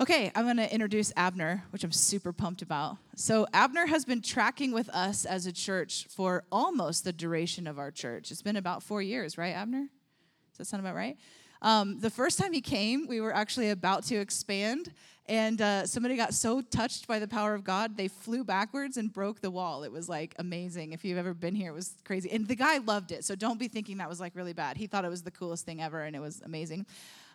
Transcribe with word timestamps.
Okay, 0.00 0.32
I'm 0.34 0.44
going 0.44 0.56
to 0.56 0.72
introduce 0.72 1.12
Abner, 1.16 1.62
which 1.70 1.84
I'm 1.84 1.92
super 1.92 2.32
pumped 2.32 2.62
about. 2.62 2.96
So, 3.14 3.46
Abner 3.52 3.86
has 3.86 4.04
been 4.04 4.22
tracking 4.22 4.72
with 4.72 4.88
us 4.88 5.24
as 5.24 5.46
a 5.46 5.52
church 5.52 6.08
for 6.10 6.42
almost 6.50 7.04
the 7.04 7.12
duration 7.12 7.68
of 7.68 7.78
our 7.78 7.92
church. 7.92 8.32
It's 8.32 8.42
been 8.42 8.56
about 8.56 8.82
four 8.82 9.00
years, 9.00 9.38
right, 9.38 9.54
Abner? 9.54 9.86
Does 10.50 10.58
that 10.58 10.64
sound 10.64 10.80
about 10.80 10.96
right? 10.96 11.16
Um, 11.62 12.00
the 12.00 12.10
first 12.10 12.40
time 12.40 12.52
he 12.52 12.60
came, 12.60 13.06
we 13.06 13.20
were 13.20 13.32
actually 13.32 13.70
about 13.70 14.02
to 14.06 14.16
expand, 14.16 14.92
and 15.26 15.62
uh, 15.62 15.86
somebody 15.86 16.16
got 16.16 16.34
so 16.34 16.60
touched 16.60 17.06
by 17.06 17.20
the 17.20 17.28
power 17.28 17.54
of 17.54 17.62
God, 17.62 17.96
they 17.96 18.08
flew 18.08 18.42
backwards 18.42 18.96
and 18.96 19.12
broke 19.12 19.40
the 19.42 19.50
wall. 19.50 19.84
It 19.84 19.92
was 19.92 20.08
like 20.08 20.34
amazing. 20.40 20.92
If 20.92 21.04
you've 21.04 21.18
ever 21.18 21.34
been 21.34 21.54
here, 21.54 21.70
it 21.70 21.74
was 21.74 21.94
crazy. 22.04 22.32
And 22.32 22.48
the 22.48 22.56
guy 22.56 22.78
loved 22.78 23.12
it, 23.12 23.24
so 23.24 23.36
don't 23.36 23.60
be 23.60 23.68
thinking 23.68 23.98
that 23.98 24.08
was 24.08 24.18
like 24.18 24.34
really 24.34 24.54
bad. 24.54 24.76
He 24.76 24.88
thought 24.88 25.04
it 25.04 25.08
was 25.08 25.22
the 25.22 25.30
coolest 25.30 25.64
thing 25.64 25.80
ever, 25.80 26.02
and 26.02 26.16
it 26.16 26.20
was 26.20 26.42
amazing. 26.44 26.84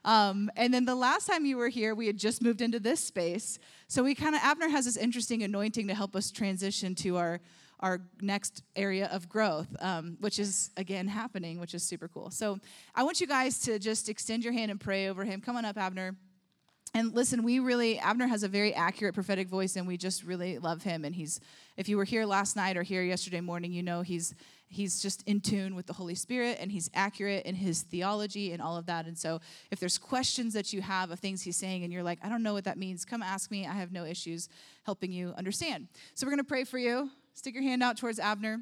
Um, 0.06 0.50
and 0.56 0.74
then 0.74 0.86
the 0.86 0.96
last 0.96 1.28
time 1.28 1.46
you 1.46 1.58
were 1.58 1.70
here, 1.70 1.94
we 1.96 2.08
had 2.08 2.18
just 2.18 2.42
moved 2.42 2.62
into 2.62 2.80
this 2.80 3.00
space. 3.00 3.60
So 3.88 4.04
we 4.04 4.16
kind 4.16 4.36
of, 4.36 4.42
Abner 4.44 4.70
has 4.70 4.86
this 4.86 4.98
interesting 4.98 5.44
anointing 5.44 5.88
to 5.88 5.94
help 5.94 6.16
us 6.16 6.32
transition 6.32 6.96
to 6.96 7.18
our, 7.18 7.40
our 7.80 8.02
next 8.22 8.64
area 8.76 9.10
of 9.12 9.30
growth, 9.30 9.68
um, 9.80 10.18
which 10.20 10.40
is 10.40 10.72
again 10.78 11.08
happening, 11.08 11.60
which 11.60 11.74
is 11.74 11.84
super 11.84 12.08
cool. 12.08 12.30
So 12.32 12.60
I 12.96 13.04
want 13.04 13.20
you 13.22 13.28
guys 13.28 13.60
to 13.60 13.80
just 13.80 14.10
extend 14.10 14.44
your 14.44 14.54
hand 14.54 14.72
and 14.72 14.80
pray 14.80 15.10
over 15.10 15.26
him. 15.26 15.42
Come 15.42 15.58
on 15.58 15.66
up, 15.66 15.78
Abner. 15.78 16.16
And 16.94 17.14
listen, 17.14 17.44
we 17.44 17.60
really, 17.60 18.00
Abner 18.00 18.26
has 18.28 18.42
a 18.42 18.48
very 18.48 18.74
accurate 18.74 19.14
prophetic 19.14 19.48
voice, 19.48 19.76
and 19.76 19.88
we 19.88 19.96
just 19.96 20.24
really 20.24 20.58
love 20.58 20.82
him. 20.82 21.06
And 21.06 21.14
he's, 21.14 21.40
if 21.78 21.88
you 21.88 21.98
were 21.98 22.04
here 22.04 22.26
last 22.26 22.56
night 22.56 22.78
or 22.78 22.84
here 22.84 23.04
yesterday 23.04 23.42
morning, 23.42 23.72
you 23.72 23.84
know 23.84 24.02
he's 24.02 24.34
he's 24.70 25.02
just 25.02 25.24
in 25.24 25.42
tune 25.42 25.76
with 25.76 25.88
the 25.88 25.94
Holy 25.94 26.16
Spirit 26.16 26.58
and 26.62 26.72
he's 26.72 26.90
accurate 26.94 27.46
in 27.46 27.56
his 27.56 27.82
theology 27.82 28.54
and 28.54 28.62
all 28.62 28.78
of 28.78 28.86
that. 28.86 29.08
And 29.08 29.18
so 29.18 29.42
if 29.72 29.80
there's 29.80 29.98
questions 29.98 30.54
that 30.54 30.72
you 30.72 30.82
have 30.82 31.10
of 31.10 31.20
things 31.20 31.42
he's 31.42 31.58
saying 31.58 31.84
and 31.84 31.92
you're 31.92 32.04
like, 32.04 32.20
I 32.24 32.30
don't 32.30 32.44
know 32.44 32.54
what 32.54 32.66
that 32.66 32.78
means, 32.78 33.04
come 33.04 33.24
ask 33.24 33.50
me. 33.50 33.66
I 33.66 33.74
have 33.74 33.92
no 33.92 34.06
issues 34.06 34.48
helping 34.84 35.12
you 35.12 35.34
understand. 35.38 35.88
So 36.14 36.26
we're 36.26 36.32
going 36.32 36.44
to 36.44 36.44
pray 36.44 36.64
for 36.64 36.78
you. 36.78 37.10
Stick 37.34 37.56
your 37.56 37.64
hand 37.64 37.82
out 37.82 37.98
towards 37.98 38.20
Abner. 38.20 38.60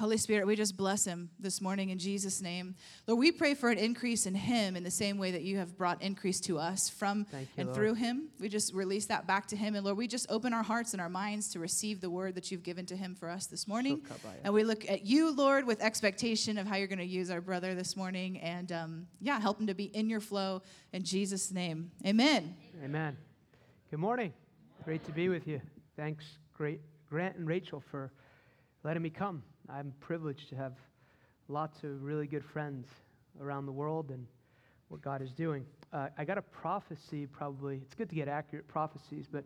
Holy 0.00 0.16
Spirit, 0.16 0.46
we 0.46 0.56
just 0.56 0.76
bless 0.76 1.04
him 1.04 1.30
this 1.38 1.60
morning 1.60 1.90
in 1.90 1.98
Jesus' 1.98 2.40
name. 2.40 2.74
Lord, 3.06 3.18
we 3.18 3.30
pray 3.30 3.54
for 3.54 3.70
an 3.70 3.78
increase 3.78 4.26
in 4.26 4.34
him 4.34 4.76
in 4.76 4.82
the 4.82 4.90
same 4.90 5.18
way 5.18 5.30
that 5.32 5.42
you 5.42 5.58
have 5.58 5.76
brought 5.76 6.02
increase 6.02 6.40
to 6.42 6.58
us 6.58 6.88
from 6.88 7.26
you, 7.32 7.46
and 7.56 7.66
Lord. 7.68 7.76
through 7.76 7.94
him. 7.94 8.28
We 8.40 8.48
just 8.48 8.74
release 8.74 9.06
that 9.06 9.26
back 9.26 9.46
to 9.48 9.56
him. 9.56 9.74
And 9.74 9.84
Lord, 9.84 9.96
we 9.96 10.08
just 10.08 10.26
open 10.30 10.52
our 10.52 10.62
hearts 10.62 10.92
and 10.92 11.00
our 11.00 11.08
minds 11.08 11.48
to 11.50 11.58
receive 11.58 12.00
the 12.00 12.10
word 12.10 12.34
that 12.34 12.50
you've 12.50 12.62
given 12.62 12.86
to 12.86 12.96
him 12.96 13.14
for 13.14 13.28
us 13.28 13.46
this 13.46 13.68
morning. 13.68 14.02
And 14.44 14.54
we 14.54 14.64
look 14.64 14.88
at 14.90 15.06
you, 15.06 15.34
Lord, 15.34 15.66
with 15.66 15.82
expectation 15.82 16.58
of 16.58 16.66
how 16.66 16.76
you're 16.76 16.88
going 16.88 16.98
to 16.98 17.04
use 17.04 17.30
our 17.30 17.40
brother 17.40 17.74
this 17.74 17.96
morning. 17.96 18.38
And 18.40 18.72
um, 18.72 19.06
yeah, 19.20 19.40
help 19.40 19.60
him 19.60 19.66
to 19.66 19.74
be 19.74 19.84
in 19.84 20.08
your 20.08 20.20
flow 20.20 20.62
in 20.92 21.04
Jesus' 21.04 21.52
name. 21.52 21.90
Amen. 22.06 22.56
Amen. 22.82 23.16
Good 23.90 24.00
morning. 24.00 24.32
Great 24.84 25.04
to 25.04 25.12
be 25.12 25.28
with 25.28 25.46
you. 25.46 25.60
Thanks, 25.96 26.24
great 26.54 26.80
Grant 27.12 27.36
and 27.36 27.46
Rachel, 27.46 27.78
for 27.90 28.10
letting 28.84 29.02
me 29.02 29.10
come. 29.10 29.42
I'm 29.68 29.92
privileged 30.00 30.48
to 30.50 30.56
have 30.56 30.74
lots 31.48 31.82
of 31.84 32.02
really 32.02 32.26
good 32.26 32.44
friends 32.44 32.86
around 33.40 33.66
the 33.66 33.72
world 33.72 34.10
and 34.10 34.26
what 34.88 35.02
God 35.02 35.22
is 35.22 35.32
doing. 35.32 35.64
Uh, 35.92 36.08
I 36.18 36.24
got 36.24 36.38
a 36.38 36.42
prophecy 36.42 37.26
probably, 37.26 37.76
it's 37.76 37.94
good 37.94 38.08
to 38.08 38.14
get 38.14 38.28
accurate 38.28 38.66
prophecies, 38.68 39.26
but 39.30 39.44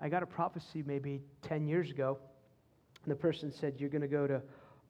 I 0.00 0.08
got 0.08 0.22
a 0.22 0.26
prophecy 0.26 0.82
maybe 0.86 1.20
10 1.42 1.66
years 1.66 1.90
ago. 1.90 2.18
And 3.04 3.12
the 3.12 3.16
person 3.16 3.52
said, 3.52 3.74
You're 3.78 3.90
going 3.90 4.02
to 4.02 4.08
go 4.08 4.26
to 4.26 4.40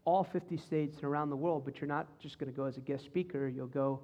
all 0.05 0.25
50 0.25 0.56
states 0.56 0.97
and 0.97 1.05
around 1.05 1.31
the 1.31 1.37
world, 1.37 1.65
but 1.65 1.81
you're 1.81 1.89
not 1.89 2.06
just 2.19 2.39
going 2.39 2.50
to 2.50 2.56
go 2.56 2.65
as 2.65 2.77
a 2.77 2.81
guest 2.81 3.05
speaker. 3.05 3.48
You'll 3.48 3.67
go 3.67 4.00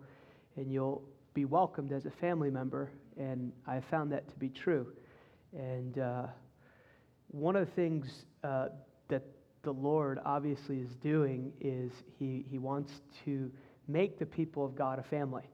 and 0.57 0.73
you'll 0.73 1.03
be 1.33 1.45
welcomed 1.45 1.93
as 1.93 2.07
a 2.07 2.11
family 2.11 2.51
member. 2.51 2.91
And 3.19 3.53
I 3.67 3.81
found 3.81 4.13
that 4.13 4.29
to 4.29 4.37
be 4.37 4.49
true. 4.49 4.87
And 5.53 5.99
uh, 5.99 6.27
one 7.29 7.57
of 7.57 7.67
the 7.67 7.73
things 7.73 8.27
uh, 8.43 8.69
the 9.65 9.73
Lord 9.73 10.21
obviously 10.25 10.79
is 10.79 10.95
doing 10.97 11.53
is 11.61 11.91
he, 12.19 12.45
he 12.49 12.59
wants 12.59 12.93
to 13.25 13.51
make 13.89 14.19
the 14.19 14.27
people 14.27 14.65
of 14.65 14.77
God 14.77 14.99
a 14.99 15.03
family. 15.03 15.49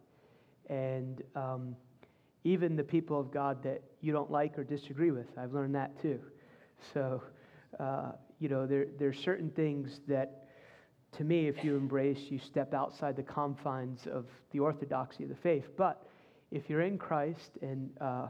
And 0.69 1.22
um, 1.34 1.76
even 2.44 2.76
the 2.76 2.84
people 2.84 3.19
of 3.19 3.31
God 3.32 3.62
that 3.62 3.82
you 4.00 4.12
don't 4.12 4.31
like 4.31 4.59
or 4.59 4.65
disagree 4.65 5.10
with, 5.10 5.26
I've 5.38 5.53
learned 5.53 5.75
that 5.75 6.00
too. 6.00 6.20
So, 6.94 7.22
uh, 7.78 8.12
you 8.38 8.49
know, 8.49 8.66
there, 8.66 8.87
there 8.99 9.09
are 9.09 9.15
certain 9.15 9.50
things 9.50 10.00
that, 10.09 10.49
to 11.19 11.25
me, 11.25 11.49
if 11.49 11.65
you 11.65 11.76
embrace, 11.76 12.19
you 12.31 12.38
step 12.38 12.72
outside 12.72 13.16
the 13.16 13.22
confines 13.22 14.06
of 14.06 14.26
the 14.53 14.60
orthodoxy 14.60 15.25
of 15.25 15.28
the 15.28 15.37
faith. 15.37 15.69
But 15.76 16.06
if 16.50 16.70
you're 16.70 16.82
in 16.82 16.99
Christ 16.99 17.59
and 17.62 17.91
uh, 18.00 18.28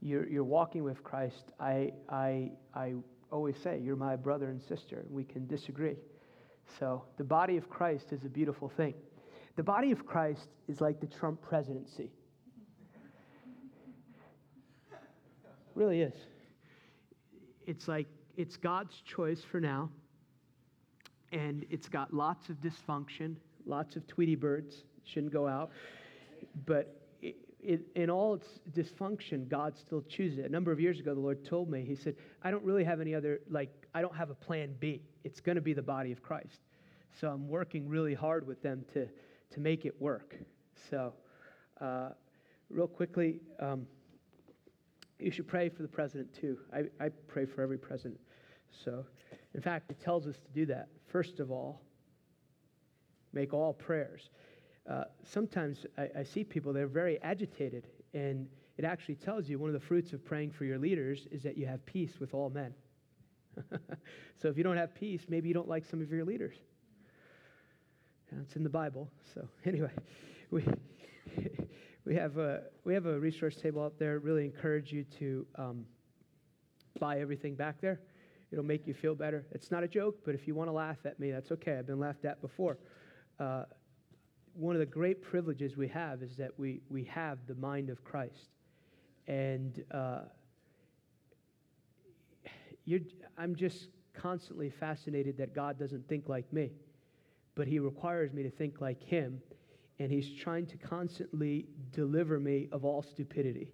you're, 0.00 0.28
you're 0.28 0.44
walking 0.44 0.84
with 0.84 1.02
Christ, 1.02 1.52
I, 1.58 1.92
I, 2.08 2.50
I 2.74 2.94
always 3.30 3.56
say, 3.62 3.80
You're 3.82 3.96
my 3.96 4.16
brother 4.16 4.50
and 4.50 4.62
sister. 4.62 5.04
We 5.10 5.24
can 5.24 5.46
disagree. 5.46 5.96
So 6.78 7.04
the 7.16 7.24
body 7.24 7.56
of 7.56 7.68
Christ 7.68 8.12
is 8.12 8.24
a 8.24 8.28
beautiful 8.28 8.68
thing. 8.68 8.94
The 9.56 9.62
body 9.62 9.90
of 9.90 10.06
Christ 10.06 10.48
is 10.68 10.80
like 10.80 11.00
the 11.00 11.06
Trump 11.06 11.40
presidency. 11.42 12.10
really 15.78 16.00
is. 16.02 16.14
It's 17.66 17.86
like 17.86 18.06
it's 18.36 18.56
God's 18.56 19.00
choice 19.04 19.42
for 19.48 19.60
now, 19.60 19.90
and 21.32 21.64
it's 21.70 21.88
got 21.88 22.12
lots 22.12 22.48
of 22.48 22.56
dysfunction, 22.56 23.36
lots 23.64 23.94
of 23.94 24.06
Tweety 24.08 24.34
birds, 24.34 24.84
shouldn't 25.04 25.32
go 25.32 25.46
out. 25.46 25.70
But 26.66 26.97
it, 27.60 27.80
in 27.96 28.08
all 28.08 28.34
its 28.34 28.60
dysfunction, 28.72 29.48
God 29.48 29.76
still 29.76 30.02
chooses 30.02 30.38
it. 30.38 30.44
A 30.46 30.48
number 30.48 30.70
of 30.70 30.80
years 30.80 31.00
ago, 31.00 31.14
the 31.14 31.20
Lord 31.20 31.44
told 31.44 31.68
me, 31.68 31.84
He 31.84 31.96
said, 31.96 32.14
I 32.42 32.50
don't 32.50 32.62
really 32.64 32.84
have 32.84 33.00
any 33.00 33.14
other, 33.14 33.40
like, 33.50 33.70
I 33.94 34.00
don't 34.00 34.16
have 34.16 34.30
a 34.30 34.34
plan 34.34 34.74
B. 34.78 35.02
It's 35.24 35.40
going 35.40 35.56
to 35.56 35.62
be 35.62 35.72
the 35.72 35.82
body 35.82 36.12
of 36.12 36.22
Christ. 36.22 36.60
So 37.20 37.28
I'm 37.28 37.48
working 37.48 37.88
really 37.88 38.14
hard 38.14 38.46
with 38.46 38.62
them 38.62 38.84
to, 38.94 39.08
to 39.50 39.60
make 39.60 39.84
it 39.84 40.00
work. 40.00 40.36
So, 40.90 41.12
uh, 41.80 42.10
real 42.70 42.86
quickly, 42.86 43.40
um, 43.58 43.86
you 45.18 45.30
should 45.30 45.48
pray 45.48 45.68
for 45.68 45.82
the 45.82 45.88
president 45.88 46.32
too. 46.32 46.58
I, 46.72 47.04
I 47.04 47.08
pray 47.26 47.44
for 47.44 47.62
every 47.62 47.78
president. 47.78 48.20
So, 48.84 49.04
in 49.54 49.60
fact, 49.60 49.90
it 49.90 50.00
tells 50.00 50.26
us 50.26 50.36
to 50.36 50.52
do 50.52 50.66
that. 50.66 50.88
First 51.06 51.40
of 51.40 51.50
all, 51.50 51.80
make 53.32 53.52
all 53.52 53.72
prayers. 53.72 54.30
Uh, 54.88 55.04
sometimes 55.22 55.84
I, 55.98 56.08
I 56.20 56.22
see 56.22 56.44
people 56.44 56.72
that 56.72 56.82
are 56.82 56.86
very 56.86 57.20
agitated, 57.22 57.86
and 58.14 58.48
it 58.78 58.84
actually 58.84 59.16
tells 59.16 59.48
you 59.48 59.58
one 59.58 59.68
of 59.68 59.74
the 59.74 59.86
fruits 59.86 60.12
of 60.12 60.24
praying 60.24 60.52
for 60.52 60.64
your 60.64 60.78
leaders 60.78 61.26
is 61.30 61.42
that 61.42 61.58
you 61.58 61.66
have 61.66 61.84
peace 61.84 62.12
with 62.20 62.32
all 62.32 62.48
men. 62.48 62.72
so 64.40 64.48
if 64.48 64.56
you 64.56 64.62
don't 64.62 64.76
have 64.76 64.94
peace, 64.94 65.22
maybe 65.28 65.48
you 65.48 65.54
don't 65.54 65.68
like 65.68 65.84
some 65.84 66.00
of 66.00 66.10
your 66.10 66.24
leaders. 66.24 66.56
And 68.30 68.40
it's 68.42 68.56
in 68.56 68.62
the 68.62 68.70
Bible. 68.70 69.10
So 69.34 69.46
anyway, 69.64 69.90
we 70.50 70.64
we 72.04 72.14
have 72.14 72.38
a 72.38 72.62
we 72.84 72.94
have 72.94 73.06
a 73.06 73.18
resource 73.18 73.56
table 73.56 73.82
out 73.82 73.98
there. 73.98 74.18
Really 74.20 74.44
encourage 74.44 74.92
you 74.92 75.04
to 75.18 75.46
um, 75.56 75.84
buy 76.98 77.20
everything 77.20 77.54
back 77.54 77.80
there. 77.80 78.00
It'll 78.50 78.64
make 78.64 78.86
you 78.86 78.94
feel 78.94 79.14
better. 79.14 79.44
It's 79.50 79.70
not 79.70 79.82
a 79.82 79.88
joke, 79.88 80.20
but 80.24 80.34
if 80.34 80.46
you 80.46 80.54
want 80.54 80.68
to 80.68 80.72
laugh 80.72 80.98
at 81.04 81.20
me, 81.20 81.30
that's 81.30 81.52
okay. 81.52 81.76
I've 81.78 81.86
been 81.86 82.00
laughed 82.00 82.24
at 82.24 82.40
before. 82.40 82.78
Uh, 83.38 83.64
one 84.58 84.74
of 84.74 84.80
the 84.80 84.86
great 84.86 85.22
privileges 85.22 85.76
we 85.76 85.86
have 85.86 86.20
is 86.20 86.36
that 86.36 86.50
we, 86.58 86.80
we 86.90 87.04
have 87.04 87.38
the 87.46 87.54
mind 87.54 87.90
of 87.90 88.02
Christ. 88.02 88.50
And 89.28 89.84
uh, 89.92 90.22
I'm 93.36 93.54
just 93.54 93.86
constantly 94.14 94.70
fascinated 94.70 95.38
that 95.38 95.54
God 95.54 95.78
doesn't 95.78 96.08
think 96.08 96.28
like 96.28 96.52
me, 96.52 96.72
but 97.54 97.68
He 97.68 97.78
requires 97.78 98.32
me 98.32 98.42
to 98.42 98.50
think 98.50 98.80
like 98.80 99.00
Him, 99.00 99.40
and 100.00 100.10
He's 100.10 100.28
trying 100.42 100.66
to 100.66 100.76
constantly 100.76 101.66
deliver 101.92 102.40
me 102.40 102.68
of 102.72 102.84
all 102.84 103.02
stupidity. 103.02 103.70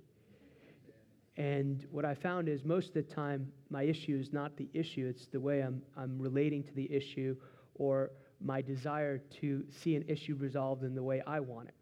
And 1.39 1.87
what 1.91 2.05
I 2.05 2.15
found 2.15 2.47
is 2.47 2.63
most 2.63 2.89
of 2.89 2.95
the 2.95 3.03
time, 3.03 3.51
my 3.71 3.85
issue 3.85 4.19
is 4.21 4.35
not 4.35 4.55
the 4.59 4.69
issue, 4.75 5.07
it's 5.09 5.29
the 5.29 5.41
way 5.41 5.63
I'm, 5.63 5.81
I'm 5.97 6.19
relating 6.21 6.63
to 6.63 6.75
the 6.75 6.93
issue 6.93 7.37
or 7.77 8.11
my 8.45 8.61
desire 8.61 9.19
to 9.41 9.65
see 9.71 9.97
an 9.97 10.05
issue 10.07 10.37
resolved 10.37 10.85
in 10.85 10.95
the 10.95 11.03
way 11.03 11.23
I 11.27 11.41
want 11.41 11.69
it. 11.69 11.75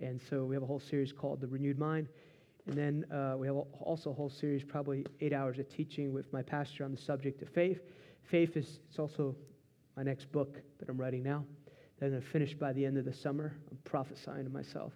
And 0.00 0.20
so 0.30 0.44
we 0.44 0.54
have 0.54 0.62
a 0.62 0.66
whole 0.66 0.80
series 0.80 1.12
called 1.12 1.40
The 1.40 1.48
Renewed 1.48 1.78
Mind. 1.78 2.08
And 2.66 2.76
then 2.76 3.04
uh, 3.12 3.36
we 3.36 3.46
have 3.46 3.56
also 3.56 4.10
a 4.10 4.12
whole 4.12 4.30
series, 4.30 4.62
probably 4.62 5.04
eight 5.20 5.32
hours 5.32 5.58
of 5.58 5.68
teaching 5.68 6.12
with 6.12 6.32
my 6.32 6.42
pastor 6.42 6.84
on 6.84 6.92
the 6.92 7.00
subject 7.00 7.42
of 7.42 7.48
faith. 7.48 7.80
Faith 8.22 8.56
is 8.56 8.78
it's 8.88 8.98
also 8.98 9.34
my 9.96 10.02
next 10.02 10.30
book 10.30 10.60
that 10.78 10.88
I'm 10.88 10.98
writing 10.98 11.22
now. 11.22 11.44
That 11.98 12.06
I'm 12.06 12.10
going 12.12 12.22
to 12.22 12.28
finish 12.28 12.54
by 12.54 12.72
the 12.72 12.84
end 12.84 12.96
of 12.98 13.04
the 13.04 13.12
summer. 13.12 13.56
I'm 13.70 13.78
prophesying 13.84 14.44
to 14.44 14.50
myself 14.50 14.92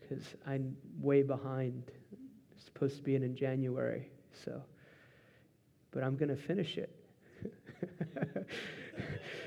because 0.00 0.24
I'm 0.46 0.76
way 0.98 1.22
behind. 1.22 1.82
It's 2.56 2.64
supposed 2.64 2.96
to 2.96 3.02
be 3.02 3.16
in, 3.16 3.22
in 3.22 3.36
January. 3.36 4.08
So, 4.44 4.62
but 5.90 6.02
I'm 6.04 6.16
going 6.16 6.30
to 6.30 6.36
finish 6.36 6.78
it. 6.78 6.94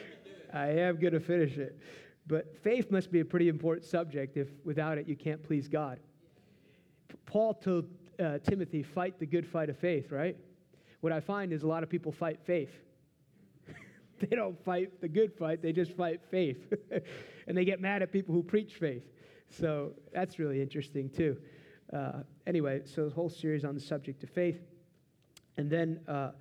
I 0.54 0.68
am 0.68 0.98
going 1.00 1.14
to 1.14 1.20
finish 1.20 1.58
it. 1.58 1.80
But 2.28 2.56
faith 2.64 2.92
must 2.92 3.12
be 3.12 3.20
a 3.20 3.26
pretty 3.26 3.50
important 3.50 3.86
subject 3.86 4.38
if 4.38 4.48
without 4.64 4.98
it 4.98 5.08
you 5.08 5.16
can't 5.16 5.44
please 5.44 5.68
God. 5.68 6.00
Paul 7.26 7.54
told 7.54 7.88
uh, 8.20 8.38
Timothy, 8.40 8.84
fight 8.84 9.20
the 9.20 9.26
good 9.26 9.48
fight 9.48 9.70
of 9.70 9.78
faith, 9.78 10.12
right? 10.12 10.38
What 11.02 11.12
I 11.12 11.20
find 11.20 11.52
is 11.52 11.64
a 11.64 11.68
lot 11.68 11.84
of 11.84 11.90
people 11.90 12.12
fight 12.12 12.40
faith. 12.44 12.72
they 14.20 14.36
don't 14.36 14.62
fight 14.64 15.02
the 15.02 15.08
good 15.08 15.34
fight, 15.34 15.62
they 15.62 15.74
just 15.74 15.94
fight 15.94 16.22
faith. 16.30 16.72
and 17.48 17.58
they 17.58 17.66
get 17.66 17.82
mad 17.82 18.02
at 18.02 18.12
people 18.12 18.36
who 18.36 18.44
preach 18.44 18.76
faith. 18.76 19.04
So 19.50 19.94
that's 20.14 20.40
really 20.40 20.62
interesting, 20.62 21.10
too. 21.10 21.38
Uh, 21.92 22.24
anyway, 22.48 22.82
so 22.86 23.06
the 23.06 23.16
whole 23.16 23.30
series 23.30 23.66
on 23.66 23.74
the 23.76 23.82
subject 23.82 24.24
of 24.24 24.30
faith. 24.30 24.62
And 25.58 25.70
then 25.70 26.00
uh, 26.08 26.32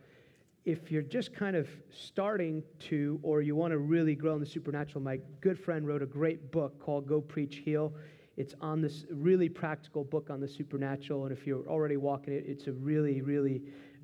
if 0.65 0.91
you're 0.91 1.03
just 1.03 1.33
kind 1.33 1.57
of 1.57 1.69
starting 1.91 2.63
to, 2.79 3.19
or 3.23 3.41
you 3.41 3.57
want 3.57 3.73
to 3.73 3.79
really 3.79 4.15
grow 4.15 4.35
in 4.35 4.41
the 4.41 4.47
supernatural, 4.47 5.03
my 5.03 5.19
good 5.41 5.59
friend 5.59 5.87
wrote 5.87 6.03
a 6.03 6.07
great 6.07 6.53
book 6.53 6.79
called 6.79 7.07
Go 7.07 7.21
Preach 7.21 7.57
Heal. 7.65 7.95
It's 8.37 8.55
on 8.61 8.81
this 8.81 9.07
really 9.11 9.49
practical 9.49 10.05
book 10.05 10.29
on 10.31 10.41
the 10.41 10.49
supernatural. 10.49 11.25
And 11.25 11.33
if 11.33 11.47
you're 11.47 11.67
already 11.67 11.97
walking 11.97 12.35
it, 12.35 12.45
it's 12.47 12.67
a 12.67 12.73
really, 12.73 13.23
really 13.23 13.63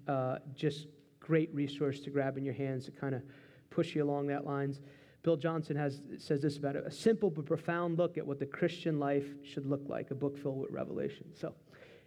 uh, 0.08 0.38
just 0.54 0.86
great 1.20 1.54
resource 1.54 2.00
to 2.00 2.10
grab 2.10 2.38
in 2.38 2.44
your 2.44 2.54
hands 2.54 2.86
to 2.86 2.90
kind 2.90 3.14
of 3.14 3.22
push 3.70 3.94
you 3.94 4.02
along 4.02 4.28
that 4.28 4.46
lines. 4.46 4.80
Bill 5.22 5.36
Johnson 5.36 5.76
has, 5.76 6.00
says 6.18 6.40
this 6.40 6.56
about 6.56 6.76
it 6.76 6.84
a 6.86 6.90
simple 6.90 7.30
but 7.30 7.44
profound 7.46 7.98
look 7.98 8.16
at 8.16 8.26
what 8.26 8.38
the 8.38 8.46
Christian 8.46 8.98
life 8.98 9.26
should 9.42 9.66
look 9.66 9.82
like, 9.88 10.10
a 10.10 10.14
book 10.14 10.38
filled 10.38 10.58
with 10.58 10.70
revelation. 10.70 11.26
So 11.34 11.52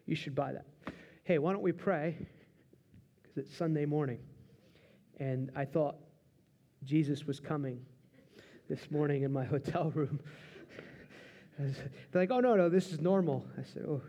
you 0.05 0.15
should 0.15 0.33
buy 0.33 0.53
that. 0.53 0.65
Hey, 1.23 1.37
why 1.37 1.51
don't 1.51 1.61
we 1.61 1.73
pray? 1.73 2.17
Because 3.21 3.37
it's 3.37 3.55
Sunday 3.55 3.85
morning. 3.85 4.19
And 5.19 5.51
I 5.55 5.65
thought 5.65 5.95
Jesus 6.83 7.25
was 7.27 7.39
coming 7.39 7.85
this 8.69 8.89
morning 8.89 9.23
in 9.23 9.33
my 9.33 9.43
hotel 9.55 9.91
room. 9.93 10.19
They're 11.57 12.21
like, 12.21 12.31
oh, 12.31 12.39
no, 12.39 12.55
no, 12.55 12.69
this 12.69 12.91
is 12.93 13.01
normal. 13.01 13.45
I 13.57 13.63
said, 13.63 13.83
oh. 13.87 14.01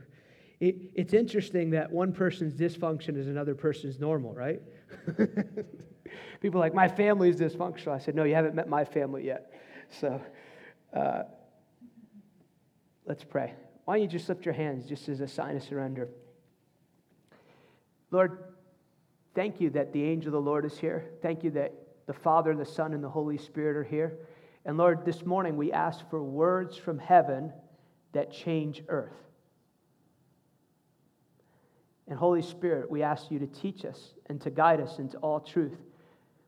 It, 0.60 0.76
it's 0.94 1.14
interesting 1.14 1.70
that 1.70 1.90
one 1.90 2.12
person's 2.12 2.52
dysfunction 2.52 3.16
is 3.16 3.26
another 3.26 3.54
person's 3.54 3.98
normal, 3.98 4.34
right? 4.34 4.60
People 6.40 6.60
are 6.60 6.64
like, 6.64 6.74
my 6.74 6.86
family 6.86 7.30
is 7.30 7.36
dysfunctional. 7.36 7.94
I 7.94 7.98
said, 7.98 8.14
no, 8.14 8.24
you 8.24 8.34
haven't 8.34 8.54
met 8.54 8.68
my 8.68 8.84
family 8.84 9.24
yet. 9.24 9.52
So 9.88 10.20
uh, 10.94 11.22
let's 13.06 13.24
pray. 13.24 13.54
Why 13.86 13.96
don't 13.96 14.02
you 14.02 14.08
just 14.08 14.28
lift 14.28 14.44
your 14.44 14.54
hands 14.54 14.86
just 14.86 15.08
as 15.08 15.20
a 15.20 15.28
sign 15.28 15.56
of 15.56 15.62
surrender? 15.62 16.10
Lord, 18.10 18.49
Thank 19.34 19.60
you 19.60 19.70
that 19.70 19.92
the 19.92 20.02
angel 20.02 20.28
of 20.28 20.32
the 20.32 20.50
Lord 20.50 20.64
is 20.64 20.76
here. 20.78 21.10
Thank 21.22 21.44
you 21.44 21.50
that 21.52 21.72
the 22.06 22.12
Father, 22.12 22.50
and 22.50 22.60
the 22.60 22.66
Son, 22.66 22.92
and 22.92 23.04
the 23.04 23.08
Holy 23.08 23.38
Spirit 23.38 23.76
are 23.76 23.84
here. 23.84 24.18
And 24.64 24.76
Lord, 24.76 25.04
this 25.04 25.24
morning 25.24 25.56
we 25.56 25.72
ask 25.72 26.08
for 26.10 26.22
words 26.22 26.76
from 26.76 26.98
heaven 26.98 27.52
that 28.12 28.32
change 28.32 28.82
earth. 28.88 29.14
And 32.08 32.18
Holy 32.18 32.42
Spirit, 32.42 32.90
we 32.90 33.04
ask 33.04 33.30
you 33.30 33.38
to 33.38 33.46
teach 33.46 33.84
us 33.84 34.14
and 34.26 34.40
to 34.40 34.50
guide 34.50 34.80
us 34.80 34.98
into 34.98 35.16
all 35.18 35.38
truth. 35.38 35.78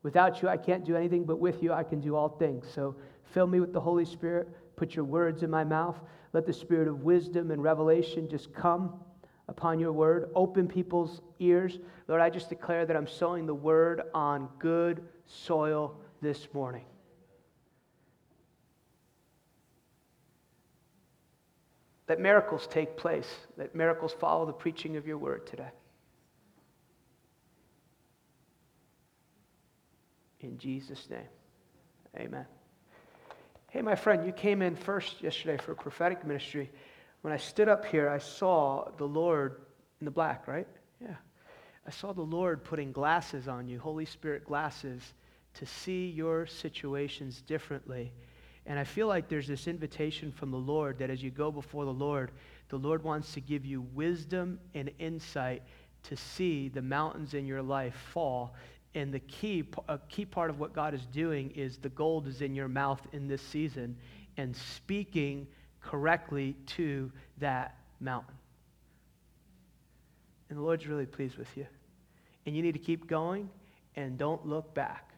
Without 0.02 0.42
you, 0.42 0.48
I 0.48 0.56
can't 0.56 0.84
do 0.84 0.96
anything, 0.96 1.24
but 1.24 1.38
with 1.38 1.62
you, 1.62 1.72
I 1.72 1.84
can 1.84 2.00
do 2.00 2.16
all 2.16 2.30
things. 2.30 2.66
So 2.74 2.96
fill 3.32 3.46
me 3.46 3.60
with 3.60 3.72
the 3.72 3.80
Holy 3.80 4.04
Spirit. 4.04 4.48
Put 4.74 4.96
your 4.96 5.04
words 5.04 5.44
in 5.44 5.50
my 5.50 5.62
mouth. 5.62 6.00
Let 6.32 6.46
the 6.46 6.52
spirit 6.52 6.88
of 6.88 7.02
wisdom 7.02 7.52
and 7.52 7.62
revelation 7.62 8.28
just 8.28 8.52
come 8.52 8.98
upon 9.48 9.78
your 9.78 9.92
word. 9.92 10.30
Open 10.34 10.66
people's 10.68 11.20
ears. 11.38 11.78
Lord, 12.08 12.20
I 12.20 12.30
just 12.30 12.48
declare 12.48 12.86
that 12.86 12.96
I'm 12.96 13.06
sowing 13.06 13.46
the 13.46 13.54
word 13.54 14.02
on 14.14 14.48
good 14.58 15.02
soil 15.26 15.96
this 16.20 16.48
morning. 16.52 16.84
Let 22.08 22.20
miracles 22.20 22.66
take 22.66 22.96
place. 22.96 23.28
Let 23.56 23.74
miracles 23.74 24.12
follow 24.12 24.44
the 24.44 24.52
preaching 24.52 24.96
of 24.96 25.06
your 25.06 25.18
word 25.18 25.46
today. 25.46 25.70
In 30.40 30.58
Jesus' 30.58 31.08
name, 31.08 31.20
amen. 32.18 32.46
Hey, 33.70 33.80
my 33.80 33.94
friend, 33.94 34.26
you 34.26 34.32
came 34.32 34.60
in 34.60 34.74
first 34.74 35.22
yesterday 35.22 35.56
for 35.56 35.74
prophetic 35.74 36.26
ministry. 36.26 36.70
When 37.22 37.32
I 37.32 37.36
stood 37.36 37.68
up 37.68 37.84
here, 37.84 38.08
I 38.08 38.18
saw 38.18 38.90
the 38.98 39.06
Lord 39.06 39.62
in 40.00 40.04
the 40.04 40.10
black, 40.10 40.46
right? 40.46 40.66
Yeah. 41.00 41.14
I 41.86 41.90
saw 41.90 42.12
the 42.12 42.22
Lord 42.22 42.64
putting 42.64 42.92
glasses 42.92 43.48
on 43.48 43.68
you, 43.68 43.78
Holy 43.78 44.04
Spirit 44.04 44.44
glasses, 44.44 45.14
to 45.54 45.66
see 45.66 46.08
your 46.08 46.46
situations 46.46 47.42
differently. 47.42 48.12
And 48.66 48.78
I 48.78 48.84
feel 48.84 49.06
like 49.06 49.28
there's 49.28 49.48
this 49.48 49.66
invitation 49.66 50.30
from 50.32 50.50
the 50.50 50.58
Lord 50.58 50.98
that 50.98 51.10
as 51.10 51.22
you 51.22 51.30
go 51.30 51.50
before 51.50 51.84
the 51.84 51.92
Lord, 51.92 52.30
the 52.68 52.78
Lord 52.78 53.02
wants 53.02 53.32
to 53.34 53.40
give 53.40 53.64
you 53.64 53.82
wisdom 53.94 54.58
and 54.74 54.90
insight 54.98 55.62
to 56.04 56.16
see 56.16 56.68
the 56.68 56.82
mountains 56.82 57.34
in 57.34 57.46
your 57.46 57.62
life 57.62 57.94
fall. 58.12 58.54
And 58.94 59.12
the 59.12 59.20
key, 59.20 59.64
a 59.88 59.98
key 60.08 60.24
part 60.24 60.50
of 60.50 60.58
what 60.58 60.72
God 60.72 60.94
is 60.94 61.06
doing 61.06 61.50
is 61.52 61.78
the 61.78 61.88
gold 61.88 62.26
is 62.26 62.42
in 62.42 62.54
your 62.54 62.68
mouth 62.68 63.00
in 63.12 63.26
this 63.26 63.42
season 63.42 63.96
and 64.36 64.56
speaking 64.56 65.46
correctly 65.82 66.56
to 66.66 67.10
that 67.38 67.76
mountain. 68.00 68.34
And 70.48 70.58
the 70.58 70.62
Lord's 70.62 70.86
really 70.86 71.06
pleased 71.06 71.36
with 71.36 71.56
you. 71.56 71.66
And 72.46 72.54
you 72.54 72.62
need 72.62 72.72
to 72.72 72.78
keep 72.78 73.06
going 73.06 73.48
and 73.96 74.18
don't 74.18 74.46
look 74.46 74.74
back. 74.74 75.12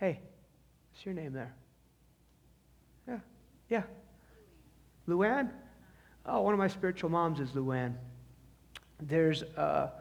Hey, 0.00 0.20
what's 0.90 1.04
your 1.04 1.14
name 1.14 1.32
there? 1.32 1.54
Yeah, 3.06 3.18
yeah. 3.68 3.82
Luann? 5.08 5.50
Oh, 6.26 6.42
one 6.42 6.52
of 6.52 6.58
my 6.58 6.68
spiritual 6.68 7.10
moms 7.10 7.40
is 7.40 7.50
Luann. 7.50 7.94
There's 9.00 9.42
a, 9.42 9.92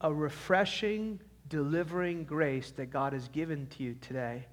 a 0.00 0.12
refreshing, 0.12 1.20
delivering 1.48 2.24
grace 2.24 2.70
that 2.72 2.90
God 2.90 3.12
has 3.12 3.28
given 3.28 3.66
to 3.78 3.82
you 3.82 3.96
today, 4.00 4.46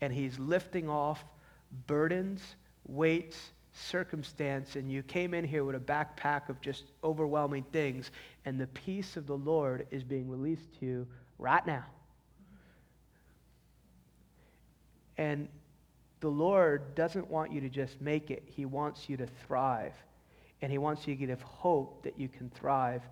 and 0.00 0.12
He's 0.12 0.38
lifting 0.38 0.88
off 0.88 1.24
burdens, 1.86 2.42
weights, 2.86 3.50
circumstance, 3.72 4.76
and 4.76 4.90
you 4.90 5.02
came 5.02 5.34
in 5.34 5.44
here 5.44 5.64
with 5.64 5.76
a 5.76 5.80
backpack 5.80 6.48
of 6.48 6.60
just 6.60 6.84
overwhelming 7.04 7.64
things, 7.72 8.10
and 8.44 8.60
the 8.60 8.66
peace 8.68 9.16
of 9.16 9.26
the 9.26 9.36
Lord 9.36 9.86
is 9.90 10.02
being 10.02 10.28
released 10.28 10.78
to 10.80 10.86
you 10.86 11.06
right 11.38 11.64
now. 11.66 11.84
And 15.16 15.48
the 16.20 16.28
Lord 16.28 16.94
doesn't 16.94 17.30
want 17.30 17.52
you 17.52 17.60
to 17.60 17.68
just 17.68 18.00
make 18.00 18.30
it, 18.30 18.42
He 18.46 18.64
wants 18.64 19.08
you 19.08 19.16
to 19.18 19.26
thrive. 19.46 19.94
And 20.62 20.70
He 20.70 20.78
wants 20.78 21.06
you 21.06 21.14
to 21.14 21.26
give 21.26 21.42
hope 21.42 22.02
that 22.02 22.18
you 22.18 22.28
can 22.28 22.50
thrive. 22.50 23.02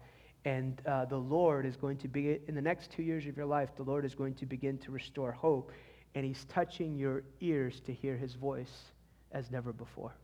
And 0.45 0.81
uh, 0.87 1.05
the 1.07 1.17
Lord 1.17 1.67
is 1.67 1.77
going 1.77 1.97
to 1.99 2.09
be, 2.09 2.39
in 2.47 2.55
the 2.55 2.63
next 2.63 2.91
two 2.91 3.03
years 3.03 3.27
of 3.27 3.37
your 3.37 3.47
life, 3.47 3.71
the 3.77 3.83
Lord 3.83 4.05
is 4.05 4.15
going 4.15 4.35
to 4.35 4.47
begin 4.47 4.79
to 4.79 4.91
restore 4.91 5.33
hope 5.33 5.73
and 6.15 6.25
He's 6.25 6.45
touching 6.47 6.97
your 6.97 7.23
ears 7.41 7.81
to 7.87 7.93
hear 7.93 8.17
His 8.17 8.35
voice 8.35 8.93
as 9.33 9.51
never 9.51 9.73
before. 9.73 10.15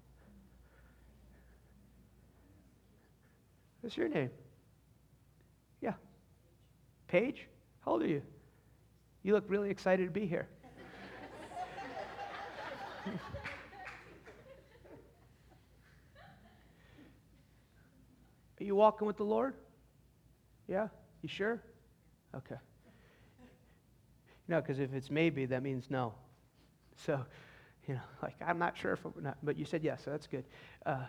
What's 3.81 3.97
your 3.97 4.09
name? 4.09 4.31
Yeah. 5.81 5.93
Paige? 7.07 7.47
How 7.85 7.93
old 7.93 8.03
are 8.03 8.07
you? 8.07 8.23
You 9.23 9.35
look 9.35 9.45
really 9.49 9.71
excited 9.71 10.07
to 10.07 10.11
be 10.11 10.26
here. 10.26 10.49
Are 18.61 18.64
you 18.64 18.75
walking 18.75 19.07
with 19.07 19.19
the 19.19 19.25
Lord? 19.25 19.55
Yeah? 20.67 20.88
You 21.21 21.29
sure? 21.29 21.62
Okay. 22.35 22.57
No, 24.48 24.60
because 24.60 24.78
if 24.78 24.92
it's 24.92 25.10
maybe, 25.10 25.46
that 25.46 25.62
means 25.62 25.86
no. 25.88 26.12
So, 26.96 27.24
you 27.86 27.94
know, 27.94 28.00
like, 28.22 28.34
I'm 28.44 28.58
not 28.58 28.76
sure 28.76 28.92
if, 28.92 29.00
not, 29.20 29.38
but 29.42 29.56
you 29.56 29.64
said 29.64 29.82
yes, 29.82 30.02
so 30.04 30.10
that's 30.10 30.26
good. 30.26 30.44
Uh, 30.84 31.04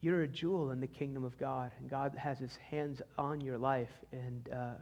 you're 0.00 0.22
a 0.22 0.28
jewel 0.28 0.70
in 0.70 0.80
the 0.80 0.86
kingdom 0.86 1.24
of 1.24 1.36
God, 1.38 1.72
and 1.78 1.88
God 1.88 2.14
has 2.16 2.38
his 2.38 2.56
hands 2.56 3.00
on 3.16 3.40
your 3.40 3.56
life, 3.56 3.92
and 4.12 4.48
uh, 4.52 4.72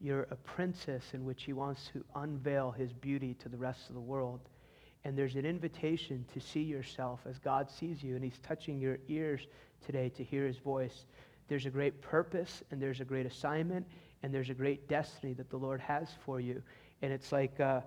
you're 0.00 0.26
a 0.30 0.36
princess 0.36 1.02
in 1.12 1.24
which 1.24 1.44
he 1.44 1.52
wants 1.52 1.90
to 1.92 2.04
unveil 2.16 2.70
his 2.70 2.92
beauty 2.92 3.34
to 3.34 3.48
the 3.48 3.56
rest 3.56 3.88
of 3.88 3.94
the 3.94 4.00
world. 4.00 4.40
And 5.04 5.16
there's 5.18 5.34
an 5.34 5.44
invitation 5.44 6.24
to 6.32 6.40
see 6.40 6.62
yourself 6.62 7.20
as 7.28 7.38
God 7.38 7.70
sees 7.70 8.02
you, 8.02 8.14
and 8.14 8.24
he's 8.24 8.38
touching 8.38 8.80
your 8.80 8.98
ears 9.08 9.46
today 9.84 10.08
to 10.10 10.24
hear 10.24 10.46
his 10.46 10.58
voice. 10.58 11.04
There's 11.48 11.66
a 11.66 11.70
great 11.70 12.00
purpose, 12.00 12.62
and 12.70 12.80
there's 12.80 13.00
a 13.00 13.04
great 13.04 13.26
assignment, 13.26 13.86
and 14.22 14.32
there's 14.32 14.50
a 14.50 14.54
great 14.54 14.88
destiny 14.88 15.32
that 15.34 15.50
the 15.50 15.56
Lord 15.56 15.80
has 15.80 16.08
for 16.24 16.40
you. 16.40 16.62
And 17.02 17.12
it's 17.12 17.32
like 17.32 17.58
uh, 17.58 17.80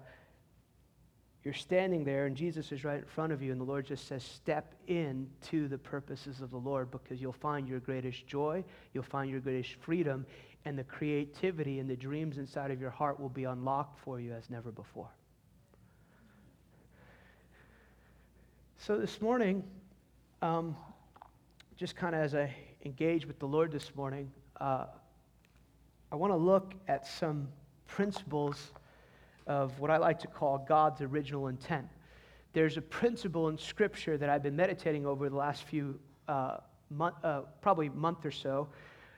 you're 1.44 1.54
standing 1.54 2.04
there, 2.04 2.26
and 2.26 2.36
Jesus 2.36 2.72
is 2.72 2.84
right 2.84 3.00
in 3.00 3.06
front 3.06 3.32
of 3.32 3.42
you, 3.42 3.52
and 3.52 3.62
the 3.62 3.66
Lord 3.66 3.86
just 3.86 4.08
says, 4.08 4.24
Step 4.24 4.74
into 4.88 5.68
the 5.68 5.78
purposes 5.78 6.42
of 6.42 6.52
the 6.52 6.58
Lord 6.58 6.92
because 6.92 7.22
you'll 7.22 7.32
find 7.32 7.68
your 7.68 7.80
greatest 7.80 8.26
joy, 8.28 8.64
you'll 8.94 9.04
find 9.04 9.30
your 9.30 9.40
greatest 9.40 9.76
freedom, 9.76 10.26
and 10.66 10.78
the 10.78 10.84
creativity 10.84 11.80
and 11.80 11.90
the 11.90 11.96
dreams 11.96 12.40
inside 12.40 12.72
of 12.72 12.82
your 12.82 12.90
heart 12.90 13.20
will 13.20 13.30
be 13.30 13.44
unlocked 13.44 14.00
for 14.00 14.20
you 14.20 14.34
as 14.34 14.50
never 14.50 14.72
before. 14.72 15.10
So 18.80 18.98
this 18.98 19.22
morning, 19.22 19.64
um, 20.42 20.76
just 21.78 21.96
kind 21.96 22.16
of 22.16 22.22
as 22.22 22.36
I 22.36 22.54
engage 22.84 23.26
with 23.26 23.40
the 23.40 23.48
Lord 23.48 23.72
this 23.72 23.96
morning, 23.96 24.32
uh, 24.60 24.86
I 26.16 26.18
want 26.18 26.32
to 26.32 26.38
look 26.38 26.76
at 26.88 27.06
some 27.06 27.50
principles 27.88 28.72
of 29.48 29.78
what 29.82 29.92
I 29.92 29.98
like 29.98 30.18
to 30.20 30.28
call 30.28 30.66
God's 30.66 31.02
original 31.02 31.48
intent. 31.50 31.90
There's 32.54 32.78
a 32.78 32.82
principle 32.82 33.50
in 33.50 33.58
Scripture 33.58 34.18
that 34.18 34.30
I've 34.30 34.42
been 34.42 34.56
meditating 34.56 35.06
over 35.06 35.28
the 35.28 35.36
last 35.36 35.64
few, 35.64 36.00
uh, 36.30 36.60
month, 36.90 37.16
uh, 37.22 37.42
probably 37.60 37.90
month 37.90 38.26
or 38.26 38.32
so. 38.32 38.70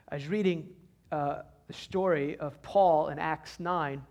I 0.08 0.16
was 0.16 0.26
reading 0.26 0.70
uh, 1.12 1.42
the 1.68 1.72
story 1.72 2.36
of 2.38 2.60
Paul 2.62 3.10
in 3.10 3.20
Acts 3.20 3.60
9, 3.60 4.02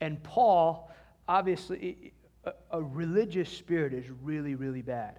and 0.00 0.22
Paul, 0.22 0.90
obviously, 1.28 2.14
a, 2.44 2.54
a 2.70 2.82
religious 2.82 3.50
spirit 3.50 3.92
is 3.92 4.06
really, 4.22 4.54
really 4.54 4.80
bad. 4.80 5.18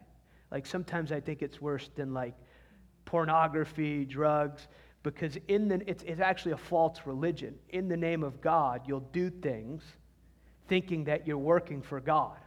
Like 0.50 0.66
sometimes 0.66 1.12
I 1.12 1.20
think 1.20 1.44
it's 1.44 1.62
worse 1.62 1.88
than 1.96 2.16
like 2.16 2.34
pornography, 3.06 4.06
drugs, 4.06 4.68
because 5.06 5.38
in 5.48 5.68
the, 5.68 5.88
it's, 5.88 6.02
it's 6.02 6.20
actually 6.20 6.54
a 6.54 6.58
false 6.58 6.98
religion. 7.06 7.54
In 7.70 7.88
the 7.88 7.96
name 7.96 8.24
of 8.24 8.42
God, 8.42 8.82
you'll 8.88 9.08
do 9.14 9.30
things 9.30 9.84
thinking 10.68 11.04
that 11.04 11.28
you're 11.28 11.38
working 11.38 11.84
for 11.84 12.00
God. 12.00 12.38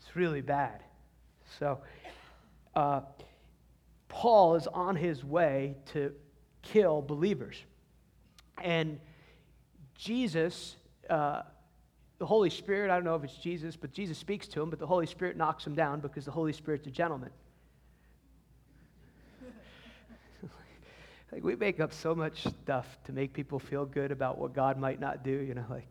It's 0.00 0.16
really 0.16 0.40
bad. 0.40 0.82
So, 1.60 1.78
uh, 2.74 3.02
Paul 4.08 4.56
is 4.56 4.66
on 4.66 4.96
his 4.96 5.24
way 5.24 5.76
to 5.92 6.12
kill 6.62 7.00
believers. 7.00 7.56
And 8.60 8.98
Jesus, 9.94 10.74
uh, 11.08 11.42
the 12.18 12.26
Holy 12.26 12.50
Spirit, 12.50 12.90
I 12.90 12.96
don't 12.96 13.04
know 13.04 13.14
if 13.14 13.22
it's 13.22 13.36
Jesus, 13.36 13.76
but 13.76 13.92
Jesus 13.92 14.18
speaks 14.18 14.48
to 14.48 14.60
him, 14.60 14.70
but 14.70 14.80
the 14.80 14.88
Holy 14.88 15.06
Spirit 15.06 15.36
knocks 15.36 15.64
him 15.64 15.76
down 15.76 16.00
because 16.00 16.24
the 16.24 16.32
Holy 16.32 16.52
Spirit's 16.52 16.88
a 16.88 16.90
gentleman. 16.90 17.30
Like 21.34 21.42
we 21.42 21.56
make 21.56 21.80
up 21.80 21.92
so 21.92 22.14
much 22.14 22.44
stuff 22.44 22.86
to 23.04 23.12
make 23.12 23.32
people 23.32 23.58
feel 23.58 23.84
good 23.84 24.12
about 24.12 24.38
what 24.38 24.54
God 24.54 24.78
might 24.78 25.00
not 25.00 25.24
do, 25.24 25.32
you 25.32 25.54
know, 25.54 25.64
like 25.70 25.88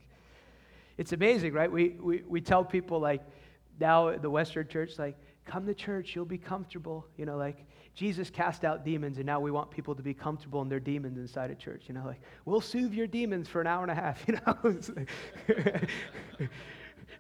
it's 0.98 1.12
amazing, 1.12 1.54
right? 1.54 1.72
We, 1.72 1.96
we, 2.00 2.24
we 2.28 2.42
tell 2.42 2.64
people, 2.64 3.00
like, 3.00 3.22
now 3.80 4.16
the 4.16 4.30
Western 4.30 4.68
church, 4.68 5.00
like, 5.00 5.18
come 5.46 5.66
to 5.66 5.74
church, 5.74 6.16
you'll 6.16 6.26
be 6.26 6.38
comfortable. 6.38 7.06
You 7.18 7.26
know, 7.26 7.36
like, 7.36 7.66
Jesus 7.96 8.30
cast 8.30 8.64
out 8.64 8.86
demons, 8.86 9.18
and 9.18 9.26
now 9.26 9.40
we 9.40 9.52
want 9.52 9.72
people 9.72 9.96
to 9.96 10.04
be 10.04 10.14
comfortable 10.14 10.62
in 10.62 10.70
their 10.70 10.80
demons 10.80 11.18
inside 11.18 11.52
a 11.52 11.56
church. 11.56 11.86
You 11.88 11.96
know, 11.96 12.06
like, 12.06 12.22
we'll 12.46 12.62
soothe 12.62 12.94
your 12.94 13.08
demons 13.08 13.48
for 13.48 13.60
an 13.60 13.68
hour 13.68 13.82
and 13.82 13.92
a 13.92 13.96
half, 13.96 14.24
you 14.28 14.38
know? 14.46 14.58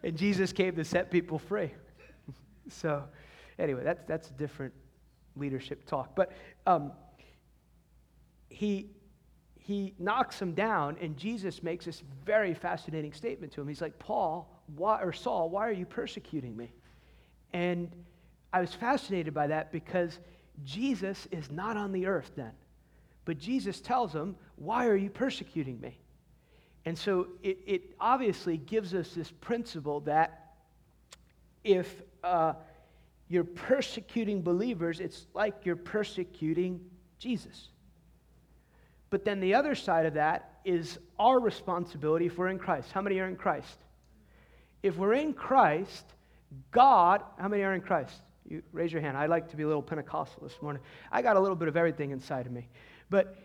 and 0.03 0.15
Jesus 0.15 0.53
came 0.53 0.75
to 0.75 0.85
set 0.85 1.09
people 1.09 1.39
free. 1.39 1.71
so, 2.69 3.03
anyway, 3.57 3.83
that's, 3.83 4.03
that's 4.07 4.29
a 4.29 4.33
different 4.33 4.73
leadership 5.35 5.85
talk. 5.87 6.15
But 6.15 6.31
um, 6.67 6.91
he, 8.53 8.87
he 9.55 9.95
knocks 9.97 10.39
him 10.39 10.53
down, 10.53 10.95
and 11.01 11.17
Jesus 11.17 11.63
makes 11.63 11.85
this 11.85 12.03
very 12.23 12.53
fascinating 12.53 13.11
statement 13.11 13.51
to 13.53 13.61
him. 13.61 13.67
He's 13.67 13.81
like, 13.81 13.97
Paul, 13.97 14.47
why, 14.75 15.01
or 15.01 15.11
Saul, 15.11 15.49
why 15.49 15.67
are 15.67 15.73
you 15.73 15.87
persecuting 15.87 16.55
me? 16.55 16.71
And 17.51 17.91
I 18.53 18.61
was 18.61 18.73
fascinated 18.73 19.33
by 19.33 19.47
that 19.47 19.71
because 19.71 20.19
Jesus 20.63 21.27
is 21.31 21.49
not 21.49 21.77
on 21.77 21.91
the 21.91 22.05
earth 22.05 22.31
then. 22.35 22.51
But 23.25 23.39
Jesus 23.39 23.81
tells 23.81 24.13
him, 24.13 24.35
Why 24.55 24.85
are 24.87 24.95
you 24.95 25.09
persecuting 25.09 25.79
me? 25.81 25.97
And 26.85 26.97
so 26.97 27.27
it, 27.41 27.57
it 27.65 27.95
obviously 27.99 28.57
gives 28.57 28.93
us 28.93 29.13
this 29.13 29.31
principle 29.31 30.01
that 30.01 30.53
if 31.63 32.03
uh, 32.23 32.53
you're 33.29 33.45
persecuting 33.45 34.43
believers, 34.43 34.99
it's 34.99 35.25
like 35.33 35.65
you're 35.65 35.75
persecuting 35.75 36.81
Jesus. 37.17 37.69
But 39.13 39.25
then 39.25 39.39
the 39.39 39.53
other 39.53 39.75
side 39.75 40.07
of 40.07 40.15
that 40.15 40.57
is 40.65 40.97
our 41.19 41.39
responsibility 41.39 42.25
if 42.25 42.35
we're 42.35 42.47
in 42.47 42.57
Christ. 42.57 42.91
How 42.91 43.01
many 43.01 43.19
are 43.19 43.27
in 43.27 43.35
Christ? 43.35 43.77
If 44.81 44.97
we're 44.97 45.13
in 45.13 45.33
Christ, 45.33 46.03
God, 46.71 47.21
how 47.37 47.47
many 47.47 47.61
are 47.61 47.75
in 47.75 47.81
Christ? 47.81 48.23
You 48.49 48.63
raise 48.71 48.91
your 48.91 49.03
hand. 49.03 49.15
I 49.15 49.27
like 49.27 49.51
to 49.51 49.55
be 49.55 49.61
a 49.61 49.67
little 49.67 49.83
Pentecostal 49.83 50.41
this 50.41 50.59
morning. 50.63 50.81
I 51.11 51.21
got 51.21 51.35
a 51.35 51.39
little 51.39 51.55
bit 51.55 51.67
of 51.67 51.77
everything 51.77 52.09
inside 52.09 52.47
of 52.47 52.51
me. 52.51 52.67
But 53.11 53.37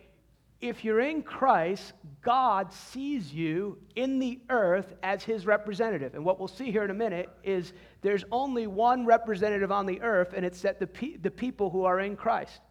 if 0.63 0.87
you're 0.87 1.01
in 1.01 1.23
Christ, 1.23 1.93
God 2.23 2.73
sees 2.73 3.31
you 3.31 3.77
in 3.95 4.19
the 4.19 4.41
earth 4.49 4.95
as 5.03 5.23
his 5.23 5.45
representative. 5.45 6.15
And 6.15 6.25
what 6.25 6.39
we'll 6.39 6.49
see 6.49 6.73
here 6.73 6.83
in 6.83 6.91
a 6.91 6.95
minute 6.95 7.29
is 7.45 7.75
there's 8.01 8.25
only 8.33 8.67
one 8.67 9.05
representative 9.05 9.71
on 9.71 9.85
the 9.85 10.01
earth, 10.01 10.33
and 10.35 10.47
it's 10.47 10.63
that 10.63 10.81
the, 10.81 10.87
pe- 10.87 11.19
the 11.19 11.31
people 11.31 11.69
who 11.69 11.85
are 11.85 12.01
in 12.01 12.17
Christ. 12.17 12.63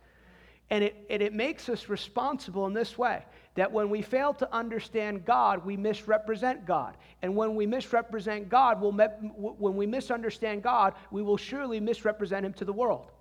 And 0.69 0.83
it, 0.83 1.05
and 1.09 1.21
it 1.21 1.33
makes 1.33 1.69
us 1.69 1.87
responsible 1.87 2.65
in 2.67 2.73
this 2.73 2.97
way 2.97 3.23
that 3.55 3.71
when 3.71 3.89
we 3.89 4.01
fail 4.01 4.33
to 4.35 4.53
understand 4.53 5.25
God, 5.25 5.65
we 5.65 5.77
misrepresent 5.77 6.65
God. 6.65 6.97
And 7.21 7.35
when 7.35 7.55
we 7.55 7.65
misrepresent 7.65 8.49
God, 8.49 8.81
we'll 8.81 8.91
me, 8.91 9.05
when 9.35 9.75
we 9.75 9.85
misunderstand 9.85 10.63
God, 10.63 10.93
we 11.09 11.21
will 11.21 11.37
surely 11.37 11.79
misrepresent 11.79 12.45
Him 12.45 12.53
to 12.53 12.65
the 12.65 12.73
world. 12.73 13.11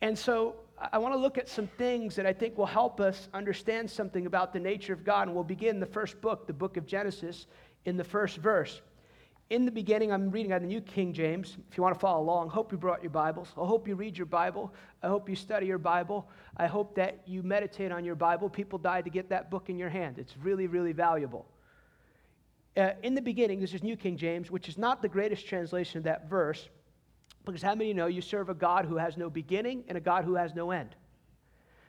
And 0.00 0.16
so 0.16 0.56
I 0.92 0.98
want 0.98 1.14
to 1.14 1.18
look 1.18 1.38
at 1.38 1.48
some 1.48 1.66
things 1.66 2.14
that 2.16 2.26
I 2.26 2.32
think 2.32 2.56
will 2.56 2.66
help 2.66 3.00
us 3.00 3.28
understand 3.34 3.90
something 3.90 4.26
about 4.26 4.52
the 4.52 4.60
nature 4.60 4.92
of 4.92 5.04
God. 5.04 5.26
And 5.26 5.34
we'll 5.34 5.42
begin 5.42 5.80
the 5.80 5.86
first 5.86 6.20
book, 6.20 6.46
the 6.46 6.52
book 6.52 6.76
of 6.76 6.86
Genesis, 6.86 7.46
in 7.84 7.96
the 7.96 8.04
first 8.04 8.36
verse 8.36 8.80
in 9.50 9.64
the 9.64 9.70
beginning, 9.70 10.12
I'm 10.12 10.30
reading 10.30 10.52
out 10.52 10.60
the 10.60 10.66
New 10.66 10.82
King 10.82 11.12
James. 11.12 11.56
If 11.70 11.76
you 11.76 11.82
want 11.82 11.94
to 11.94 11.98
follow 11.98 12.22
along, 12.22 12.50
hope 12.50 12.70
you 12.70 12.76
brought 12.76 13.02
your 13.02 13.10
Bibles. 13.10 13.48
I 13.56 13.64
hope 13.64 13.88
you 13.88 13.94
read 13.94 14.16
your 14.16 14.26
Bible. 14.26 14.74
I 15.02 15.08
hope 15.08 15.28
you 15.28 15.34
study 15.34 15.66
your 15.66 15.78
Bible. 15.78 16.28
I 16.58 16.66
hope 16.66 16.94
that 16.96 17.22
you 17.26 17.42
meditate 17.42 17.90
on 17.90 18.04
your 18.04 18.14
Bible. 18.14 18.50
People 18.50 18.78
died 18.78 19.04
to 19.04 19.10
get 19.10 19.30
that 19.30 19.50
book 19.50 19.70
in 19.70 19.78
your 19.78 19.88
hand. 19.88 20.18
It's 20.18 20.36
really, 20.36 20.66
really 20.66 20.92
valuable. 20.92 21.46
Uh, 22.76 22.90
in 23.02 23.14
the 23.14 23.22
beginning, 23.22 23.58
this 23.58 23.72
is 23.72 23.82
New 23.82 23.96
King 23.96 24.18
James, 24.18 24.50
which 24.50 24.68
is 24.68 24.76
not 24.76 25.00
the 25.00 25.08
greatest 25.08 25.46
translation 25.46 25.96
of 25.96 26.04
that 26.04 26.28
verse, 26.28 26.68
because 27.46 27.62
how 27.62 27.74
many 27.74 27.94
know 27.94 28.06
you 28.06 28.20
serve 28.20 28.50
a 28.50 28.54
God 28.54 28.84
who 28.84 28.96
has 28.96 29.16
no 29.16 29.30
beginning 29.30 29.82
and 29.88 29.96
a 29.96 30.00
God 30.00 30.24
who 30.24 30.34
has 30.34 30.54
no 30.54 30.72
end? 30.72 30.94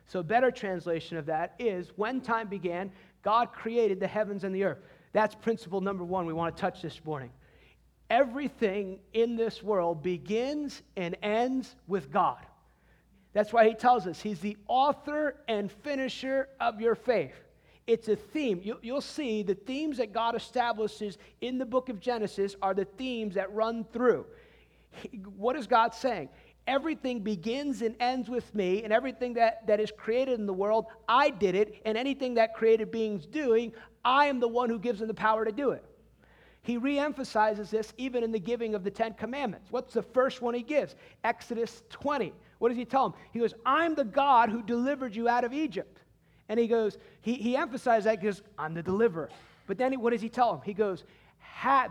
So, 0.07 0.21
a 0.21 0.23
better 0.23 0.49
translation 0.49 1.17
of 1.17 1.25
that 1.25 1.55
is 1.59 1.91
when 1.97 2.21
time 2.21 2.47
began, 2.47 2.89
God 3.21 3.51
created 3.51 3.99
the 3.99 4.07
heavens 4.07 4.45
and 4.45 4.55
the 4.55 4.63
earth. 4.63 4.79
That's 5.11 5.35
principle 5.35 5.81
number 5.81 6.05
one 6.05 6.25
we 6.25 6.33
want 6.33 6.55
to 6.55 6.61
touch 6.61 6.81
this 6.81 7.03
morning. 7.03 7.29
Everything 8.09 8.99
in 9.13 9.35
this 9.35 9.61
world 9.61 10.01
begins 10.01 10.81
and 10.97 11.15
ends 11.21 11.75
with 11.87 12.11
God. 12.11 12.45
That's 13.33 13.53
why 13.53 13.67
he 13.67 13.75
tells 13.75 14.07
us 14.07 14.19
he's 14.19 14.39
the 14.39 14.57
author 14.67 15.35
and 15.47 15.71
finisher 15.71 16.49
of 16.59 16.81
your 16.81 16.95
faith. 16.95 17.35
It's 17.85 18.07
a 18.07 18.15
theme. 18.15 18.61
You'll 18.81 19.01
see 19.01 19.43
the 19.43 19.55
themes 19.55 19.97
that 19.97 20.13
God 20.13 20.35
establishes 20.35 21.17
in 21.41 21.57
the 21.57 21.65
book 21.65 21.89
of 21.89 21.99
Genesis 21.99 22.55
are 22.61 22.73
the 22.73 22.85
themes 22.85 23.35
that 23.35 23.53
run 23.53 23.83
through. 23.93 24.25
What 25.35 25.55
is 25.55 25.67
God 25.67 25.93
saying? 25.93 26.29
Everything 26.67 27.21
begins 27.21 27.81
and 27.81 27.95
ends 27.99 28.29
with 28.29 28.53
me, 28.53 28.83
and 28.83 28.93
everything 28.93 29.33
that, 29.33 29.65
that 29.65 29.79
is 29.79 29.91
created 29.95 30.39
in 30.39 30.45
the 30.45 30.53
world, 30.53 30.85
I 31.07 31.31
did 31.31 31.55
it, 31.55 31.81
and 31.83 31.97
anything 31.97 32.35
that 32.35 32.53
created 32.53 32.91
beings 32.91 33.25
doing, 33.25 33.73
I 34.05 34.27
am 34.27 34.39
the 34.39 34.47
one 34.47 34.69
who 34.69 34.77
gives 34.77 34.99
them 34.99 35.07
the 35.07 35.15
power 35.15 35.43
to 35.45 35.51
do 35.51 35.71
it. 35.71 35.83
He 36.69 36.77
reemphasizes 36.77 37.71
this 37.71 37.95
even 37.97 38.23
in 38.23 38.31
the 38.31 38.37
giving 38.37 38.75
of 38.75 38.83
the 38.83 38.91
Ten 38.91 39.15
Commandments. 39.15 39.71
What's 39.71 39.91
the 39.95 40.03
first 40.03 40.43
one 40.43 40.53
he 40.53 40.61
gives? 40.61 40.93
Exodus 41.23 41.81
20. 41.89 42.31
What 42.59 42.69
does 42.69 42.77
he 42.77 42.85
tell 42.85 43.07
him? 43.07 43.13
He 43.31 43.39
goes, 43.39 43.55
I'm 43.65 43.95
the 43.95 44.03
God 44.03 44.51
who 44.51 44.61
delivered 44.61 45.15
you 45.15 45.27
out 45.27 45.43
of 45.43 45.51
Egypt. 45.51 46.01
And 46.47 46.59
he 46.59 46.67
goes, 46.67 46.99
he, 47.21 47.33
he 47.33 47.57
emphasizes 47.57 48.03
that 48.03 48.21
because 48.21 48.43
I'm 48.55 48.75
the 48.75 48.83
deliverer. 48.83 49.29
But 49.65 49.79
then 49.79 49.93
he, 49.93 49.97
what 49.97 50.11
does 50.11 50.21
he 50.21 50.29
tell 50.29 50.53
him? 50.53 50.61
He 50.63 50.75
goes, 50.75 51.05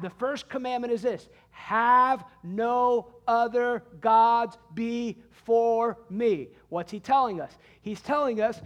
the 0.00 0.12
first 0.16 0.48
commandment 0.48 0.92
is 0.92 1.02
this 1.02 1.28
have 1.50 2.22
no 2.44 3.08
other 3.26 3.82
gods 4.00 4.58
before 4.74 5.98
me. 6.08 6.50
What's 6.68 6.92
he 6.92 7.00
telling 7.00 7.40
us? 7.40 7.50
He's 7.82 8.00
telling 8.00 8.40
us 8.40 8.62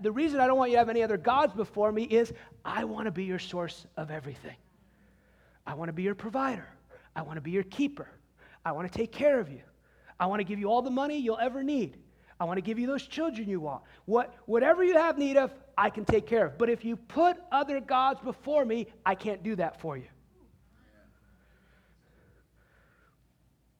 the 0.00 0.10
reason 0.10 0.40
I 0.40 0.46
don't 0.46 0.56
want 0.56 0.70
you 0.70 0.76
to 0.76 0.78
have 0.78 0.88
any 0.88 1.02
other 1.02 1.18
gods 1.18 1.52
before 1.52 1.92
me 1.92 2.04
is 2.04 2.32
I 2.64 2.84
want 2.84 3.04
to 3.04 3.10
be 3.10 3.24
your 3.24 3.38
source 3.38 3.84
of 3.98 4.10
everything. 4.10 4.56
I 5.70 5.74
want 5.74 5.88
to 5.88 5.92
be 5.92 6.02
your 6.02 6.16
provider. 6.16 6.66
I 7.14 7.22
want 7.22 7.36
to 7.36 7.40
be 7.40 7.52
your 7.52 7.62
keeper. 7.62 8.08
I 8.64 8.72
want 8.72 8.90
to 8.90 8.98
take 8.98 9.12
care 9.12 9.38
of 9.38 9.48
you. 9.48 9.60
I 10.18 10.26
want 10.26 10.40
to 10.40 10.44
give 10.44 10.58
you 10.58 10.68
all 10.68 10.82
the 10.82 10.90
money 10.90 11.16
you'll 11.16 11.38
ever 11.38 11.62
need. 11.62 11.96
I 12.40 12.44
want 12.44 12.56
to 12.56 12.60
give 12.60 12.76
you 12.80 12.88
those 12.88 13.06
children 13.06 13.48
you 13.48 13.60
want. 13.60 13.84
What, 14.04 14.34
whatever 14.46 14.82
you 14.82 14.94
have 14.94 15.16
need 15.16 15.36
of, 15.36 15.54
I 15.78 15.88
can 15.90 16.04
take 16.04 16.26
care 16.26 16.46
of. 16.46 16.58
But 16.58 16.70
if 16.70 16.84
you 16.84 16.96
put 16.96 17.36
other 17.52 17.78
gods 17.78 18.20
before 18.20 18.64
me, 18.64 18.88
I 19.06 19.14
can't 19.14 19.44
do 19.44 19.54
that 19.56 19.80
for 19.80 19.96
you. 19.96 20.08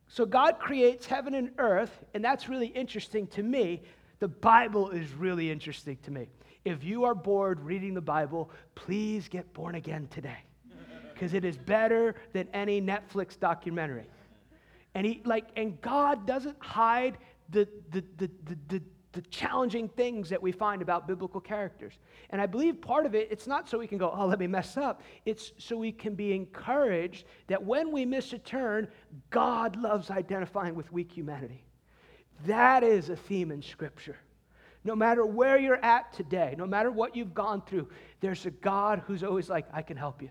So 0.06 0.24
God 0.24 0.60
creates 0.60 1.06
heaven 1.06 1.34
and 1.34 1.50
earth, 1.58 2.04
and 2.14 2.24
that's 2.24 2.48
really 2.48 2.68
interesting 2.68 3.26
to 3.28 3.42
me. 3.42 3.82
The 4.20 4.28
Bible 4.28 4.90
is 4.90 5.12
really 5.12 5.50
interesting 5.50 5.98
to 6.04 6.12
me. 6.12 6.28
If 6.64 6.84
you 6.84 7.02
are 7.02 7.16
bored 7.16 7.60
reading 7.60 7.94
the 7.94 8.00
Bible, 8.00 8.52
please 8.76 9.28
get 9.28 9.52
born 9.52 9.74
again 9.74 10.06
today 10.12 10.38
because 11.20 11.34
it 11.34 11.44
is 11.44 11.58
better 11.58 12.14
than 12.32 12.48
any 12.54 12.80
Netflix 12.80 13.38
documentary. 13.38 14.06
And 14.94 15.06
he 15.06 15.20
like 15.26 15.48
and 15.54 15.78
God 15.82 16.26
doesn't 16.26 16.56
hide 16.60 17.18
the, 17.50 17.68
the, 17.90 18.02
the, 18.16 18.30
the, 18.46 18.56
the, 18.68 18.82
the 19.12 19.20
challenging 19.28 19.86
things 19.90 20.30
that 20.30 20.40
we 20.40 20.50
find 20.50 20.80
about 20.80 21.06
biblical 21.06 21.38
characters. 21.38 21.98
And 22.30 22.40
I 22.40 22.46
believe 22.46 22.80
part 22.80 23.04
of 23.04 23.14
it, 23.14 23.28
it's 23.30 23.46
not 23.46 23.68
so 23.68 23.78
we 23.78 23.86
can 23.86 23.98
go, 23.98 24.10
oh, 24.16 24.24
let 24.24 24.38
me 24.38 24.46
mess 24.46 24.78
up. 24.78 25.02
It's 25.26 25.52
so 25.58 25.76
we 25.76 25.92
can 25.92 26.14
be 26.14 26.32
encouraged 26.32 27.26
that 27.48 27.62
when 27.62 27.92
we 27.92 28.06
miss 28.06 28.32
a 28.32 28.38
turn, 28.38 28.88
God 29.28 29.76
loves 29.76 30.10
identifying 30.10 30.74
with 30.74 30.90
weak 30.90 31.12
humanity. 31.12 31.64
That 32.46 32.82
is 32.82 33.10
a 33.10 33.16
theme 33.16 33.50
in 33.50 33.60
Scripture. 33.60 34.16
No 34.84 34.96
matter 34.96 35.26
where 35.26 35.58
you're 35.58 35.84
at 35.84 36.14
today, 36.14 36.54
no 36.56 36.66
matter 36.66 36.90
what 36.90 37.14
you've 37.14 37.34
gone 37.34 37.60
through, 37.60 37.90
there's 38.20 38.46
a 38.46 38.50
God 38.50 39.02
who's 39.06 39.22
always 39.22 39.50
like, 39.50 39.66
I 39.74 39.82
can 39.82 39.98
help 39.98 40.22
you. 40.22 40.30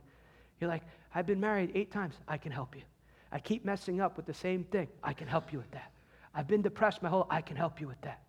You're 0.60 0.70
like, 0.70 0.84
I've 1.14 1.26
been 1.26 1.40
married 1.40 1.72
eight 1.76 1.92
times, 1.92 2.16
I 2.28 2.38
can 2.38 2.52
help 2.52 2.76
you. 2.76 2.84
I 3.32 3.40
keep 3.40 3.64
messing 3.66 4.02
up 4.02 4.18
with 4.18 4.26
the 4.26 4.34
same 4.34 4.64
thing, 4.66 4.88
I 5.04 5.14
can 5.14 5.28
help 5.28 5.52
you 5.52 5.60
with 5.60 5.72
that. 5.72 5.92
I've 6.34 6.48
been 6.48 6.62
depressed 6.62 7.02
my 7.02 7.10
whole, 7.10 7.28
I 7.30 7.42
can 7.42 7.56
help 7.56 7.82
you 7.82 7.88
with 7.88 8.02
that. 8.02 8.22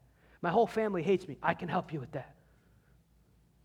My 0.42 0.50
whole 0.50 0.66
family 0.66 1.02
hates 1.02 1.26
me, 1.28 1.36
I 1.42 1.54
can 1.54 1.68
help 1.68 1.92
you 1.92 2.00
with 2.00 2.12
that. 2.12 2.34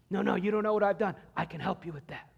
No, 0.09 0.21
no, 0.21 0.35
you 0.35 0.51
don't 0.51 0.63
know 0.63 0.73
what 0.73 0.83
I've 0.83 0.99
done. 0.99 1.15
I 1.35 1.45
can 1.45 1.59
help 1.59 1.85
you 1.85 1.91
with 1.91 2.05
that. 2.07 2.29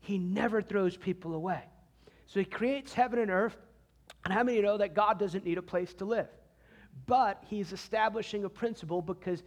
He 0.00 0.18
never 0.18 0.62
throws 0.62 0.96
people 0.96 1.34
away. 1.34 1.62
So 2.26 2.40
he 2.40 2.44
creates 2.44 2.92
heaven 2.92 3.18
and 3.18 3.30
earth. 3.30 3.56
And 4.24 4.32
how 4.32 4.42
many 4.42 4.60
know 4.60 4.78
that 4.78 4.94
God 4.94 5.18
doesn't 5.18 5.44
need 5.44 5.58
a 5.58 5.62
place 5.62 5.94
to 5.94 6.04
live? 6.04 6.28
But 7.06 7.42
he's 7.46 7.72
establishing 7.72 8.44
a 8.44 8.48
principle 8.48 9.02
because 9.02 9.42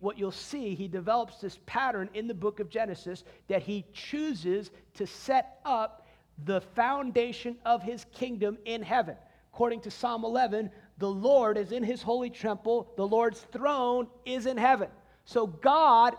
what 0.00 0.18
you'll 0.18 0.30
see, 0.30 0.74
he 0.74 0.88
develops 0.88 1.38
this 1.38 1.58
pattern 1.66 2.08
in 2.14 2.26
the 2.26 2.34
book 2.34 2.60
of 2.60 2.68
Genesis 2.68 3.24
that 3.48 3.62
he 3.62 3.84
chooses 3.92 4.70
to 4.94 5.06
set 5.06 5.58
up 5.64 6.06
the 6.44 6.60
foundation 6.60 7.56
of 7.64 7.82
his 7.82 8.06
kingdom 8.12 8.58
in 8.64 8.82
heaven. 8.82 9.16
According 9.52 9.80
to 9.82 9.90
Psalm 9.90 10.24
11, 10.24 10.70
the 10.98 11.10
Lord 11.10 11.58
is 11.58 11.72
in 11.72 11.82
his 11.82 12.02
holy 12.02 12.30
temple, 12.30 12.92
the 12.96 13.06
Lord's 13.06 13.40
throne 13.52 14.06
is 14.24 14.46
in 14.46 14.56
heaven. 14.56 14.88
So 15.24 15.46
God 15.46 16.14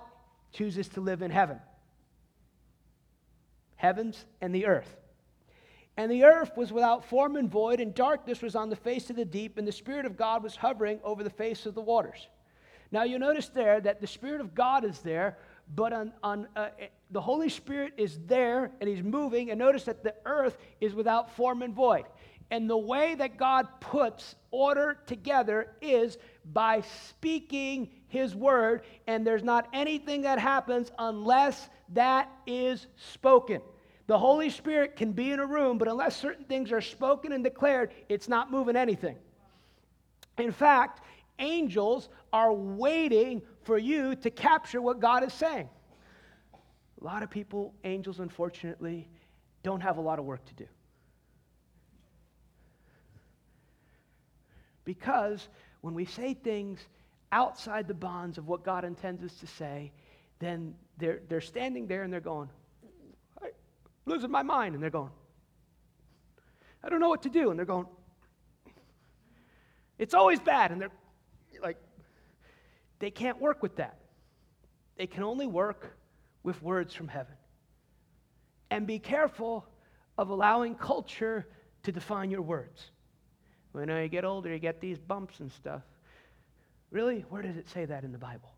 chooses 0.51 0.87
to 0.89 1.01
live 1.01 1.21
in 1.21 1.31
heaven. 1.31 1.59
Heavens 3.75 4.25
and 4.39 4.53
the 4.53 4.65
earth. 4.65 4.95
And 5.97 6.11
the 6.11 6.23
earth 6.23 6.51
was 6.55 6.71
without 6.71 7.05
form 7.05 7.35
and 7.35 7.49
void, 7.49 7.79
and 7.79 7.93
darkness 7.93 8.41
was 8.41 8.55
on 8.55 8.69
the 8.69 8.75
face 8.75 9.09
of 9.09 9.15
the 9.15 9.25
deep, 9.25 9.57
and 9.57 9.67
the 9.67 9.71
Spirit 9.71 10.05
of 10.05 10.17
God 10.17 10.41
was 10.41 10.55
hovering 10.55 10.99
over 11.03 11.23
the 11.23 11.29
face 11.29 11.65
of 11.65 11.75
the 11.75 11.81
waters. 11.81 12.27
Now 12.93 13.01
you 13.01 13.17
notice 13.17 13.49
there 13.49 13.81
that 13.81 14.01
the 14.01 14.07
Spirit 14.07 14.39
of 14.39 14.53
God 14.53 14.85
is 14.85 14.99
there, 14.99 15.39
but 15.75 15.93
on, 15.93 16.13
on 16.21 16.47
uh, 16.55 16.69
the 17.09 17.19
Holy 17.19 17.49
Spirit 17.49 17.93
is 17.97 18.19
there 18.27 18.71
and 18.79 18.87
He's 18.87 19.01
moving, 19.01 19.49
and 19.49 19.57
notice 19.57 19.85
that 19.85 20.03
the 20.03 20.13
earth 20.25 20.55
is 20.79 20.93
without 20.93 21.35
form 21.35 21.63
and 21.63 21.73
void. 21.73 22.05
And 22.51 22.69
the 22.69 22.77
way 22.77 23.15
that 23.15 23.35
God 23.37 23.67
puts 23.79 24.35
order 24.51 24.99
together 25.07 25.71
is 25.81 26.19
by 26.53 26.83
speaking 27.07 27.89
His 28.09 28.35
word, 28.35 28.83
and 29.07 29.25
there's 29.25 29.43
not 29.43 29.67
anything 29.73 30.21
that 30.21 30.37
happens 30.37 30.91
unless 30.99 31.69
that 31.93 32.29
is 32.45 32.85
spoken. 32.95 33.61
The 34.05 34.19
Holy 34.19 34.51
Spirit 34.51 34.97
can 34.97 35.13
be 35.13 35.31
in 35.31 35.39
a 35.39 35.47
room, 35.47 35.79
but 35.79 35.87
unless 35.87 36.15
certain 36.15 36.45
things 36.45 36.71
are 36.71 36.81
spoken 36.81 37.31
and 37.31 37.43
declared, 37.43 37.91
it's 38.07 38.29
not 38.29 38.51
moving 38.51 38.75
anything. 38.75 39.15
In 40.37 40.51
fact, 40.51 41.01
angels 41.39 42.09
are 42.31 42.53
waiting 42.53 43.41
for 43.63 43.77
you 43.77 44.15
to 44.15 44.29
capture 44.29 44.81
what 44.81 44.99
God 44.99 45.23
is 45.23 45.33
saying. 45.33 45.69
A 47.01 47.03
lot 47.03 47.23
of 47.23 47.29
people, 47.29 47.73
angels, 47.83 48.19
unfortunately, 48.19 49.07
don't 49.61 49.81
have 49.81 49.97
a 49.97 50.01
lot 50.01 50.19
of 50.19 50.25
work 50.25 50.45
to 50.45 50.53
do. 50.53 50.67
Because 54.85 55.47
when 55.81 55.93
we 55.93 56.05
say 56.05 56.33
things 56.33 56.79
outside 57.31 57.87
the 57.87 57.93
bonds 57.93 58.37
of 58.37 58.47
what 58.47 58.63
God 58.63 58.85
intends 58.85 59.23
us 59.23 59.33
to 59.39 59.47
say, 59.47 59.91
then 60.39 60.75
they're, 60.97 61.21
they're 61.29 61.41
standing 61.41 61.87
there 61.87 62.03
and 62.03 62.11
they're 62.11 62.19
going, 62.19 62.49
I'm 63.41 63.49
losing 64.05 64.31
my 64.31 64.43
mind. 64.43 64.75
And 64.75 64.83
they're 64.83 64.89
going, 64.89 65.11
I 66.83 66.89
don't 66.89 66.99
know 66.99 67.09
what 67.09 67.23
to 67.23 67.29
do. 67.29 67.49
And 67.49 67.57
they're 67.57 67.65
going, 67.65 67.87
it's 69.97 70.13
always 70.13 70.39
bad. 70.39 70.71
And 70.71 70.81
they're 70.81 70.91
they 73.03 73.11
can't 73.11 73.41
work 73.41 73.61
with 73.61 73.75
that. 73.75 73.97
They 74.95 75.07
can 75.07 75.23
only 75.23 75.45
work 75.45 75.93
with 76.41 76.63
words 76.63 76.93
from 76.93 77.09
heaven. 77.09 77.35
And 78.71 78.87
be 78.87 78.97
careful 78.97 79.67
of 80.17 80.29
allowing 80.29 80.75
culture 80.75 81.45
to 81.83 81.91
define 81.91 82.31
your 82.31 82.43
words. 82.43 82.91
When 83.73 83.89
you 83.89 84.07
get 84.07 84.23
older, 84.23 84.53
you 84.53 84.57
get 84.57 84.79
these 84.79 84.99
bumps 84.99 85.41
and 85.41 85.51
stuff. 85.51 85.81
Really? 86.91 87.25
Where 87.27 87.41
does 87.41 87.57
it 87.57 87.67
say 87.67 87.83
that 87.83 88.05
in 88.05 88.13
the 88.13 88.17
Bible? 88.17 88.53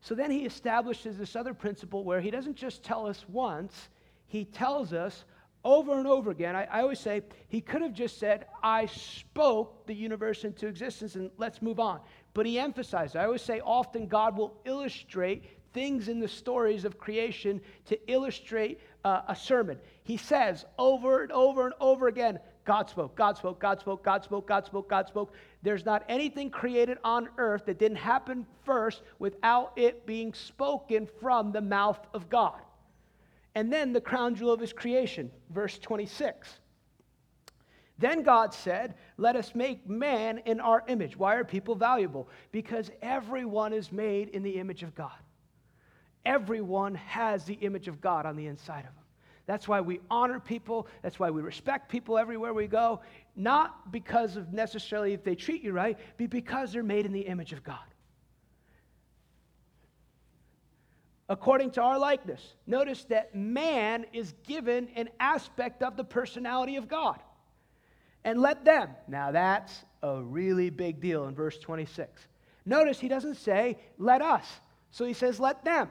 So 0.00 0.16
then 0.16 0.32
he 0.32 0.44
establishes 0.44 1.16
this 1.16 1.36
other 1.36 1.54
principle 1.54 2.02
where 2.02 2.20
he 2.20 2.32
doesn't 2.32 2.56
just 2.56 2.82
tell 2.82 3.06
us 3.06 3.24
once, 3.28 3.88
he 4.26 4.44
tells 4.44 4.92
us 4.92 5.24
over 5.62 5.96
and 5.96 6.08
over 6.08 6.32
again. 6.32 6.56
I, 6.56 6.64
I, 6.64 6.80
always 6.82 7.00
say 7.00 7.22
he 7.48 7.60
could 7.60 7.82
have 7.82 7.92
just 7.92 8.18
said, 8.18 8.46
I 8.62 8.86
spoke 8.86 9.86
the 9.86 9.94
universe 9.94 10.44
into 10.44 10.68
existence 10.68 11.16
and 11.16 11.30
let's 11.38 11.60
move 11.60 11.80
on. 11.80 12.00
But 12.36 12.44
he 12.44 12.58
emphasized, 12.58 13.16
I 13.16 13.24
always 13.24 13.40
say, 13.40 13.60
often 13.60 14.08
God 14.08 14.36
will 14.36 14.60
illustrate 14.66 15.44
things 15.72 16.08
in 16.08 16.20
the 16.20 16.28
stories 16.28 16.84
of 16.84 16.98
creation 16.98 17.62
to 17.86 17.98
illustrate 18.12 18.78
uh, 19.06 19.22
a 19.26 19.34
sermon. 19.34 19.78
He 20.04 20.18
says 20.18 20.66
over 20.78 21.22
and 21.22 21.32
over 21.32 21.64
and 21.64 21.72
over 21.80 22.08
again, 22.08 22.38
God 22.66 22.90
spoke, 22.90 23.16
God 23.16 23.38
spoke, 23.38 23.58
God 23.58 23.80
spoke, 23.80 24.04
God 24.04 24.22
spoke, 24.22 24.46
God 24.46 24.66
spoke, 24.66 24.90
God 24.90 25.08
spoke. 25.08 25.32
There's 25.62 25.86
not 25.86 26.04
anything 26.10 26.50
created 26.50 26.98
on 27.04 27.30
earth 27.38 27.64
that 27.64 27.78
didn't 27.78 27.96
happen 27.96 28.44
first 28.66 29.00
without 29.18 29.72
it 29.74 30.04
being 30.04 30.34
spoken 30.34 31.08
from 31.22 31.52
the 31.52 31.62
mouth 31.62 32.00
of 32.12 32.28
God. 32.28 32.60
And 33.54 33.72
then 33.72 33.94
the 33.94 34.00
crown 34.02 34.34
jewel 34.34 34.52
of 34.52 34.60
his 34.60 34.74
creation, 34.74 35.30
verse 35.48 35.78
26. 35.78 36.60
Then 37.98 38.22
God 38.22 38.52
said, 38.52 38.94
Let 39.16 39.36
us 39.36 39.54
make 39.54 39.88
man 39.88 40.38
in 40.44 40.60
our 40.60 40.84
image. 40.88 41.16
Why 41.16 41.36
are 41.36 41.44
people 41.44 41.74
valuable? 41.74 42.28
Because 42.52 42.90
everyone 43.00 43.72
is 43.72 43.90
made 43.90 44.28
in 44.30 44.42
the 44.42 44.58
image 44.58 44.82
of 44.82 44.94
God. 44.94 45.16
Everyone 46.24 46.94
has 46.94 47.44
the 47.44 47.54
image 47.54 47.88
of 47.88 48.00
God 48.00 48.26
on 48.26 48.36
the 48.36 48.46
inside 48.46 48.80
of 48.80 48.94
them. 48.94 49.04
That's 49.46 49.68
why 49.68 49.80
we 49.80 50.00
honor 50.10 50.40
people. 50.40 50.88
That's 51.02 51.20
why 51.20 51.30
we 51.30 51.40
respect 51.40 51.88
people 51.88 52.18
everywhere 52.18 52.52
we 52.52 52.66
go. 52.66 53.00
Not 53.36 53.92
because 53.92 54.36
of 54.36 54.52
necessarily 54.52 55.12
if 55.12 55.22
they 55.22 55.36
treat 55.36 55.62
you 55.62 55.72
right, 55.72 55.96
but 56.18 56.30
because 56.30 56.72
they're 56.72 56.82
made 56.82 57.06
in 57.06 57.12
the 57.12 57.20
image 57.20 57.52
of 57.52 57.62
God. 57.62 57.78
According 61.28 61.72
to 61.72 61.82
our 61.82 61.98
likeness. 61.98 62.54
Notice 62.66 63.04
that 63.04 63.34
man 63.34 64.06
is 64.12 64.34
given 64.46 64.88
an 64.96 65.08
aspect 65.18 65.82
of 65.82 65.96
the 65.96 66.04
personality 66.04 66.76
of 66.76 66.88
God. 66.88 67.20
And 68.26 68.40
let 68.40 68.64
them. 68.64 68.90
Now 69.06 69.30
that's 69.30 69.84
a 70.02 70.20
really 70.20 70.68
big 70.68 71.00
deal 71.00 71.26
in 71.26 71.34
verse 71.34 71.58
26. 71.58 72.26
Notice 72.66 72.98
he 72.98 73.06
doesn't 73.06 73.36
say, 73.36 73.78
let 73.98 74.20
us. 74.20 74.44
So 74.90 75.04
he 75.04 75.12
says, 75.12 75.38
let 75.38 75.64
them. 75.64 75.88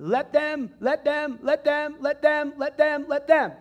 Let 0.00 0.32
them, 0.32 0.72
let 0.80 1.04
them, 1.04 1.38
let 1.42 1.64
them, 1.64 1.96
let 2.00 2.20
them, 2.20 2.54
let 2.58 2.76
them, 2.76 3.04
let 3.08 3.28
them. 3.28 3.52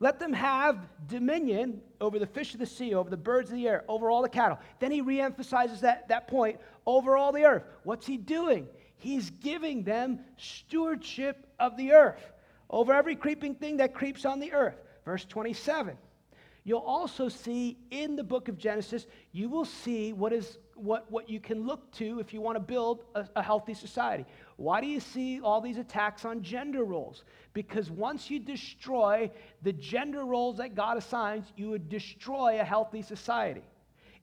Let 0.00 0.18
them 0.18 0.32
have 0.32 0.88
dominion 1.06 1.80
over 2.00 2.18
the 2.18 2.26
fish 2.26 2.54
of 2.54 2.58
the 2.58 2.66
sea, 2.66 2.92
over 2.92 3.08
the 3.08 3.16
birds 3.16 3.48
of 3.50 3.56
the 3.56 3.68
air, 3.68 3.84
over 3.86 4.10
all 4.10 4.22
the 4.22 4.28
cattle. 4.28 4.58
Then 4.80 4.90
he 4.90 5.00
reemphasizes 5.00 5.80
that, 5.80 6.08
that 6.08 6.26
point 6.26 6.58
over 6.84 7.16
all 7.16 7.30
the 7.30 7.44
earth. 7.44 7.62
What's 7.84 8.08
he 8.08 8.16
doing? 8.16 8.66
He's 8.96 9.30
giving 9.30 9.84
them 9.84 10.18
stewardship 10.36 11.46
of 11.60 11.76
the 11.76 11.92
earth 11.92 12.32
over 12.68 12.92
every 12.92 13.14
creeping 13.14 13.54
thing 13.54 13.76
that 13.76 13.94
creeps 13.94 14.24
on 14.24 14.40
the 14.40 14.52
earth. 14.52 14.82
Verse 15.04 15.24
27. 15.24 15.96
You'll 16.64 16.78
also 16.78 17.28
see 17.28 17.76
in 17.90 18.14
the 18.14 18.22
book 18.22 18.48
of 18.48 18.56
Genesis, 18.56 19.06
you 19.32 19.48
will 19.48 19.64
see 19.64 20.12
what 20.12 20.32
is 20.32 20.58
what, 20.74 21.10
what 21.10 21.28
you 21.28 21.38
can 21.38 21.66
look 21.66 21.90
to 21.92 22.18
if 22.18 22.32
you 22.32 22.40
want 22.40 22.56
to 22.56 22.60
build 22.60 23.04
a, 23.14 23.26
a 23.36 23.42
healthy 23.42 23.74
society. 23.74 24.24
Why 24.56 24.80
do 24.80 24.86
you 24.86 25.00
see 25.00 25.40
all 25.40 25.60
these 25.60 25.78
attacks 25.78 26.24
on 26.24 26.42
gender 26.42 26.84
roles? 26.84 27.24
Because 27.52 27.90
once 27.90 28.30
you 28.30 28.38
destroy 28.38 29.30
the 29.62 29.72
gender 29.72 30.24
roles 30.24 30.56
that 30.58 30.74
God 30.74 30.96
assigns, 30.96 31.52
you 31.56 31.68
would 31.70 31.88
destroy 31.88 32.60
a 32.60 32.64
healthy 32.64 33.02
society. 33.02 33.62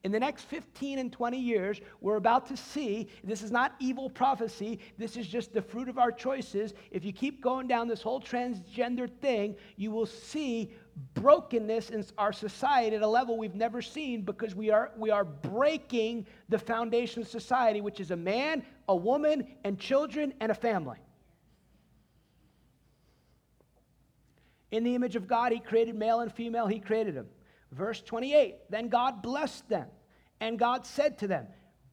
In 0.02 0.12
the 0.12 0.20
next 0.20 0.44
15 0.44 0.98
and 0.98 1.12
20 1.12 1.38
years, 1.38 1.80
we're 2.00 2.16
about 2.16 2.46
to 2.46 2.56
see 2.56 3.08
this 3.22 3.42
is 3.42 3.50
not 3.50 3.74
evil 3.80 4.08
prophecy, 4.08 4.78
this 4.96 5.14
is 5.14 5.26
just 5.26 5.52
the 5.52 5.60
fruit 5.60 5.90
of 5.90 5.98
our 5.98 6.10
choices. 6.10 6.72
If 6.90 7.04
you 7.04 7.12
keep 7.12 7.42
going 7.42 7.66
down 7.66 7.86
this 7.86 8.00
whole 8.00 8.20
transgender 8.20 9.10
thing, 9.20 9.56
you 9.76 9.90
will 9.90 10.06
see 10.06 10.72
brokenness 11.14 11.90
in 11.90 12.04
our 12.16 12.32
society 12.32 12.96
at 12.96 13.02
a 13.02 13.06
level 13.06 13.36
we've 13.36 13.54
never 13.54 13.82
seen 13.82 14.22
because 14.22 14.54
we 14.54 14.70
are, 14.70 14.90
we 14.96 15.10
are 15.10 15.24
breaking 15.24 16.26
the 16.48 16.58
foundation 16.58 17.20
of 17.20 17.28
society, 17.28 17.82
which 17.82 18.00
is 18.00 18.10
a 18.10 18.16
man, 18.16 18.64
a 18.88 18.96
woman, 18.96 19.46
and 19.64 19.78
children, 19.78 20.32
and 20.40 20.50
a 20.50 20.54
family. 20.54 20.98
In 24.70 24.82
the 24.82 24.94
image 24.94 25.16
of 25.16 25.28
God, 25.28 25.52
he 25.52 25.58
created 25.58 25.94
male 25.94 26.20
and 26.20 26.32
female, 26.32 26.66
he 26.66 26.78
created 26.78 27.14
them. 27.14 27.26
Verse 27.72 28.00
28 28.02 28.56
Then 28.70 28.88
God 28.88 29.22
blessed 29.22 29.68
them, 29.68 29.86
and 30.40 30.58
God 30.58 30.86
said 30.86 31.18
to 31.18 31.26
them, 31.26 31.46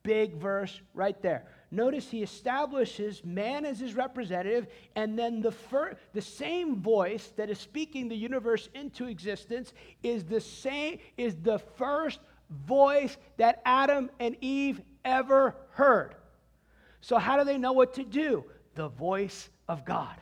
Big 0.03 0.35
verse 0.35 0.81
right 0.93 1.21
there. 1.21 1.45
Notice 1.69 2.09
he 2.09 2.23
establishes 2.23 3.25
man 3.25 3.65
as 3.65 3.79
his 3.79 3.93
representative, 3.93 4.67
and 4.95 5.19
then 5.19 5.41
the, 5.41 5.51
fir- 5.51 5.97
the 6.13 6.21
same 6.21 6.81
voice 6.81 7.33
that 7.35 7.49
is 7.49 7.59
speaking 7.59 8.07
the 8.07 8.15
universe 8.15 8.69
into 8.73 9.05
existence 9.05 9.73
is 10.03 10.23
the 10.23 10.39
same 10.39 10.99
is 11.17 11.35
the 11.35 11.59
first 11.59 12.21
voice 12.49 13.17
that 13.35 13.61
Adam 13.65 14.09
and 14.19 14.37
Eve 14.39 14.81
ever 15.03 15.55
heard. 15.71 16.15
So 17.01 17.17
how 17.17 17.37
do 17.37 17.43
they 17.43 17.57
know 17.57 17.73
what 17.73 17.95
to 17.95 18.05
do? 18.05 18.45
The 18.75 18.87
voice 18.87 19.49
of 19.67 19.83
God. 19.83 20.15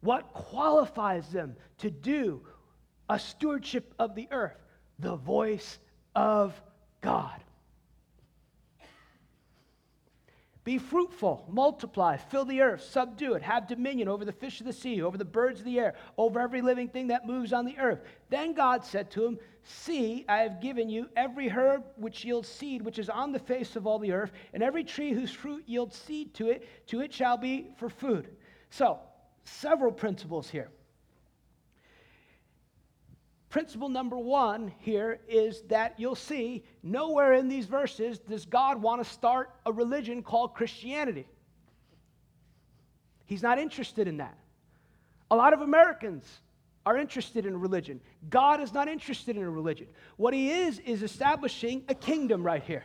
What 0.00 0.32
qualifies 0.32 1.28
them 1.30 1.56
to 1.78 1.90
do 1.90 2.46
a 3.08 3.18
stewardship 3.18 3.94
of 3.98 4.14
the 4.14 4.28
earth? 4.30 4.56
The 4.98 5.16
voice 5.16 5.78
of 6.14 6.60
God. 7.00 7.40
Be 10.66 10.78
fruitful, 10.78 11.46
multiply, 11.48 12.16
fill 12.16 12.44
the 12.44 12.60
earth, 12.60 12.82
subdue 12.82 13.34
it, 13.34 13.42
have 13.42 13.68
dominion 13.68 14.08
over 14.08 14.24
the 14.24 14.32
fish 14.32 14.58
of 14.58 14.66
the 14.66 14.72
sea, 14.72 15.00
over 15.00 15.16
the 15.16 15.24
birds 15.24 15.60
of 15.60 15.64
the 15.64 15.78
air, 15.78 15.94
over 16.18 16.40
every 16.40 16.60
living 16.60 16.88
thing 16.88 17.06
that 17.06 17.24
moves 17.24 17.52
on 17.52 17.64
the 17.64 17.78
earth. 17.78 18.00
Then 18.30 18.52
God 18.52 18.84
said 18.84 19.08
to 19.12 19.24
him, 19.24 19.38
See, 19.62 20.24
I 20.28 20.38
have 20.38 20.60
given 20.60 20.88
you 20.88 21.08
every 21.14 21.48
herb 21.48 21.84
which 21.94 22.24
yields 22.24 22.48
seed, 22.48 22.82
which 22.82 22.98
is 22.98 23.08
on 23.08 23.30
the 23.30 23.38
face 23.38 23.76
of 23.76 23.86
all 23.86 24.00
the 24.00 24.10
earth, 24.10 24.32
and 24.52 24.60
every 24.60 24.82
tree 24.82 25.12
whose 25.12 25.30
fruit 25.30 25.62
yields 25.66 25.94
seed 25.94 26.34
to 26.34 26.50
it, 26.50 26.68
to 26.88 27.00
it 27.00 27.12
shall 27.14 27.36
be 27.36 27.68
for 27.76 27.88
food. 27.88 28.28
So, 28.70 28.98
several 29.44 29.92
principles 29.92 30.50
here. 30.50 30.68
Principle 33.56 33.88
number 33.88 34.18
one 34.18 34.70
here 34.80 35.20
is 35.26 35.62
that 35.68 35.94
you'll 35.96 36.14
see 36.14 36.62
nowhere 36.82 37.32
in 37.32 37.48
these 37.48 37.64
verses 37.64 38.18
does 38.18 38.44
God 38.44 38.82
want 38.82 39.02
to 39.02 39.10
start 39.10 39.48
a 39.64 39.72
religion 39.72 40.22
called 40.22 40.52
Christianity. 40.52 41.26
He's 43.24 43.42
not 43.42 43.58
interested 43.58 44.08
in 44.08 44.18
that. 44.18 44.36
A 45.30 45.36
lot 45.36 45.54
of 45.54 45.62
Americans 45.62 46.30
are 46.84 46.98
interested 46.98 47.46
in 47.46 47.58
religion. 47.58 48.02
God 48.28 48.60
is 48.60 48.74
not 48.74 48.88
interested 48.88 49.38
in 49.38 49.42
a 49.42 49.50
religion. 49.50 49.86
What 50.18 50.34
he 50.34 50.50
is, 50.50 50.78
is 50.80 51.02
establishing 51.02 51.82
a 51.88 51.94
kingdom 51.94 52.42
right 52.42 52.62
here. 52.62 52.84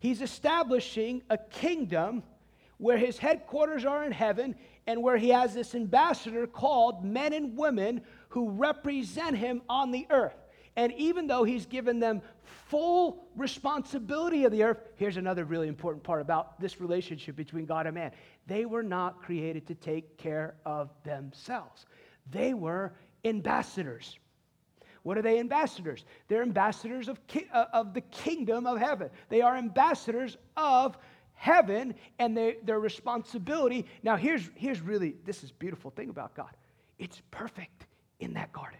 He's 0.00 0.20
establishing 0.20 1.22
a 1.30 1.38
kingdom 1.38 2.24
where 2.76 2.98
his 2.98 3.16
headquarters 3.16 3.86
are 3.86 4.04
in 4.04 4.12
heaven 4.12 4.54
and 4.90 5.04
where 5.04 5.16
he 5.16 5.28
has 5.28 5.54
this 5.54 5.76
ambassador 5.76 6.48
called 6.48 7.04
men 7.04 7.32
and 7.32 7.56
women 7.56 8.00
who 8.30 8.50
represent 8.50 9.36
him 9.36 9.62
on 9.68 9.92
the 9.92 10.04
earth. 10.10 10.34
And 10.74 10.92
even 10.94 11.28
though 11.28 11.44
he's 11.44 11.64
given 11.64 12.00
them 12.00 12.22
full 12.66 13.28
responsibility 13.36 14.44
of 14.46 14.50
the 14.50 14.64
earth, 14.64 14.78
here's 14.96 15.16
another 15.16 15.44
really 15.44 15.68
important 15.68 16.02
part 16.02 16.20
about 16.20 16.58
this 16.60 16.80
relationship 16.80 17.36
between 17.36 17.66
God 17.66 17.86
and 17.86 17.94
man. 17.94 18.10
They 18.48 18.64
were 18.64 18.82
not 18.82 19.22
created 19.22 19.64
to 19.68 19.76
take 19.76 20.18
care 20.18 20.56
of 20.66 20.90
themselves, 21.04 21.86
they 22.28 22.52
were 22.52 22.92
ambassadors. 23.24 24.18
What 25.04 25.16
are 25.16 25.22
they 25.22 25.38
ambassadors? 25.38 26.04
They're 26.26 26.42
ambassadors 26.42 27.08
of, 27.08 27.26
ki- 27.26 27.46
uh, 27.54 27.66
of 27.72 27.94
the 27.94 28.02
kingdom 28.02 28.66
of 28.66 28.78
heaven. 28.78 29.08
They 29.30 29.40
are 29.40 29.56
ambassadors 29.56 30.36
of 30.58 30.98
heaven 31.40 31.94
and 32.18 32.36
they, 32.36 32.58
their 32.64 32.78
responsibility. 32.78 33.86
Now, 34.02 34.16
here's, 34.16 34.50
here's 34.56 34.82
really, 34.82 35.14
this 35.24 35.42
is 35.42 35.50
beautiful 35.50 35.90
thing 35.90 36.10
about 36.10 36.34
God. 36.34 36.50
It's 36.98 37.22
perfect 37.30 37.86
in 38.18 38.34
that 38.34 38.52
garden. 38.52 38.78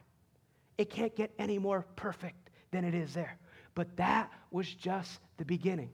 It 0.76 0.90
can't 0.90 1.16
get 1.16 1.30
any 1.38 1.58
more 1.58 1.86
perfect 1.96 2.50
than 2.70 2.84
it 2.84 2.94
is 2.94 3.14
there. 3.14 3.38
But 3.74 3.96
that 3.96 4.30
was 4.50 4.74
just 4.74 5.20
the 5.38 5.44
beginning. 5.46 5.88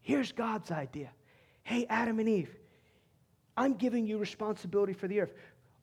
Here's 0.00 0.32
God's 0.32 0.72
idea. 0.72 1.10
Hey, 1.62 1.86
Adam 1.88 2.18
and 2.18 2.28
Eve, 2.28 2.56
I'm 3.56 3.74
giving 3.74 4.04
you 4.04 4.18
responsibility 4.18 4.94
for 4.94 5.06
the 5.06 5.20
earth. 5.20 5.34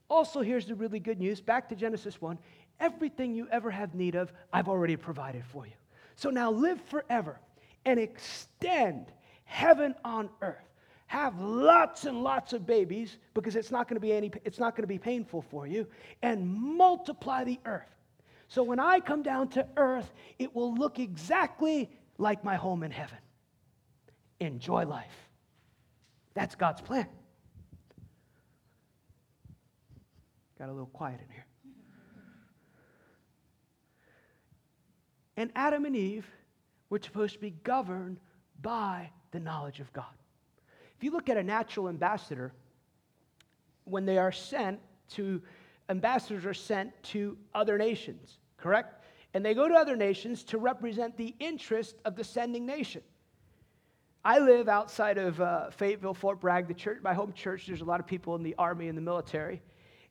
Also, 0.10 0.42
here's 0.42 0.66
the 0.66 0.76
really 0.76 1.00
good 1.00 1.20
news. 1.20 1.40
Back 1.40 1.70
to 1.70 1.76
Genesis 1.76 2.20
1. 2.20 2.38
Everything 2.82 3.34
you 3.34 3.48
ever 3.50 3.72
have 3.72 3.96
need 3.96 4.16
of, 4.16 4.34
I've 4.52 4.68
already 4.68 4.98
provided 4.98 5.46
for 5.46 5.66
you. 5.66 5.74
So 6.18 6.30
now 6.30 6.52
live 6.52 6.82
forever 6.82 7.40
and 7.86 7.98
extend 7.98 9.14
heaven 9.48 9.96
on 10.06 10.30
earth. 10.42 10.64
Have 11.08 11.40
lots 11.40 12.04
and 12.06 12.22
lots 12.22 12.52
of 12.52 12.68
babies 12.68 13.18
because 13.34 13.56
it's 13.56 13.72
not 13.72 13.88
going 13.88 13.96
to 13.96 14.02
be 14.02 14.12
any 14.12 14.30
it's 14.44 14.60
not 14.60 14.76
going 14.76 14.84
to 14.84 14.88
be 14.88 15.00
painful 15.00 15.42
for 15.42 15.66
you 15.66 15.88
and 16.22 16.46
multiply 16.48 17.46
the 17.46 17.60
earth. 17.66 17.88
So 18.50 18.62
when 18.62 18.80
I 18.80 19.00
come 19.00 19.24
down 19.24 19.48
to 19.50 19.66
earth, 19.78 20.12
it 20.38 20.54
will 20.54 20.74
look 20.76 21.00
exactly 21.00 21.90
like 22.18 22.44
my 22.44 22.56
home 22.56 22.84
in 22.84 22.92
heaven. 22.92 23.18
Enjoy 24.40 24.86
life. 24.86 25.30
That's 26.34 26.56
God's 26.56 26.82
plan. 26.82 27.08
Got 30.60 30.70
a 30.70 30.72
little 30.72 30.88
quiet 30.88 31.20
in 31.26 31.34
here. 31.34 31.46
And 35.38 35.52
Adam 35.56 35.86
and 35.86 35.96
Eve 35.96 36.28
were 36.90 37.00
supposed 37.02 37.36
to 37.36 37.40
be 37.40 37.52
governed 37.52 38.20
by 38.62 39.12
the 39.32 39.40
knowledge 39.40 39.80
of 39.80 39.92
God. 39.94 40.06
If 40.98 41.04
you 41.04 41.12
look 41.12 41.30
at 41.30 41.38
a 41.38 41.44
natural 41.44 41.90
ambassador, 41.90 42.54
when 43.84 44.06
they 44.06 44.18
are 44.18 44.32
sent 44.32 44.80
to, 45.12 45.42
ambassadors 45.90 46.46
are 46.46 46.54
sent 46.54 46.92
to 47.04 47.38
other 47.54 47.78
nations, 47.78 48.40
correct? 48.58 49.06
And 49.34 49.46
they 49.46 49.54
go 49.54 49.68
to 49.68 49.76
other 49.76 49.96
nations 49.96 50.44
to 50.46 50.58
represent 50.58 51.16
the 51.18 51.36
interest 51.40 51.96
of 52.06 52.16
the 52.16 52.24
sending 52.24 52.66
nation. 52.66 53.02
I 54.26 54.40
live 54.40 54.68
outside 54.68 55.18
of 55.18 55.40
uh, 55.40 55.70
Fayetteville, 55.70 56.14
Fort 56.14 56.42
Bragg, 56.42 56.68
the 56.68 56.74
church, 56.74 57.00
my 57.02 57.14
home 57.14 57.32
church. 57.32 57.68
There's 57.68 57.82
a 57.82 57.86
lot 57.86 58.00
of 58.00 58.08
people 58.08 58.36
in 58.36 58.44
the 58.44 58.56
army 58.58 58.90
and 58.90 58.98
the 58.98 59.02
military. 59.02 59.62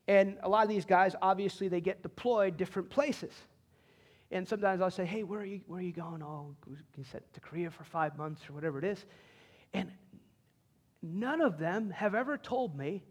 And 0.08 0.38
a 0.42 0.48
lot 0.48 0.62
of 0.62 0.68
these 0.68 0.84
guys, 0.84 1.14
obviously, 1.20 1.68
they 1.68 1.80
get 1.80 2.02
deployed 2.02 2.56
different 2.56 2.88
places. 2.88 3.32
And 4.36 4.46
sometimes 4.46 4.82
I'll 4.82 4.90
say, 4.90 5.06
hey, 5.06 5.22
where 5.22 5.40
are 5.40 5.46
you, 5.46 5.62
where 5.66 5.80
are 5.80 5.82
you 5.82 5.92
going? 5.92 6.22
Oh, 6.22 6.54
you 6.68 7.04
sent 7.10 7.32
to 7.32 7.40
Korea 7.40 7.70
for 7.70 7.84
five 7.84 8.18
months 8.18 8.42
or 8.50 8.52
whatever 8.52 8.78
it 8.78 8.84
is. 8.84 9.06
And 9.72 9.90
none 11.02 11.40
of 11.40 11.58
them 11.58 11.88
have 11.88 12.14
ever 12.14 12.36
told 12.36 12.76
me, 12.76 13.02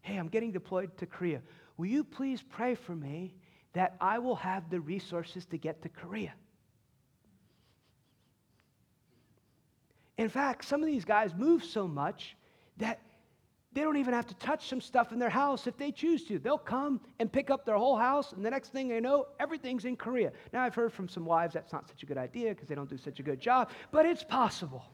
hey, 0.00 0.16
I'm 0.16 0.26
getting 0.26 0.50
deployed 0.50 0.96
to 0.98 1.06
Korea. 1.06 1.40
Will 1.76 1.86
you 1.86 2.02
please 2.02 2.42
pray 2.42 2.74
for 2.74 2.96
me 2.96 3.32
that 3.74 3.94
I 4.00 4.18
will 4.18 4.34
have 4.34 4.70
the 4.70 4.80
resources 4.80 5.46
to 5.46 5.56
get 5.56 5.82
to 5.82 5.88
Korea? 5.88 6.34
In 10.18 10.28
fact, 10.28 10.64
some 10.64 10.80
of 10.82 10.88
these 10.88 11.04
guys 11.04 11.32
move 11.32 11.62
so 11.62 11.86
much 11.86 12.36
that 12.78 12.98
they 13.74 13.80
don't 13.80 13.96
even 13.96 14.12
have 14.12 14.26
to 14.26 14.34
touch 14.34 14.68
some 14.68 14.80
stuff 14.80 15.12
in 15.12 15.18
their 15.18 15.30
house 15.30 15.66
if 15.66 15.76
they 15.78 15.90
choose 15.90 16.24
to. 16.24 16.38
They'll 16.38 16.58
come 16.58 17.00
and 17.18 17.32
pick 17.32 17.50
up 17.50 17.64
their 17.64 17.76
whole 17.76 17.96
house, 17.96 18.32
and 18.32 18.44
the 18.44 18.50
next 18.50 18.70
thing 18.70 18.88
they 18.88 19.00
know, 19.00 19.26
everything's 19.40 19.86
in 19.86 19.96
Korea. 19.96 20.32
Now, 20.52 20.62
I've 20.62 20.74
heard 20.74 20.92
from 20.92 21.08
some 21.08 21.24
wives 21.24 21.54
that's 21.54 21.72
not 21.72 21.88
such 21.88 22.02
a 22.02 22.06
good 22.06 22.18
idea 22.18 22.50
because 22.50 22.68
they 22.68 22.74
don't 22.74 22.90
do 22.90 22.98
such 22.98 23.18
a 23.18 23.22
good 23.22 23.40
job, 23.40 23.70
but 23.90 24.04
it's 24.04 24.22
possible. 24.22 24.84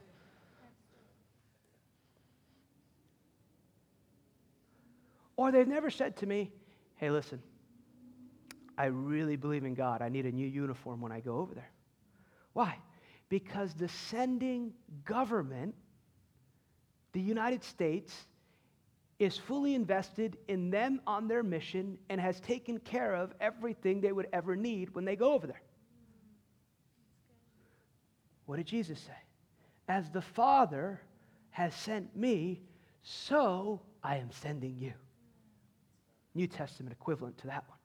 Or 5.37 5.53
they've 5.53 5.69
never 5.69 5.91
said 5.91 6.17
to 6.19 6.27
me, 6.27 6.51
hey, 6.97 7.11
listen, 7.11 7.41
I 8.77 8.87
really 8.87 9.37
believe 9.37 9.65
in 9.65 9.75
God. 9.75 10.03
I 10.03 10.09
need 10.09 10.27
a 10.27 10.33
new 10.33 10.47
uniform 10.47 11.01
when 11.01 11.13
I 11.13 11.21
go 11.21 11.37
over 11.37 11.55
there. 11.55 11.71
Why? 12.53 12.77
Because 13.29 13.75
the 13.75 13.89
sending 13.89 14.73
government, 15.05 15.75
the 17.13 17.21
United 17.21 17.63
States, 17.65 18.13
is 19.19 19.37
fully 19.37 19.75
invested 19.75 20.39
in 20.47 20.71
them 20.71 21.01
on 21.07 21.27
their 21.27 21.43
mission 21.43 21.99
and 22.09 22.21
has 22.21 22.39
taken 22.41 22.79
care 22.79 23.15
of 23.15 23.35
everything 23.41 24.01
they 24.01 24.13
would 24.13 24.29
ever 24.33 24.55
need 24.55 24.95
when 24.95 25.05
they 25.05 25.17
go 25.17 25.33
over 25.33 25.47
there. 25.47 25.63
What 28.47 28.57
did 28.57 28.67
Jesus 28.67 29.01
say? 29.01 29.13
As 29.89 30.11
the 30.11 30.23
Father 30.23 31.01
has 31.51 31.75
sent 31.75 32.15
me, 32.17 32.63
so 33.03 33.81
I 34.03 34.17
am 34.17 34.31
sending 34.31 34.77
you. 34.79 34.93
New 36.35 36.47
Testament 36.47 36.93
equivalent 36.93 37.37
to 37.39 37.49
that 37.49 37.65
one. 37.69 37.79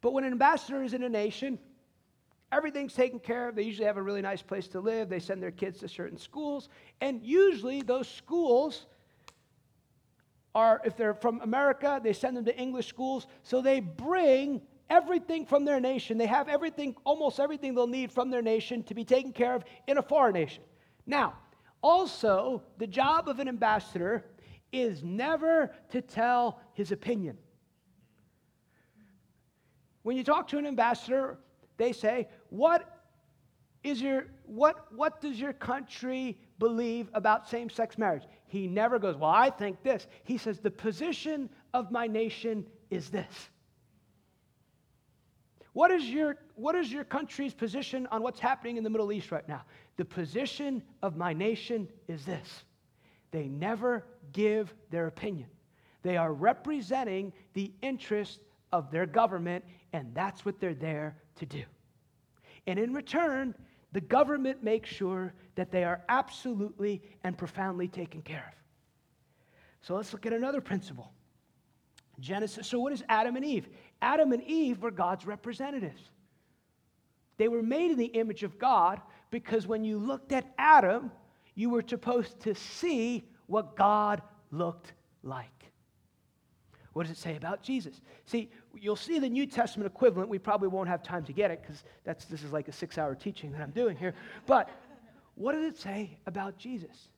But 0.00 0.12
when 0.12 0.24
an 0.24 0.32
ambassador 0.32 0.84
is 0.84 0.94
in 0.94 1.02
a 1.02 1.08
nation, 1.08 1.58
everything's 2.52 2.94
taken 2.94 3.18
care 3.18 3.48
of. 3.48 3.56
They 3.56 3.62
usually 3.62 3.86
have 3.86 3.96
a 3.96 4.02
really 4.02 4.22
nice 4.22 4.42
place 4.42 4.68
to 4.68 4.80
live. 4.80 5.08
They 5.08 5.18
send 5.18 5.42
their 5.42 5.50
kids 5.50 5.80
to 5.80 5.88
certain 5.88 6.18
schools. 6.18 6.68
And 7.00 7.20
usually 7.22 7.82
those 7.82 8.08
schools 8.08 8.86
are, 10.56 10.80
if 10.86 10.96
they're 10.96 11.12
from 11.12 11.42
America, 11.42 12.00
they 12.02 12.14
send 12.14 12.34
them 12.34 12.46
to 12.46 12.56
English 12.56 12.88
schools. 12.88 13.26
So 13.42 13.60
they 13.60 13.78
bring 13.78 14.62
everything 14.88 15.44
from 15.44 15.66
their 15.66 15.80
nation. 15.80 16.16
They 16.16 16.26
have 16.26 16.48
everything, 16.48 16.96
almost 17.04 17.38
everything 17.38 17.74
they'll 17.74 17.86
need 17.86 18.10
from 18.10 18.30
their 18.30 18.40
nation 18.40 18.82
to 18.84 18.94
be 18.94 19.04
taken 19.04 19.32
care 19.32 19.54
of 19.54 19.64
in 19.86 19.98
a 19.98 20.02
foreign 20.02 20.32
nation. 20.32 20.64
Now, 21.06 21.34
also, 21.82 22.62
the 22.78 22.86
job 22.86 23.28
of 23.28 23.38
an 23.38 23.48
ambassador 23.48 24.24
is 24.72 25.02
never 25.04 25.74
to 25.90 26.00
tell 26.00 26.58
his 26.72 26.90
opinion. 26.90 27.36
When 30.04 30.16
you 30.16 30.24
talk 30.24 30.48
to 30.48 30.58
an 30.58 30.66
ambassador, 30.66 31.36
they 31.76 31.92
say, 31.92 32.28
What 32.48 32.95
is 33.86 34.02
your 34.02 34.26
what 34.46 34.92
what 34.92 35.20
does 35.20 35.38
your 35.38 35.52
country 35.52 36.38
believe 36.58 37.08
about 37.14 37.48
same-sex 37.48 37.98
marriage? 37.98 38.24
He 38.46 38.66
never 38.66 38.98
goes, 38.98 39.16
Well, 39.16 39.30
I 39.30 39.50
think 39.50 39.82
this. 39.82 40.06
He 40.24 40.38
says, 40.38 40.58
The 40.58 40.70
position 40.70 41.48
of 41.74 41.90
my 41.90 42.06
nation 42.06 42.66
is 42.90 43.10
this. 43.10 43.48
What 45.72 45.90
is, 45.90 46.08
your, 46.08 46.38
what 46.54 46.74
is 46.74 46.90
your 46.90 47.04
country's 47.04 47.52
position 47.52 48.08
on 48.10 48.22
what's 48.22 48.40
happening 48.40 48.78
in 48.78 48.82
the 48.82 48.88
Middle 48.88 49.12
East 49.12 49.30
right 49.30 49.46
now? 49.46 49.62
The 49.98 50.06
position 50.06 50.82
of 51.02 51.18
my 51.18 51.34
nation 51.34 51.86
is 52.08 52.24
this 52.24 52.64
they 53.30 53.48
never 53.48 54.06
give 54.32 54.72
their 54.90 55.06
opinion. 55.06 55.48
They 56.02 56.16
are 56.16 56.32
representing 56.32 57.32
the 57.52 57.72
interest 57.82 58.40
of 58.72 58.90
their 58.90 59.04
government, 59.04 59.64
and 59.92 60.14
that's 60.14 60.46
what 60.46 60.60
they're 60.60 60.72
there 60.72 61.18
to 61.36 61.44
do. 61.44 61.64
And 62.66 62.78
in 62.78 62.94
return, 62.94 63.54
the 63.96 64.00
government 64.02 64.62
makes 64.62 64.90
sure 64.90 65.32
that 65.54 65.72
they 65.72 65.82
are 65.82 66.02
absolutely 66.10 67.00
and 67.24 67.38
profoundly 67.38 67.88
taken 67.88 68.20
care 68.20 68.44
of. 68.46 68.54
So 69.80 69.94
let's 69.94 70.12
look 70.12 70.26
at 70.26 70.34
another 70.34 70.60
principle. 70.60 71.14
Genesis. 72.20 72.66
So, 72.66 72.78
what 72.78 72.92
is 72.92 73.02
Adam 73.08 73.36
and 73.36 73.44
Eve? 73.46 73.70
Adam 74.02 74.32
and 74.32 74.42
Eve 74.42 74.82
were 74.82 74.90
God's 74.90 75.24
representatives. 75.24 76.10
They 77.38 77.48
were 77.48 77.62
made 77.62 77.90
in 77.90 77.96
the 77.96 78.04
image 78.04 78.42
of 78.42 78.58
God 78.58 79.00
because 79.30 79.66
when 79.66 79.82
you 79.82 79.96
looked 79.96 80.30
at 80.30 80.44
Adam, 80.58 81.10
you 81.54 81.70
were 81.70 81.82
supposed 81.86 82.38
to 82.40 82.54
see 82.54 83.26
what 83.46 83.76
God 83.76 84.20
looked 84.50 84.92
like. 85.22 85.55
What 86.96 87.06
does 87.06 87.14
it 87.14 87.20
say 87.20 87.36
about 87.36 87.62
Jesus? 87.62 88.00
See, 88.24 88.48
you'll 88.74 88.96
see 88.96 89.18
the 89.18 89.28
New 89.28 89.44
Testament 89.44 89.86
equivalent. 89.86 90.30
We 90.30 90.38
probably 90.38 90.68
won't 90.68 90.88
have 90.88 91.02
time 91.02 91.24
to 91.24 91.32
get 91.34 91.50
it 91.50 91.60
because 91.60 91.84
that's 92.04 92.24
this 92.24 92.42
is 92.42 92.54
like 92.54 92.68
a 92.68 92.72
six-hour 92.72 93.16
teaching 93.16 93.52
that 93.52 93.60
I'm 93.60 93.70
doing 93.72 93.98
here. 93.98 94.14
But 94.46 94.70
what 95.34 95.52
does 95.52 95.64
it 95.64 95.76
say 95.78 96.16
about 96.26 96.56
Jesus? 96.56 97.10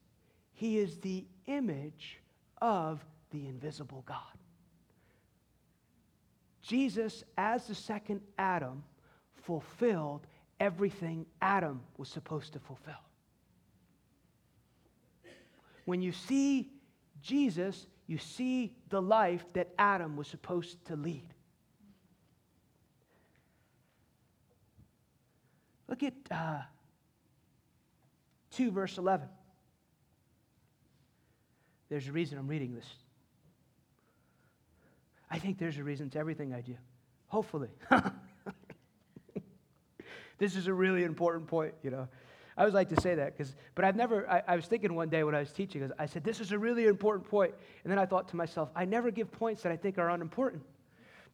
He 0.52 0.80
is 0.80 0.98
the 0.98 1.24
image 1.46 2.18
of 2.60 3.04
the 3.30 3.46
invisible 3.46 4.02
God. 4.04 4.16
Jesus, 6.60 7.22
as 7.36 7.68
the 7.68 7.74
second 7.76 8.20
Adam, 8.36 8.82
fulfilled 9.44 10.26
everything 10.58 11.24
Adam 11.40 11.82
was 11.98 12.08
supposed 12.08 12.52
to 12.54 12.58
fulfill. 12.58 12.94
When 15.84 16.02
you 16.02 16.10
see 16.10 16.72
Jesus, 17.22 17.86
you 18.08 18.18
see 18.18 18.74
the 18.88 19.02
life 19.02 19.44
that 19.52 19.68
Adam 19.78 20.16
was 20.16 20.28
supposed 20.28 20.84
to 20.86 20.96
lead. 20.96 21.34
Look 25.88 26.02
at 26.02 26.14
uh, 26.30 26.60
2, 28.52 28.70
verse 28.70 28.98
11. 28.98 29.28
There's 31.88 32.06
a 32.06 32.12
reason 32.12 32.38
I'm 32.38 32.48
reading 32.48 32.74
this. 32.74 32.86
I 35.30 35.38
think 35.38 35.58
there's 35.58 35.78
a 35.78 35.84
reason 35.84 36.10
to 36.10 36.18
everything 36.18 36.52
I 36.52 36.60
do. 36.60 36.74
Hopefully. 37.28 37.68
this 40.38 40.56
is 40.56 40.66
a 40.66 40.72
really 40.72 41.04
important 41.04 41.46
point, 41.46 41.74
you 41.82 41.90
know. 41.90 42.08
I 42.58 42.62
always 42.62 42.74
like 42.74 42.88
to 42.88 43.00
say 43.00 43.14
that 43.14 43.38
because, 43.38 43.54
but 43.76 43.84
I've 43.84 43.94
never, 43.94 44.28
I, 44.28 44.42
I, 44.48 44.56
was 44.56 44.66
thinking 44.66 44.92
one 44.96 45.08
day 45.08 45.22
when 45.22 45.32
I 45.32 45.38
was 45.38 45.52
teaching, 45.52 45.88
I 45.96 46.06
said, 46.06 46.24
this 46.24 46.40
is 46.40 46.50
a 46.50 46.58
really 46.58 46.86
important 46.86 47.30
point. 47.30 47.54
And 47.84 47.90
then 47.90 48.00
I 48.00 48.04
thought 48.04 48.26
to 48.30 48.36
myself, 48.36 48.68
I 48.74 48.84
never 48.84 49.12
give 49.12 49.30
points 49.30 49.62
that 49.62 49.70
I 49.70 49.76
think 49.76 49.96
are 49.96 50.10
unimportant. 50.10 50.64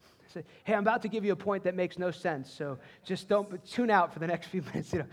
I 0.04 0.32
said, 0.34 0.44
hey, 0.64 0.74
I'm 0.74 0.80
about 0.80 1.00
to 1.00 1.08
give 1.08 1.24
you 1.24 1.32
a 1.32 1.36
point 1.36 1.64
that 1.64 1.74
makes 1.74 1.98
no 1.98 2.10
sense, 2.10 2.52
so 2.52 2.78
just 3.04 3.26
don't 3.26 3.64
tune 3.64 3.88
out 3.88 4.12
for 4.12 4.18
the 4.18 4.26
next 4.26 4.48
few 4.48 4.60
minutes, 4.74 4.92
you 4.92 4.98
know. 4.98 5.06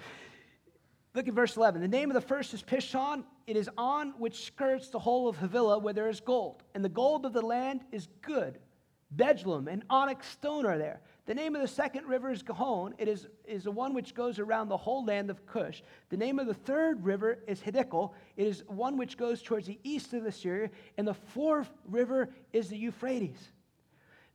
Look 1.13 1.29
at 1.29 1.33
verse 1.33 1.55
11. 1.55 1.79
The 1.79 1.87
name 1.87 2.09
of 2.09 2.15
the 2.15 2.21
first 2.21 2.53
is 2.53 2.61
Pishon. 2.61 3.23
It 3.47 3.55
is 3.55 3.69
on 3.77 4.09
which 4.17 4.43
skirts 4.45 4.89
the 4.89 4.99
whole 4.99 5.29
of 5.29 5.37
Havilah 5.37 5.79
where 5.79 5.93
there 5.93 6.09
is 6.09 6.19
gold. 6.19 6.61
And 6.75 6.83
the 6.83 6.89
gold 6.89 7.25
of 7.25 7.31
the 7.31 7.41
land 7.41 7.85
is 7.93 8.09
good. 8.21 8.59
Bdellium 9.15 9.67
and 9.71 9.83
onyx 9.89 10.27
stone 10.27 10.65
are 10.65 10.77
there. 10.77 10.99
The 11.31 11.35
name 11.35 11.55
of 11.55 11.61
the 11.61 11.67
second 11.69 12.07
river 12.07 12.29
is 12.29 12.43
Gihon. 12.43 12.93
It 12.97 13.07
is, 13.07 13.25
is 13.47 13.63
the 13.63 13.71
one 13.71 13.93
which 13.93 14.13
goes 14.13 14.37
around 14.37 14.67
the 14.67 14.75
whole 14.75 15.05
land 15.05 15.29
of 15.29 15.45
Cush. 15.45 15.81
The 16.09 16.17
name 16.17 16.39
of 16.39 16.45
the 16.45 16.53
third 16.53 17.05
river 17.05 17.39
is 17.47 17.61
Hiddekel. 17.61 18.11
It 18.35 18.47
is 18.47 18.65
one 18.67 18.97
which 18.97 19.15
goes 19.15 19.41
towards 19.41 19.65
the 19.65 19.79
east 19.85 20.13
of 20.13 20.25
Assyria. 20.25 20.69
And 20.97 21.07
the 21.07 21.13
fourth 21.13 21.69
river 21.85 22.31
is 22.51 22.67
the 22.67 22.75
Euphrates. 22.75 23.53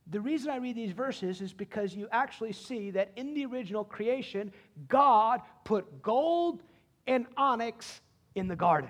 The 0.07 0.23
reason 0.23 0.51
I 0.51 0.57
read 0.57 0.75
these 0.75 0.93
verses 0.93 1.43
is 1.43 1.53
because 1.53 1.95
you 1.95 2.09
actually 2.13 2.55
see 2.55 2.91
that 2.93 3.13
in 3.17 3.35
the 3.35 3.45
original 3.45 3.85
creation, 3.85 4.51
God 4.89 5.43
put 5.65 6.03
gold 6.03 6.63
and 7.07 7.27
onyx 7.37 8.01
in 8.37 8.49
the 8.49 8.57
garden. 8.57 8.89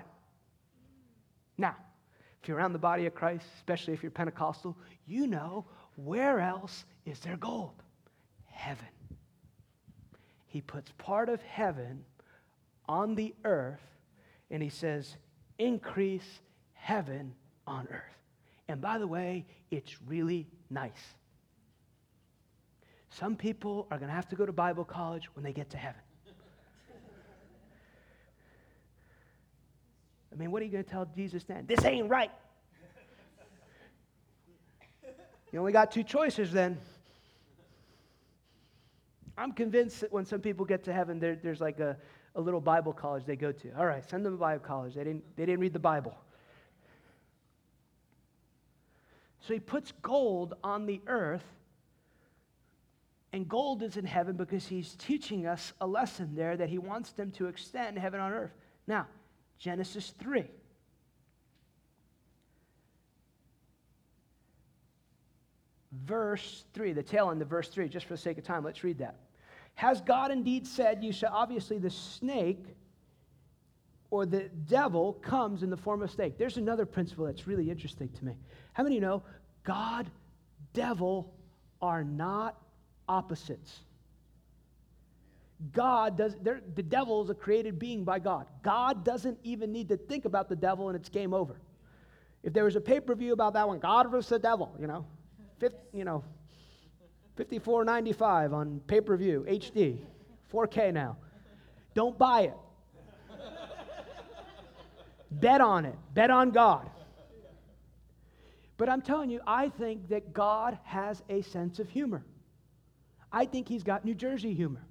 Now, 1.57 1.75
if 2.41 2.47
you're 2.47 2.55
around 2.55 2.71
the 2.71 2.79
body 2.79 3.05
of 3.05 3.13
Christ, 3.13 3.43
especially 3.57 3.95
if 3.95 4.01
you're 4.01 4.11
Pentecostal, 4.11 4.77
you 5.05 5.27
know 5.27 5.65
where 5.97 6.39
else 6.39 6.85
is 7.05 7.19
there 7.19 7.35
gold? 7.35 7.83
Heaven. 8.57 8.87
He 10.47 10.61
puts 10.61 10.91
part 10.97 11.29
of 11.29 11.41
heaven 11.43 12.03
on 12.89 13.13
the 13.13 13.35
earth 13.45 13.81
and 14.49 14.63
he 14.63 14.69
says, 14.69 15.15
increase 15.59 16.27
heaven 16.73 17.35
on 17.67 17.87
earth. 17.91 18.17
And 18.67 18.81
by 18.81 18.97
the 18.97 19.05
way, 19.05 19.45
it's 19.69 20.01
really 20.07 20.47
nice. 20.71 20.91
Some 23.11 23.35
people 23.35 23.85
are 23.91 23.99
going 23.99 24.09
to 24.09 24.15
have 24.15 24.27
to 24.29 24.35
go 24.35 24.45
to 24.45 24.51
Bible 24.51 24.83
college 24.83 25.29
when 25.35 25.43
they 25.43 25.53
get 25.53 25.69
to 25.69 25.77
heaven. 25.77 26.01
I 30.31 30.35
mean, 30.35 30.49
what 30.51 30.63
are 30.63 30.65
you 30.65 30.71
going 30.71 30.83
to 30.83 30.89
tell 30.89 31.07
Jesus 31.15 31.43
then? 31.43 31.65
This 31.67 31.85
ain't 31.85 32.09
right. 32.09 32.31
You 35.51 35.59
only 35.59 35.71
got 35.71 35.91
two 35.91 36.03
choices 36.03 36.51
then. 36.51 36.79
I'm 39.37 39.51
convinced 39.51 40.01
that 40.01 40.11
when 40.11 40.25
some 40.25 40.41
people 40.41 40.65
get 40.65 40.83
to 40.85 40.93
heaven, 40.93 41.19
there, 41.19 41.35
there's 41.35 41.61
like 41.61 41.79
a, 41.79 41.95
a 42.35 42.41
little 42.41 42.61
Bible 42.61 42.91
college 42.91 43.25
they 43.25 43.35
go 43.35 43.51
to. 43.51 43.71
All 43.77 43.85
right, 43.85 44.07
send 44.09 44.25
them 44.25 44.33
to 44.33 44.39
Bible 44.39 44.63
college. 44.63 44.95
They 44.95 45.03
didn't, 45.03 45.23
they 45.35 45.45
didn't 45.45 45.59
read 45.59 45.73
the 45.73 45.79
Bible. 45.79 46.17
So 49.41 49.53
he 49.53 49.59
puts 49.59 49.93
gold 50.01 50.55
on 50.63 50.85
the 50.85 51.01
earth, 51.07 51.45
and 53.31 53.47
gold 53.47 53.83
is 53.83 53.95
in 53.95 54.05
heaven 54.05 54.35
because 54.35 54.67
he's 54.67 54.95
teaching 54.95 55.45
us 55.45 55.73
a 55.79 55.87
lesson 55.87 56.35
there 56.35 56.57
that 56.57 56.69
he 56.69 56.79
wants 56.79 57.11
them 57.11 57.31
to 57.31 57.47
extend 57.47 57.97
heaven 57.97 58.19
on 58.19 58.31
earth. 58.31 58.51
Now, 58.87 59.07
Genesis 59.59 60.13
3. 60.19 60.45
Verse 66.05 66.65
3, 66.73 66.93
the 66.93 67.03
tail 67.03 67.31
end 67.31 67.41
of 67.41 67.47
verse 67.47 67.69
3, 67.69 67.87
just 67.89 68.05
for 68.05 68.13
the 68.13 68.19
sake 68.19 68.37
of 68.37 68.43
time, 68.43 68.63
let's 68.63 68.83
read 68.83 68.99
that. 68.99 69.15
Has 69.75 70.01
God 70.01 70.31
indeed 70.31 70.65
said, 70.65 71.03
You 71.03 71.11
shall 71.11 71.33
obviously, 71.33 71.77
the 71.77 71.89
snake 71.89 72.65
or 74.09 74.25
the 74.25 74.49
devil 74.67 75.13
comes 75.13 75.63
in 75.63 75.69
the 75.69 75.77
form 75.77 76.01
of 76.01 76.09
snake? 76.09 76.37
There's 76.37 76.57
another 76.57 76.85
principle 76.85 77.25
that's 77.25 77.45
really 77.45 77.69
interesting 77.69 78.09
to 78.09 78.25
me. 78.25 78.33
How 78.73 78.83
many 78.83 78.99
know 78.99 79.23
God, 79.63 80.09
devil 80.73 81.33
are 81.81 82.03
not 82.03 82.59
opposites? 83.07 83.81
God 85.73 86.17
does, 86.17 86.35
the 86.43 86.83
devil 86.83 87.23
is 87.23 87.29
a 87.29 87.33
created 87.33 87.79
being 87.79 88.03
by 88.03 88.19
God. 88.19 88.45
God 88.63 89.03
doesn't 89.03 89.39
even 89.43 89.71
need 89.71 89.89
to 89.89 89.97
think 89.97 90.25
about 90.25 90.49
the 90.49 90.55
devil 90.55 90.89
and 90.89 90.95
it's 90.95 91.09
game 91.09 91.33
over. 91.33 91.59
If 92.43 92.53
there 92.53 92.63
was 92.63 92.75
a 92.75 92.81
pay 92.81 92.99
per 92.99 93.15
view 93.15 93.33
about 93.33 93.53
that 93.53 93.67
one, 93.67 93.79
God 93.79 94.09
versus 94.09 94.29
the 94.29 94.39
devil, 94.39 94.75
you 94.79 94.87
know, 94.87 95.05
50, 95.59 95.77
you 95.93 96.03
know, 96.03 96.23
54.95 97.37 98.53
on 98.53 98.81
pay-per-view 98.87 99.45
HD, 99.47 99.99
4K 100.51 100.93
now. 100.93 101.17
Don't 101.93 102.17
buy 102.17 102.41
it. 102.41 102.57
Bet 105.29 105.61
on 105.61 105.85
it. 105.85 105.95
Bet 106.13 106.29
on 106.29 106.51
God. 106.51 106.89
But 108.77 108.89
I'm 108.89 109.01
telling 109.01 109.29
you, 109.29 109.41
I 109.45 109.69
think 109.69 110.09
that 110.09 110.33
God 110.33 110.77
has 110.83 111.21
a 111.29 111.41
sense 111.41 111.79
of 111.79 111.89
humor. 111.89 112.23
I 113.31 113.45
think 113.45 113.67
he's 113.67 113.83
got 113.83 114.05
New 114.05 114.13
Jersey 114.13 114.53
humor. 114.53 114.85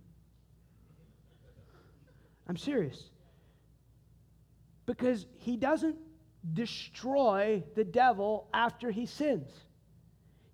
I'm 2.48 2.56
serious. 2.56 3.10
Because 4.84 5.26
he 5.38 5.56
doesn't 5.56 5.96
destroy 6.52 7.62
the 7.74 7.84
devil 7.84 8.48
after 8.52 8.90
he 8.90 9.06
sins. 9.06 9.50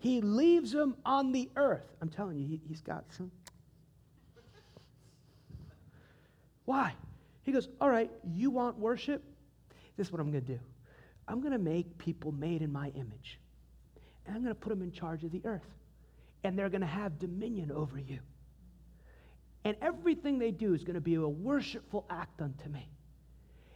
He 0.02 0.20
leaves 0.20 0.72
them 0.72 0.96
on 1.06 1.30
the 1.30 1.48
earth. 1.54 1.86
I'm 2.00 2.08
telling 2.08 2.36
you, 2.36 2.44
he, 2.44 2.60
has 2.70 2.80
got 2.80 3.04
some. 3.16 3.30
Why? 6.64 6.92
He 7.42 7.52
goes, 7.52 7.68
All 7.80 7.88
right, 7.88 8.10
you 8.24 8.50
want 8.50 8.76
worship? 8.80 9.22
This 9.96 10.08
is 10.08 10.12
what 10.12 10.20
I'm 10.20 10.32
going 10.32 10.44
to 10.44 10.52
do. 10.54 10.58
I'm 11.28 11.40
going 11.40 11.52
to 11.52 11.58
make 11.58 11.98
people 11.98 12.32
made 12.32 12.62
in 12.62 12.72
my 12.72 12.88
image, 12.88 13.38
and 14.26 14.34
I'm 14.34 14.42
going 14.42 14.52
to 14.52 14.60
put 14.60 14.70
them 14.70 14.82
in 14.82 14.90
charge 14.90 15.22
of 15.22 15.30
the 15.30 15.40
earth. 15.44 15.70
and 16.42 16.58
they're 16.58 16.68
going 16.68 16.80
to 16.80 16.86
have 16.86 17.20
dominion 17.20 17.70
over 17.70 17.96
you. 17.96 18.18
And 19.64 19.76
everything 19.80 20.40
they 20.40 20.50
do 20.50 20.74
is 20.74 20.82
going 20.82 20.94
to 20.94 21.00
be 21.00 21.14
a 21.14 21.28
worshipful 21.28 22.04
act 22.10 22.42
unto 22.42 22.68
me. 22.68 22.88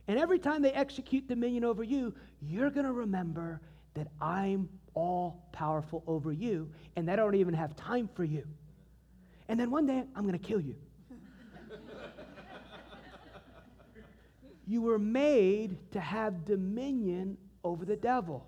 And 0.08 0.18
every 0.18 0.40
time 0.40 0.62
they 0.62 0.72
execute 0.72 1.28
dominion 1.28 1.64
over 1.64 1.84
you, 1.84 2.14
you're 2.40 2.70
going 2.70 2.86
to 2.86 2.92
remember 2.92 3.60
that 3.94 4.08
I'm 4.20 4.68
all 4.96 5.46
powerful 5.52 6.02
over 6.06 6.32
you 6.32 6.68
and 6.96 7.06
that 7.06 7.20
I 7.20 7.22
don't 7.22 7.36
even 7.36 7.54
have 7.54 7.76
time 7.76 8.08
for 8.14 8.24
you. 8.24 8.44
And 9.48 9.60
then 9.60 9.70
one 9.70 9.86
day, 9.86 10.02
I'm 10.16 10.26
going 10.26 10.36
to 10.36 10.44
kill 10.44 10.60
you. 10.60 10.74
you 14.66 14.82
were 14.82 14.98
made 14.98 15.76
to 15.92 16.00
have 16.00 16.44
dominion 16.44 17.36
over 17.62 17.84
the 17.84 17.94
devil. 17.94 18.44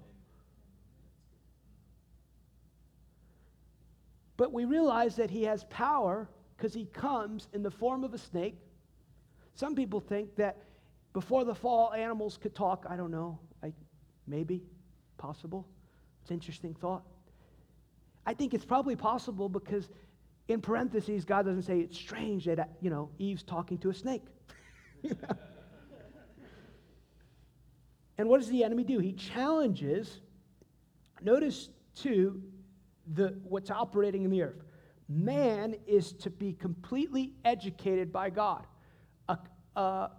But 4.37 4.53
we 4.53 4.65
realize 4.65 5.17
that 5.17 5.31
he 5.31 5.45
has 5.45 5.65
power 5.65 6.29
because 6.57 6.73
he 6.73 6.87
comes 6.87 7.49
in 7.53 7.63
the 7.63 7.71
form 7.71 8.03
of 8.03 8.15
a 8.15 8.19
snake. 8.19 8.57
Some 9.55 9.75
people 9.75 10.01
think 10.01 10.35
that 10.37 10.57
before 11.13 11.45
the 11.45 11.55
fall, 11.55 11.93
animals 11.93 12.39
could 12.41 12.55
talk. 12.55 12.87
I 12.89 12.97
don't 12.97 13.11
know. 13.11 13.39
I, 13.63 13.73
maybe, 14.27 14.63
possible. 15.19 15.67
It's 16.29 16.31
an 16.33 16.37
interesting 16.37 16.75
thought. 16.75 17.05
I 18.27 18.35
think 18.35 18.53
it's 18.53 18.67
probably 18.67 18.95
possible 18.95 19.49
because, 19.49 19.89
in 20.49 20.61
parentheses, 20.61 21.25
God 21.25 21.47
doesn't 21.47 21.63
say 21.63 21.79
it's 21.79 21.97
strange 21.97 22.45
that 22.45 22.69
you 22.83 22.91
know 22.91 23.09
Eve's 23.19 23.43
talking 23.43 23.79
to 23.79 23.89
a 23.89 23.95
snake. 23.95 24.25
and 28.19 28.29
what 28.29 28.41
does 28.41 28.51
the 28.51 28.63
enemy 28.63 28.85
do? 28.85 28.99
He 28.99 29.15
challenges. 29.15 30.21
Notice 31.23 31.71
too 31.95 32.43
the 33.15 33.29
what's 33.45 33.71
operating 33.71 34.25
in 34.25 34.31
the 34.31 34.43
earth. 34.43 34.63
Man 35.09 35.77
is 35.87 36.13
to 36.13 36.29
be 36.29 36.53
completely 36.53 37.33
educated 37.47 38.13
by 38.13 38.29
God. 38.29 38.67
A, 39.31 39.39
a, 39.77 40.11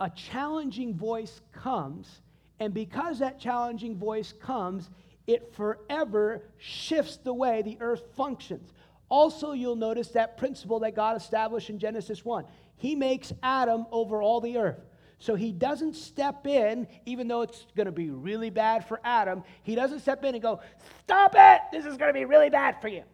a 0.00 0.08
challenging 0.08 0.94
voice 0.94 1.42
comes, 1.52 2.22
and 2.60 2.72
because 2.72 3.18
that 3.18 3.38
challenging 3.38 3.98
voice 3.98 4.32
comes, 4.32 4.88
it 5.26 5.54
forever 5.54 6.42
shifts 6.58 7.16
the 7.16 7.32
way 7.32 7.62
the 7.62 7.78
earth 7.80 8.02
functions. 8.16 8.72
Also, 9.08 9.52
you'll 9.52 9.76
notice 9.76 10.08
that 10.08 10.36
principle 10.36 10.80
that 10.80 10.94
God 10.94 11.16
established 11.16 11.70
in 11.70 11.78
Genesis 11.78 12.24
1. 12.24 12.44
He 12.76 12.94
makes 12.94 13.32
Adam 13.42 13.86
over 13.90 14.22
all 14.22 14.40
the 14.40 14.58
earth. 14.58 14.80
So 15.18 15.36
he 15.36 15.52
doesn't 15.52 15.94
step 15.94 16.46
in, 16.46 16.86
even 17.06 17.28
though 17.28 17.42
it's 17.42 17.64
going 17.76 17.86
to 17.86 17.92
be 17.92 18.10
really 18.10 18.50
bad 18.50 18.86
for 18.86 19.00
Adam. 19.04 19.42
He 19.62 19.74
doesn't 19.74 20.00
step 20.00 20.24
in 20.24 20.34
and 20.34 20.42
go, 20.42 20.60
Stop 21.04 21.34
it! 21.36 21.60
This 21.72 21.86
is 21.86 21.96
going 21.96 22.12
to 22.12 22.18
be 22.18 22.24
really 22.24 22.50
bad 22.50 22.80
for 22.80 22.88
you. 22.88 23.04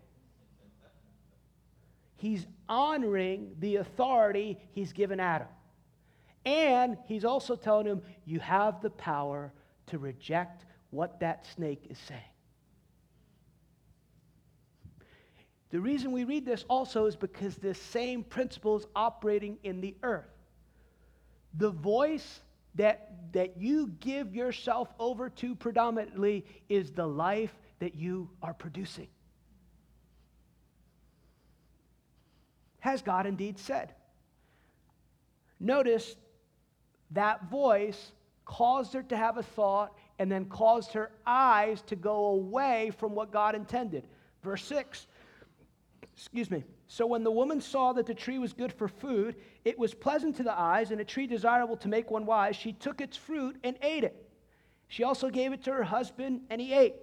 He's 2.16 2.46
honoring 2.68 3.52
the 3.58 3.76
authority 3.76 4.58
he's 4.72 4.92
given 4.92 5.20
Adam. 5.20 5.48
And 6.44 6.96
he's 7.06 7.24
also 7.24 7.54
telling 7.54 7.86
him, 7.86 8.02
You 8.24 8.40
have 8.40 8.80
the 8.80 8.90
power 8.90 9.52
to 9.88 9.98
reject 9.98 10.64
what 10.90 11.20
that 11.20 11.46
snake 11.54 11.86
is 11.88 11.98
saying. 11.98 12.20
The 15.70 15.80
reason 15.80 16.10
we 16.10 16.24
read 16.24 16.44
this 16.44 16.64
also 16.68 17.06
is 17.06 17.14
because 17.14 17.56
this 17.56 17.80
same 17.80 18.24
principle 18.24 18.76
is 18.76 18.86
operating 18.96 19.58
in 19.62 19.80
the 19.80 19.94
earth. 20.02 20.30
The 21.54 21.70
voice 21.70 22.40
that, 22.74 23.32
that 23.32 23.56
you 23.56 23.88
give 24.00 24.34
yourself 24.34 24.88
over 24.98 25.30
to 25.30 25.54
predominantly 25.54 26.44
is 26.68 26.90
the 26.90 27.06
life 27.06 27.54
that 27.78 27.94
you 27.94 28.30
are 28.42 28.54
producing. 28.54 29.08
Has 32.80 33.02
God 33.02 33.26
indeed 33.26 33.58
said? 33.58 33.94
Notice 35.60 36.16
that 37.12 37.50
voice 37.50 38.12
caused 38.44 38.94
her 38.94 39.02
to 39.04 39.16
have 39.16 39.36
a 39.36 39.42
thought 39.42 39.92
and 40.20 40.30
then 40.30 40.44
caused 40.44 40.92
her 40.92 41.10
eyes 41.26 41.80
to 41.80 41.96
go 41.96 42.26
away 42.26 42.92
from 42.98 43.14
what 43.14 43.32
God 43.32 43.54
intended. 43.54 44.06
Verse 44.44 44.62
6, 44.66 45.06
excuse 46.14 46.50
me. 46.50 46.62
So 46.88 47.06
when 47.06 47.24
the 47.24 47.30
woman 47.30 47.58
saw 47.58 47.94
that 47.94 48.04
the 48.04 48.14
tree 48.14 48.38
was 48.38 48.52
good 48.52 48.70
for 48.70 48.86
food, 48.86 49.36
it 49.64 49.78
was 49.78 49.94
pleasant 49.94 50.36
to 50.36 50.42
the 50.42 50.52
eyes, 50.52 50.90
and 50.90 51.00
a 51.00 51.04
tree 51.06 51.26
desirable 51.26 51.76
to 51.78 51.88
make 51.88 52.10
one 52.10 52.26
wise, 52.26 52.54
she 52.54 52.74
took 52.74 53.00
its 53.00 53.16
fruit 53.16 53.56
and 53.64 53.78
ate 53.80 54.04
it. 54.04 54.28
She 54.88 55.04
also 55.04 55.30
gave 55.30 55.54
it 55.54 55.64
to 55.64 55.72
her 55.72 55.84
husband, 55.84 56.42
and 56.50 56.60
he 56.60 56.74
ate. 56.74 56.96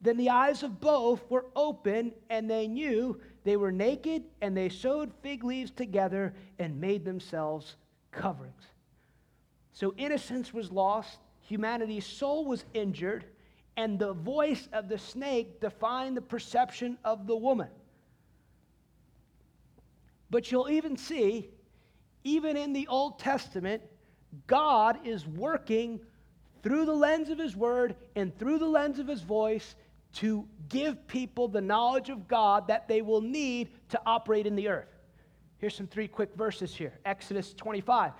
Then 0.00 0.16
the 0.16 0.30
eyes 0.30 0.62
of 0.62 0.80
both 0.80 1.28
were 1.28 1.46
open, 1.56 2.12
and 2.28 2.48
they 2.48 2.68
knew 2.68 3.20
they 3.42 3.56
were 3.56 3.72
naked, 3.72 4.22
and 4.42 4.56
they 4.56 4.68
sewed 4.68 5.10
fig 5.22 5.42
leaves 5.42 5.72
together 5.72 6.34
and 6.60 6.80
made 6.80 7.04
themselves 7.04 7.74
coverings. 8.12 8.62
So 9.72 9.92
innocence 9.96 10.54
was 10.54 10.70
lost, 10.70 11.18
humanity's 11.50 12.06
soul 12.06 12.44
was 12.44 12.64
injured, 12.74 13.24
and 13.76 13.98
the 13.98 14.12
voice 14.12 14.68
of 14.72 14.88
the 14.88 14.98
snake 14.98 15.60
defined 15.60 16.16
the 16.16 16.22
perception 16.22 16.96
of 17.04 17.26
the 17.26 17.34
woman. 17.34 17.68
But 20.30 20.52
you'll 20.52 20.70
even 20.70 20.96
see, 20.96 21.50
even 22.22 22.56
in 22.56 22.72
the 22.72 22.86
Old 22.86 23.18
Testament, 23.18 23.82
God 24.46 25.04
is 25.04 25.26
working 25.26 25.98
through 26.62 26.84
the 26.84 26.94
lens 26.94 27.30
of 27.30 27.38
His 27.38 27.56
Word 27.56 27.96
and 28.14 28.36
through 28.38 28.58
the 28.58 28.68
lens 28.68 29.00
of 29.00 29.08
His 29.08 29.22
voice 29.22 29.74
to 30.14 30.46
give 30.68 31.04
people 31.08 31.48
the 31.48 31.60
knowledge 31.60 32.10
of 32.10 32.28
God 32.28 32.68
that 32.68 32.86
they 32.86 33.02
will 33.02 33.22
need 33.22 33.70
to 33.88 34.00
operate 34.06 34.46
in 34.46 34.54
the 34.54 34.68
earth. 34.68 34.99
Here's 35.60 35.76
some 35.76 35.86
three 35.86 36.08
quick 36.08 36.34
verses 36.36 36.74
here. 36.74 36.98
Exodus 37.04 37.52
25. 37.52 38.12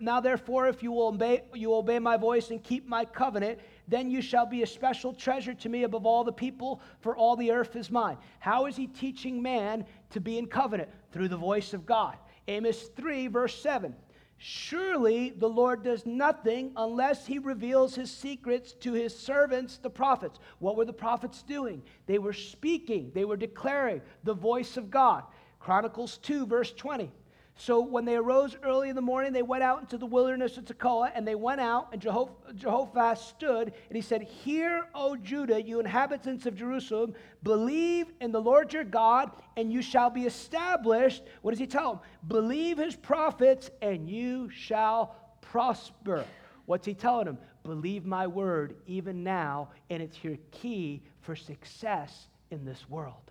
now, 0.00 0.20
therefore, 0.20 0.68
if 0.68 0.82
you 0.82 0.92
will 0.92 1.08
obey, 1.08 1.44
you 1.54 1.72
obey 1.74 1.98
my 1.98 2.18
voice 2.18 2.50
and 2.50 2.62
keep 2.62 2.86
my 2.86 3.06
covenant, 3.06 3.58
then 3.88 4.10
you 4.10 4.20
shall 4.20 4.44
be 4.44 4.62
a 4.62 4.66
special 4.66 5.14
treasure 5.14 5.54
to 5.54 5.70
me 5.70 5.84
above 5.84 6.04
all 6.04 6.24
the 6.24 6.32
people, 6.32 6.82
for 7.00 7.16
all 7.16 7.36
the 7.36 7.50
earth 7.50 7.74
is 7.74 7.90
mine. 7.90 8.18
How 8.38 8.66
is 8.66 8.76
he 8.76 8.86
teaching 8.86 9.40
man 9.40 9.86
to 10.10 10.20
be 10.20 10.36
in 10.36 10.46
covenant? 10.46 10.90
Through 11.10 11.28
the 11.28 11.38
voice 11.38 11.72
of 11.72 11.86
God. 11.86 12.18
Amos 12.48 12.88
3, 12.94 13.28
verse 13.28 13.58
7. 13.62 13.94
Surely 14.36 15.30
the 15.30 15.48
Lord 15.48 15.84
does 15.84 16.04
nothing 16.04 16.72
unless 16.76 17.26
he 17.26 17.38
reveals 17.38 17.94
his 17.94 18.10
secrets 18.10 18.72
to 18.80 18.92
his 18.92 19.18
servants, 19.18 19.78
the 19.78 19.88
prophets. 19.88 20.38
What 20.58 20.76
were 20.76 20.84
the 20.84 20.92
prophets 20.92 21.42
doing? 21.42 21.82
They 22.04 22.18
were 22.18 22.34
speaking, 22.34 23.10
they 23.14 23.24
were 23.24 23.38
declaring 23.38 24.02
the 24.22 24.34
voice 24.34 24.76
of 24.76 24.90
God. 24.90 25.24
Chronicles 25.64 26.18
2, 26.18 26.44
verse 26.44 26.72
20. 26.74 27.10
So 27.56 27.80
when 27.80 28.04
they 28.04 28.16
arose 28.16 28.54
early 28.62 28.90
in 28.90 28.96
the 28.96 29.00
morning, 29.00 29.32
they 29.32 29.40
went 29.40 29.62
out 29.62 29.80
into 29.80 29.96
the 29.96 30.04
wilderness 30.04 30.58
of 30.58 30.66
Tekoa, 30.66 31.10
and 31.14 31.26
they 31.26 31.36
went 31.36 31.58
out, 31.58 31.88
and 31.90 32.02
Jehoshaphat 32.02 33.16
stood, 33.16 33.68
and 33.88 33.96
he 33.96 34.02
said, 34.02 34.24
Hear, 34.24 34.86
O 34.94 35.16
Judah, 35.16 35.62
you 35.62 35.80
inhabitants 35.80 36.44
of 36.44 36.54
Jerusalem, 36.54 37.14
believe 37.42 38.12
in 38.20 38.30
the 38.30 38.42
Lord 38.42 38.74
your 38.74 38.84
God, 38.84 39.30
and 39.56 39.72
you 39.72 39.80
shall 39.80 40.10
be 40.10 40.26
established. 40.26 41.22
What 41.40 41.52
does 41.52 41.60
he 41.60 41.66
tell 41.66 41.94
them? 41.94 42.00
Believe 42.28 42.76
his 42.76 42.94
prophets, 42.94 43.70
and 43.80 44.06
you 44.10 44.50
shall 44.50 45.16
prosper. 45.40 46.26
What's 46.66 46.84
he 46.84 46.92
telling 46.92 47.24
them? 47.24 47.38
Believe 47.62 48.04
my 48.04 48.26
word 48.26 48.74
even 48.86 49.24
now, 49.24 49.70
and 49.88 50.02
it's 50.02 50.22
your 50.22 50.36
key 50.50 51.02
for 51.22 51.34
success 51.34 52.28
in 52.50 52.66
this 52.66 52.86
world. 52.90 53.30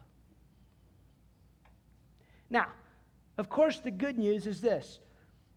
Now, 2.54 2.68
of 3.39 3.50
course, 3.50 3.80
the 3.80 3.92
good 3.92 4.18
news 4.18 4.46
is 4.46 4.62
this 4.62 5.00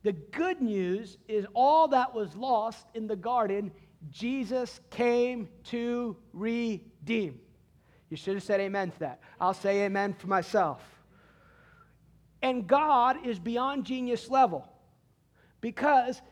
the 0.03 0.13
good 0.13 0.63
news 0.63 1.19
is 1.29 1.47
all 1.53 1.89
that 1.89 2.15
was 2.15 2.35
lost 2.35 2.87
in 2.95 3.07
the 3.07 3.17
garden, 3.17 3.71
Jesus 4.11 4.81
came 4.89 5.49
to 5.65 6.17
redeem. 6.33 7.39
You 8.09 8.17
should 8.17 8.35
have 8.35 8.43
said 8.43 8.61
amen 8.61 8.93
to 8.93 8.99
that. 9.01 9.21
I'll 9.39 9.53
say 9.53 9.85
amen 9.85 10.15
for 10.15 10.27
myself. 10.29 10.81
And 12.41 12.67
God 12.67 13.27
is 13.27 13.39
beyond 13.39 13.85
genius 13.85 14.31
level 14.31 14.67
because 15.61 16.23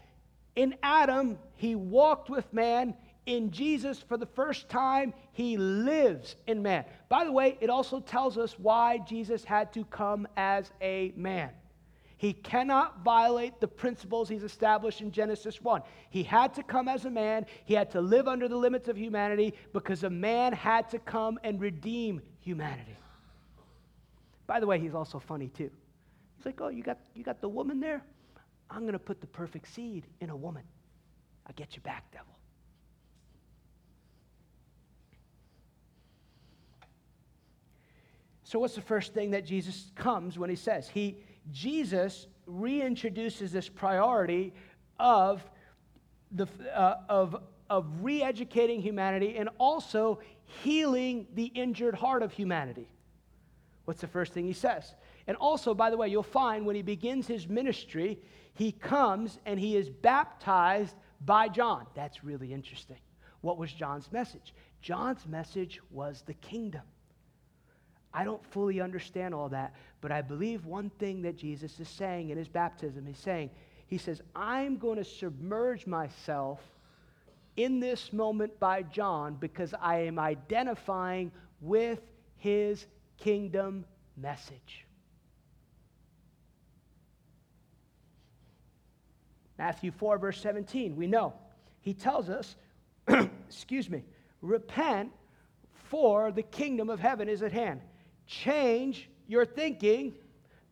in 0.57 0.77
Adam, 0.83 1.39
he 1.57 1.75
walked 1.75 2.31
with 2.31 2.51
man. 2.55 2.95
In 3.27 3.51
Jesus, 3.51 4.03
for 4.03 4.19
the 4.19 4.27
first 4.27 4.69
time, 4.69 5.15
he 5.33 5.57
lives 5.57 6.37
in 6.47 6.63
man. 6.63 6.85
By 7.09 7.25
the 7.25 7.33
way, 7.33 7.57
it 7.61 7.71
also 7.71 8.01
tells 8.01 8.37
us 8.37 8.59
why 8.59 8.99
Jesus 8.99 9.45
had 9.45 9.73
to 9.73 9.85
come 9.87 10.29
as 10.37 10.71
a 10.83 11.13
man. 11.17 11.51
He 12.17 12.33
cannot 12.33 13.03
violate 13.03 13.61
the 13.61 13.69
principles 13.69 14.29
he's 14.29 14.45
established 14.45 15.01
in 15.01 15.11
Genesis 15.11 15.61
1. 15.63 15.83
He 16.11 16.23
had 16.23 16.55
to 16.55 16.63
come 16.63 16.89
as 16.89 17.05
a 17.05 17.11
man, 17.11 17.47
he 17.65 17.75
had 17.75 17.91
to 17.91 18.01
live 18.01 18.29
under 18.29 18.49
the 18.49 18.57
limits 18.57 18.89
of 18.89 18.97
humanity 18.97 19.55
because 19.73 20.05
a 20.05 20.11
man 20.11 20.53
had 20.53 20.89
to 20.91 20.99
come 20.99 21.39
and 21.43 21.61
redeem 21.61 22.23
humanity. 22.41 22.97
By 24.47 24.61
the 24.61 24.67
way, 24.67 24.79
he's 24.79 24.95
also 24.95 25.19
funny 25.19 25.49
too. 25.49 25.71
He's 26.37 26.47
like, 26.47 26.61
Oh, 26.61 26.69
you 26.69 26.83
got, 26.83 26.99
you 27.15 27.25
got 27.25 27.41
the 27.41 27.49
woman 27.49 27.81
there? 27.81 28.03
I'm 28.71 28.83
going 28.83 28.93
to 28.93 28.99
put 28.99 29.21
the 29.21 29.27
perfect 29.27 29.69
seed 29.69 30.07
in 30.21 30.31
a 30.31 30.37
woman. 30.37 30.63
I'll 31.47 31.55
get 31.55 31.77
you 31.77 31.83
back, 31.83 32.11
devil. 32.13 32.34
So, 38.45 38.59
what's 38.59 38.75
the 38.75 38.83
first 38.83 39.15
thing 39.15 39.31
that 39.31 39.47
Jesus 39.47 39.91
comes 39.95 40.39
when 40.39 40.51
he 40.51 40.57
says? 40.57 40.89
He, 40.89 41.17
Jesus 41.51 42.27
reintroduces 42.47 43.51
this 43.51 43.69
priority 43.69 44.53
of, 44.99 45.43
the, 46.31 46.47
uh, 46.75 46.97
of, 47.09 47.37
of 47.71 47.87
re 48.03 48.23
educating 48.23 48.83
humanity 48.83 49.37
and 49.39 49.49
also 49.59 50.21
healing 50.45 51.27
the 51.35 51.47
injured 51.47 51.95
heart 51.95 52.23
of 52.23 52.33
humanity. 52.33 52.87
What's 53.87 54.03
the 54.03 54.07
first 54.07 54.35
thing 54.35 54.47
he 54.47 54.53
says? 54.53 54.95
And 55.27 55.39
also, 55.39 55.75
by 55.75 55.89
the 55.89 55.97
way, 55.97 56.09
you'll 56.09 56.23
find 56.23 56.67
when 56.67 56.77
he 56.77 56.83
begins 56.83 57.27
his 57.27 57.49
ministry, 57.49 58.19
he 58.53 58.73
comes 58.73 59.39
and 59.47 59.59
he 59.59 59.75
is 59.77 59.89
baptized 59.89 60.95
by 61.25 61.49
John. 61.49 61.87
That's 61.95 62.23
really 62.23 62.53
interesting. 62.53 62.99
What 63.41 63.57
was 63.57 63.73
John's 63.73 64.13
message? 64.13 64.55
John's 64.83 65.27
message 65.27 65.81
was 65.91 66.23
the 66.27 66.35
kingdom. 66.35 66.83
I 68.15 68.23
don't 68.23 68.45
fully 68.47 68.81
understand 68.81 69.35
all 69.35 69.49
that, 69.49 69.75
but 70.01 70.13
I 70.13 70.23
believe 70.23 70.65
one 70.65 70.89
thing 70.89 71.21
that 71.23 71.37
Jesus 71.37 71.81
is 71.81 71.89
saying 71.89 72.31
in 72.31 72.39
his 72.39 72.49
baptism, 72.49 73.05
he's 73.05 73.19
saying, 73.19 73.51
he 73.89 73.99
says, 73.99 74.23
I'm 74.37 74.79
going 74.79 74.97
to 74.97 75.05
submerge 75.05 75.87
myself 75.87 76.61
in 77.57 77.81
this 77.81 78.13
moment 78.13 78.59
by 78.61 78.83
John 78.83 79.35
because 79.35 79.75
I 79.81 79.99
am 80.03 80.21
identifying 80.21 81.33
with 81.61 82.01
his 82.37 82.87
kingdom 83.19 83.85
message. 84.17 84.87
Matthew 89.59 89.91
4, 89.91 90.19
verse 90.19 90.41
17, 90.41 90.97
we 90.97 91.07
know. 91.07 91.33
He 91.81 91.95
tells 91.95 92.29
us, 92.29 92.57
excuse 93.49 93.91
me, 93.91 94.05
repent, 94.41 95.11
for 95.89 96.33
the 96.33 96.43
kingdom 96.43 96.91
of 96.91 96.99
heaven 96.99 97.29
is 97.29 97.43
at 97.43 97.53
hand. 97.53 97.81
Change 98.27 99.09
your 99.27 99.45
thinking 99.45 100.15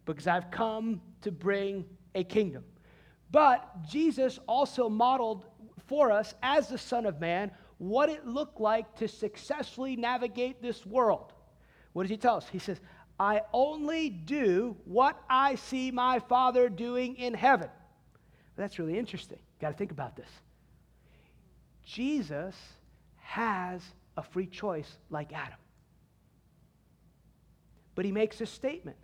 because 0.05 0.27
I've 0.27 0.51
come 0.51 1.01
to 1.23 1.31
bring 1.31 1.85
a 2.15 2.25
kingdom. 2.25 2.65
But 3.31 3.83
Jesus 3.89 4.39
also 4.47 4.89
modeled 4.89 5.47
for 5.87 6.13
us, 6.13 6.35
as 6.43 6.69
the 6.69 6.79
Son 6.79 7.07
of 7.07 7.21
Man, 7.21 7.51
what 7.79 8.09
it 8.09 8.27
looked 8.27 8.61
like 8.61 8.95
to 8.97 9.09
successfully 9.09 9.97
navigate 9.97 10.63
this 10.63 10.87
world. 10.87 11.33
What 11.93 12.05
does 12.05 12.11
he 12.11 12.17
tell 12.17 12.37
us? 12.37 12.49
He 12.49 12.59
says, 12.59 12.81
I 13.19 13.43
only 13.53 14.09
do 14.11 14.77
what 14.85 15.21
I 15.29 15.57
see 15.57 15.91
my 15.91 16.19
Father 16.19 16.69
doing 16.69 17.17
in 17.17 17.35
heaven. 17.35 17.69
That's 18.57 18.79
really 18.79 18.99
interesting. 18.99 19.39
Got 19.61 19.71
to 19.71 19.77
think 19.77 19.93
about 19.93 20.17
this. 20.17 20.29
Jesus 21.85 22.55
has 23.19 23.83
a 24.17 24.23
free 24.23 24.47
choice 24.47 24.99
like 25.11 25.33
Adam. 25.33 25.59
But 27.95 28.05
he 28.05 28.13
makes 28.13 28.41
a 28.41 28.47
statement 28.47 28.97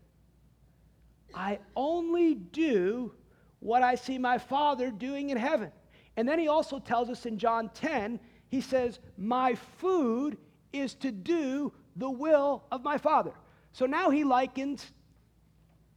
I 1.35 1.59
only 1.77 2.35
do 2.35 3.13
what 3.61 3.83
I 3.83 3.95
see 3.97 4.19
my 4.19 4.39
Father 4.39 4.91
doing 4.91 5.31
in 5.31 5.37
heaven. 5.37 5.71
And 6.17 6.29
then 6.29 6.39
he 6.39 6.49
also 6.49 6.79
tells 6.79 7.09
us 7.11 7.27
in 7.27 7.39
John 7.39 7.71
10, 7.75 8.19
he 8.49 8.61
says, 8.61 8.99
My 9.17 9.55
food 9.55 10.39
is 10.73 10.95
to 10.97 11.11
do 11.11 11.73
the 11.97 12.11
will 12.11 12.65
of 12.73 12.83
my 12.83 12.99
Father. 12.99 13.33
So 13.73 13.87
now 13.87 14.11
he 14.11 14.25
likens 14.25 14.91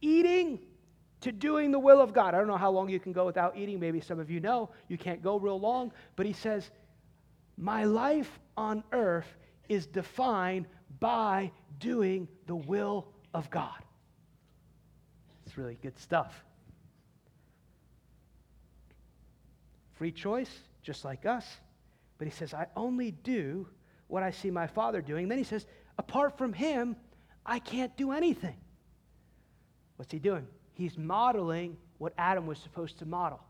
eating 0.00 0.60
to 1.20 1.32
doing 1.32 1.70
the 1.70 1.78
will 1.78 2.00
of 2.00 2.12
God. 2.12 2.34
I 2.34 2.38
don't 2.38 2.48
know 2.48 2.56
how 2.56 2.70
long 2.70 2.88
you 2.88 3.00
can 3.00 3.12
go 3.12 3.24
without 3.24 3.56
eating. 3.56 3.80
Maybe 3.80 4.00
some 4.00 4.18
of 4.18 4.30
you 4.30 4.40
know 4.40 4.70
you 4.88 4.98
can't 4.98 5.22
go 5.22 5.38
real 5.38 5.58
long. 5.58 5.92
But 6.16 6.26
he 6.26 6.32
says, 6.32 6.70
My 7.56 7.84
life 7.84 8.38
on 8.56 8.84
earth 8.92 9.36
is 9.68 9.86
defined 9.86 10.66
by 11.00 11.50
doing 11.78 12.28
the 12.52 12.56
will 12.56 13.06
of 13.32 13.48
God. 13.48 13.82
It's 15.46 15.56
really 15.56 15.78
good 15.80 15.98
stuff. 15.98 16.44
Free 19.94 20.12
choice, 20.12 20.50
just 20.82 21.02
like 21.02 21.24
us. 21.24 21.46
But 22.18 22.26
he 22.26 22.30
says, 22.30 22.52
I 22.52 22.66
only 22.76 23.12
do 23.12 23.66
what 24.08 24.22
I 24.22 24.32
see 24.32 24.50
my 24.50 24.66
Father 24.66 25.00
doing. 25.00 25.28
Then 25.28 25.38
he 25.38 25.44
says, 25.44 25.64
apart 25.96 26.36
from 26.36 26.52
him, 26.52 26.94
I 27.46 27.58
can't 27.58 27.96
do 27.96 28.12
anything. 28.12 28.56
What's 29.96 30.12
he 30.12 30.18
doing? 30.18 30.46
He's 30.74 30.98
modeling 30.98 31.78
what 31.96 32.12
Adam 32.18 32.46
was 32.46 32.58
supposed 32.58 32.98
to 32.98 33.06
model. 33.06 33.40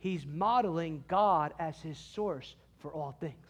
He's 0.00 0.26
modeling 0.26 1.04
God 1.06 1.54
as 1.60 1.80
his 1.80 1.96
source 1.96 2.56
for 2.78 2.92
all 2.92 3.16
things. 3.20 3.46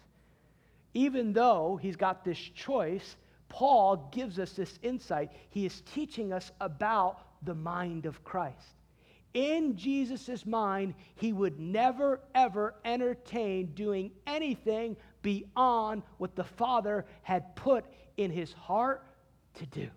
Even 0.92 1.32
though 1.32 1.78
he's 1.80 1.96
got 1.96 2.26
this 2.26 2.38
choice, 2.38 3.16
Paul 3.48 4.08
gives 4.12 4.38
us 4.38 4.52
this 4.52 4.78
insight. 4.82 5.30
He 5.50 5.64
is 5.66 5.82
teaching 5.92 6.32
us 6.32 6.52
about 6.60 7.20
the 7.42 7.54
mind 7.54 8.06
of 8.06 8.22
Christ. 8.24 8.76
In 9.34 9.76
Jesus' 9.76 10.46
mind, 10.46 10.94
he 11.14 11.32
would 11.32 11.60
never, 11.60 12.20
ever 12.34 12.74
entertain 12.84 13.72
doing 13.74 14.10
anything 14.26 14.96
beyond 15.22 16.02
what 16.18 16.34
the 16.34 16.44
Father 16.44 17.04
had 17.22 17.54
put 17.54 17.84
in 18.16 18.30
his 18.30 18.52
heart 18.52 19.04
to 19.54 19.66
do. 19.66 19.88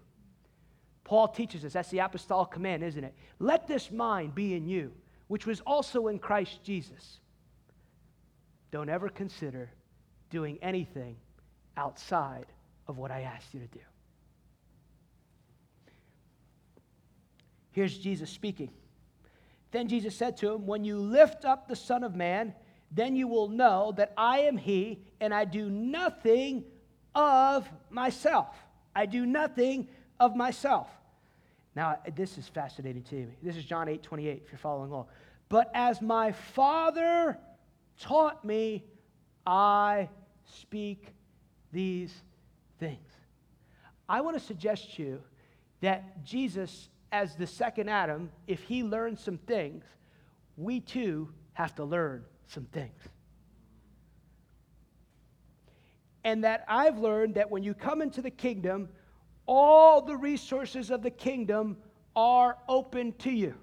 Paul 1.04 1.28
teaches 1.28 1.66
us, 1.66 1.74
that's 1.74 1.90
the 1.90 2.00
apostolic 2.00 2.52
command, 2.52 2.84
isn't 2.84 3.04
it? 3.04 3.14
Let 3.40 3.68
this 3.68 3.92
mind 3.92 4.36
be 4.36 4.54
in 4.54 4.68
you, 4.68 4.92
which 5.28 5.46
was 5.46 5.62
also 5.62 6.08
in 6.08 6.20
Christ 6.20 6.64
Jesus. 6.64 7.20
Don't 8.72 8.90
ever 8.90 9.10
consider 9.10 9.70
doing 10.30 10.58
anything 10.62 11.18
outside 11.76 12.46
of 12.88 12.98
what 12.98 13.12
I 13.12 13.22
asked 13.22 13.54
you 13.54 13.60
to 13.60 13.68
do. 13.68 13.80
Here's 17.72 17.98
Jesus 17.98 18.30
speaking. 18.30 18.70
Then 19.72 19.88
Jesus 19.88 20.16
said 20.16 20.38
to 20.38 20.52
him, 20.52 20.68
When 20.68 20.84
you 20.84 20.98
lift 20.98 21.46
up 21.46 21.68
the 21.68 21.76
Son 21.76 22.04
of 22.04 22.16
Man, 22.16 22.54
then 22.92 23.16
you 23.16 23.28
will 23.28 23.48
know 23.48 23.94
that 23.96 24.14
I 24.18 24.40
am 24.40 24.58
He, 24.58 25.00
and 25.22 25.34
I 25.34 25.46
do 25.46 25.70
nothing 25.70 26.66
of 27.16 27.70
myself. 27.90 28.50
I 28.94 29.06
do 29.06 29.26
nothing 29.26 29.88
of 30.20 30.36
myself. 30.36 30.88
Now, 31.74 32.00
this 32.16 32.38
is 32.38 32.50
fascinating 32.50 33.04
to 33.04 33.16
me. 33.16 33.28
This 33.42 33.56
is 33.56 33.64
John 33.64 33.88
8 33.88 34.04
28, 34.04 34.42
if 34.46 34.52
you're 34.52 34.60
following 34.60 34.92
along. 34.92 35.06
But 35.48 35.72
as 35.74 36.02
my 36.02 36.34
Father 36.34 37.38
taught 38.00 38.44
me, 38.44 38.84
I 39.46 40.10
speak 40.46 41.14
these 41.72 42.14
things. 42.82 43.12
I 44.10 44.20
want 44.20 44.38
to 44.38 44.44
suggest 44.44 44.96
to 44.96 45.04
you 45.04 45.22
that 45.80 46.26
Jesus, 46.26 46.90
as 47.12 47.36
the 47.36 47.48
second 47.48 47.90
Adam, 47.90 48.32
if 48.48 48.62
he 48.64 48.84
learned 48.84 49.20
some 49.20 49.38
things, 49.38 49.86
we 50.58 50.82
too 50.82 51.30
have 51.54 51.76
to 51.76 51.86
learn 51.86 52.26
some 52.48 52.66
things. 52.66 53.00
And 56.24 56.44
that 56.44 56.66
I've 56.68 56.98
learned 56.98 57.36
that 57.36 57.50
when 57.50 57.64
you 57.64 57.74
come 57.74 58.02
into 58.02 58.22
the 58.22 58.32
kingdom, 58.32 58.90
all 59.46 60.02
the 60.02 60.18
resources 60.18 60.90
of 60.90 61.04
the 61.04 61.12
kingdom 61.12 61.78
are 62.16 62.58
open 62.68 63.14
to 63.20 63.32
you. 63.32 63.56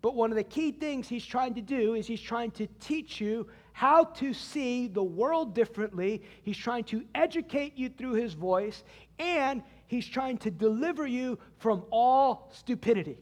But 0.00 0.14
one 0.14 0.30
of 0.30 0.36
the 0.36 0.44
key 0.44 0.72
things 0.72 1.08
he's 1.08 1.26
trying 1.26 1.54
to 1.54 1.62
do 1.62 1.94
is 1.94 2.06
he's 2.06 2.20
trying 2.20 2.52
to 2.52 2.66
teach 2.80 3.20
you 3.20 3.46
how 3.78 4.02
to 4.02 4.34
see 4.34 4.88
the 4.88 5.04
world 5.04 5.54
differently. 5.54 6.20
He's 6.42 6.56
trying 6.56 6.82
to 6.84 7.04
educate 7.14 7.78
you 7.78 7.88
through 7.88 8.14
his 8.14 8.34
voice, 8.34 8.82
and 9.20 9.62
he's 9.86 10.04
trying 10.04 10.38
to 10.38 10.50
deliver 10.50 11.06
you 11.06 11.38
from 11.58 11.84
all 11.92 12.50
stupidity. 12.52 13.18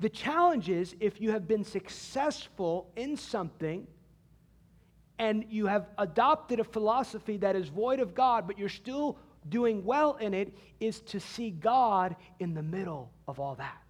the 0.00 0.08
challenge 0.08 0.68
is 0.68 0.96
if 0.98 1.20
you 1.20 1.30
have 1.30 1.46
been 1.46 1.62
successful 1.62 2.90
in 2.96 3.16
something 3.16 3.86
and 5.20 5.44
you 5.48 5.66
have 5.66 5.90
adopted 5.98 6.58
a 6.58 6.64
philosophy 6.64 7.36
that 7.36 7.54
is 7.54 7.68
void 7.68 8.00
of 8.00 8.16
God, 8.16 8.48
but 8.48 8.58
you're 8.58 8.68
still 8.68 9.16
doing 9.48 9.84
well 9.84 10.16
in 10.16 10.34
it, 10.34 10.52
is 10.80 11.02
to 11.02 11.20
see 11.20 11.50
God 11.50 12.16
in 12.40 12.52
the 12.52 12.64
middle 12.64 13.12
of 13.28 13.38
all 13.38 13.54
that. 13.54 13.81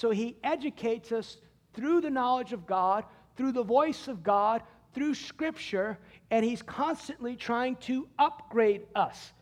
So 0.00 0.08
he 0.08 0.38
educates 0.42 1.12
us 1.12 1.36
through 1.74 2.00
the 2.00 2.08
knowledge 2.08 2.54
of 2.54 2.66
God, 2.66 3.04
through 3.36 3.52
the 3.52 3.62
voice 3.62 4.08
of 4.08 4.22
God, 4.22 4.62
through 4.94 5.14
Scripture, 5.14 5.98
and 6.30 6.42
he's 6.42 6.62
constantly 6.62 7.36
trying 7.36 7.76
to 7.76 8.08
upgrade 8.18 8.86
us. 8.94 9.34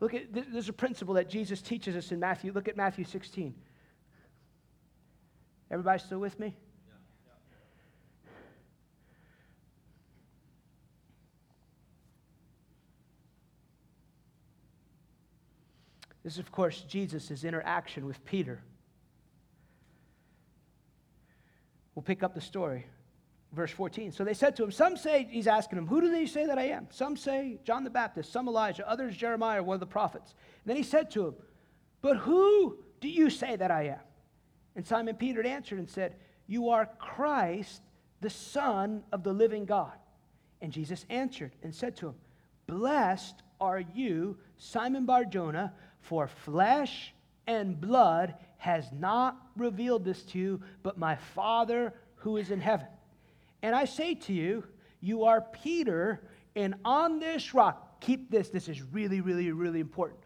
Look 0.00 0.12
at 0.12 0.24
there's 0.30 0.68
a 0.68 0.74
principle 0.74 1.14
that 1.14 1.30
Jesus 1.30 1.62
teaches 1.62 1.96
us 1.96 2.12
in 2.12 2.20
Matthew. 2.20 2.52
Look 2.52 2.68
at 2.68 2.76
Matthew 2.76 3.06
16. 3.06 3.54
Everybody 5.70 5.98
still 6.00 6.18
with 6.18 6.38
me? 6.38 6.54
This 16.22 16.34
is, 16.34 16.40
of 16.40 16.52
course, 16.52 16.82
Jesus' 16.82 17.42
interaction 17.42 18.04
with 18.04 18.22
Peter. 18.26 18.60
We'll 21.98 22.04
pick 22.04 22.22
up 22.22 22.32
the 22.32 22.40
story. 22.40 22.86
Verse 23.52 23.72
14. 23.72 24.12
So 24.12 24.22
they 24.22 24.32
said 24.32 24.54
to 24.54 24.62
him, 24.62 24.70
Some 24.70 24.96
say, 24.96 25.26
he's 25.28 25.48
asking 25.48 25.78
him, 25.78 25.88
Who 25.88 26.00
do 26.00 26.12
they 26.12 26.26
say 26.26 26.46
that 26.46 26.56
I 26.56 26.68
am? 26.68 26.86
Some 26.92 27.16
say 27.16 27.58
John 27.64 27.82
the 27.82 27.90
Baptist, 27.90 28.30
some 28.30 28.46
Elijah, 28.46 28.88
others 28.88 29.16
Jeremiah, 29.16 29.64
one 29.64 29.74
of 29.74 29.80
the 29.80 29.86
prophets. 29.86 30.36
And 30.62 30.70
then 30.70 30.76
he 30.76 30.84
said 30.84 31.10
to 31.10 31.26
him, 31.26 31.34
But 32.00 32.18
who 32.18 32.78
do 33.00 33.08
you 33.08 33.30
say 33.30 33.56
that 33.56 33.72
I 33.72 33.86
am? 33.86 33.98
And 34.76 34.86
Simon 34.86 35.16
Peter 35.16 35.44
answered 35.44 35.80
and 35.80 35.90
said, 35.90 36.14
You 36.46 36.68
are 36.68 36.88
Christ, 37.00 37.82
the 38.20 38.30
Son 38.30 39.02
of 39.10 39.24
the 39.24 39.32
living 39.32 39.64
God. 39.64 39.98
And 40.62 40.72
Jesus 40.72 41.04
answered 41.10 41.56
and 41.64 41.74
said 41.74 41.96
to 41.96 42.10
him, 42.10 42.14
Blessed 42.68 43.42
are 43.60 43.80
you, 43.80 44.38
Simon 44.56 45.04
Barjona, 45.04 45.72
for 45.98 46.28
flesh 46.28 47.12
and 47.48 47.80
blood 47.80 48.36
has 48.58 48.90
not 48.92 49.36
revealed 49.56 50.04
this 50.04 50.22
to 50.24 50.38
you, 50.38 50.60
but 50.82 50.98
my 50.98 51.16
Father 51.16 51.94
who 52.16 52.36
is 52.36 52.50
in 52.50 52.60
heaven. 52.60 52.86
And 53.62 53.74
I 53.74 53.84
say 53.86 54.14
to 54.14 54.32
you, 54.32 54.64
you 55.00 55.24
are 55.24 55.40
Peter, 55.40 56.20
and 56.56 56.74
on 56.84 57.20
this 57.20 57.54
rock, 57.54 58.00
keep 58.00 58.30
this, 58.30 58.48
this 58.48 58.68
is 58.68 58.82
really, 58.82 59.20
really, 59.20 59.50
really 59.52 59.80
important. 59.80 60.20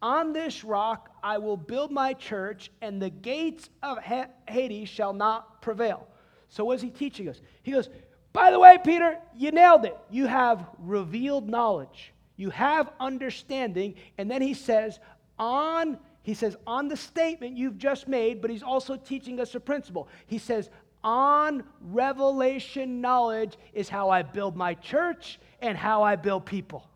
On 0.00 0.32
this 0.32 0.64
rock 0.64 1.10
I 1.22 1.38
will 1.38 1.56
build 1.56 1.90
my 1.90 2.14
church, 2.14 2.70
and 2.80 3.00
the 3.00 3.10
gates 3.10 3.68
of 3.82 3.98
Hades 3.98 4.88
shall 4.88 5.12
not 5.12 5.60
prevail. 5.60 6.06
So, 6.48 6.64
what 6.64 6.76
is 6.76 6.82
he 6.82 6.90
teaching 6.90 7.28
us? 7.28 7.40
He 7.62 7.72
goes, 7.72 7.90
By 8.32 8.50
the 8.50 8.58
way, 8.58 8.78
Peter, 8.82 9.18
you 9.36 9.50
nailed 9.50 9.84
it. 9.84 9.96
You 10.10 10.26
have 10.26 10.66
revealed 10.78 11.48
knowledge, 11.48 12.14
you 12.36 12.50
have 12.50 12.90
understanding. 13.00 13.96
And 14.16 14.30
then 14.30 14.40
he 14.40 14.54
says, 14.54 14.98
On 15.38 15.98
he 16.28 16.34
says, 16.34 16.58
on 16.66 16.88
the 16.88 16.96
statement 16.98 17.56
you've 17.56 17.78
just 17.78 18.06
made, 18.06 18.42
but 18.42 18.50
he's 18.50 18.62
also 18.62 18.96
teaching 18.96 19.40
us 19.40 19.54
a 19.54 19.60
principle. 19.60 20.08
He 20.26 20.36
says, 20.36 20.68
on 21.02 21.64
revelation 21.80 23.00
knowledge 23.00 23.56
is 23.72 23.88
how 23.88 24.10
I 24.10 24.20
build 24.20 24.54
my 24.54 24.74
church 24.74 25.40
and 25.62 25.78
how 25.78 26.02
I 26.02 26.16
build 26.16 26.44
people. 26.44 26.86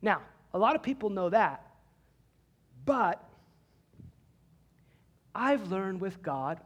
Now, 0.00 0.22
a 0.54 0.58
lot 0.60 0.76
of 0.76 0.84
people 0.84 1.10
know 1.10 1.30
that, 1.30 1.66
but 2.84 3.28
I've 5.34 5.72
learned 5.72 6.00
with 6.00 6.22
God, 6.22 6.60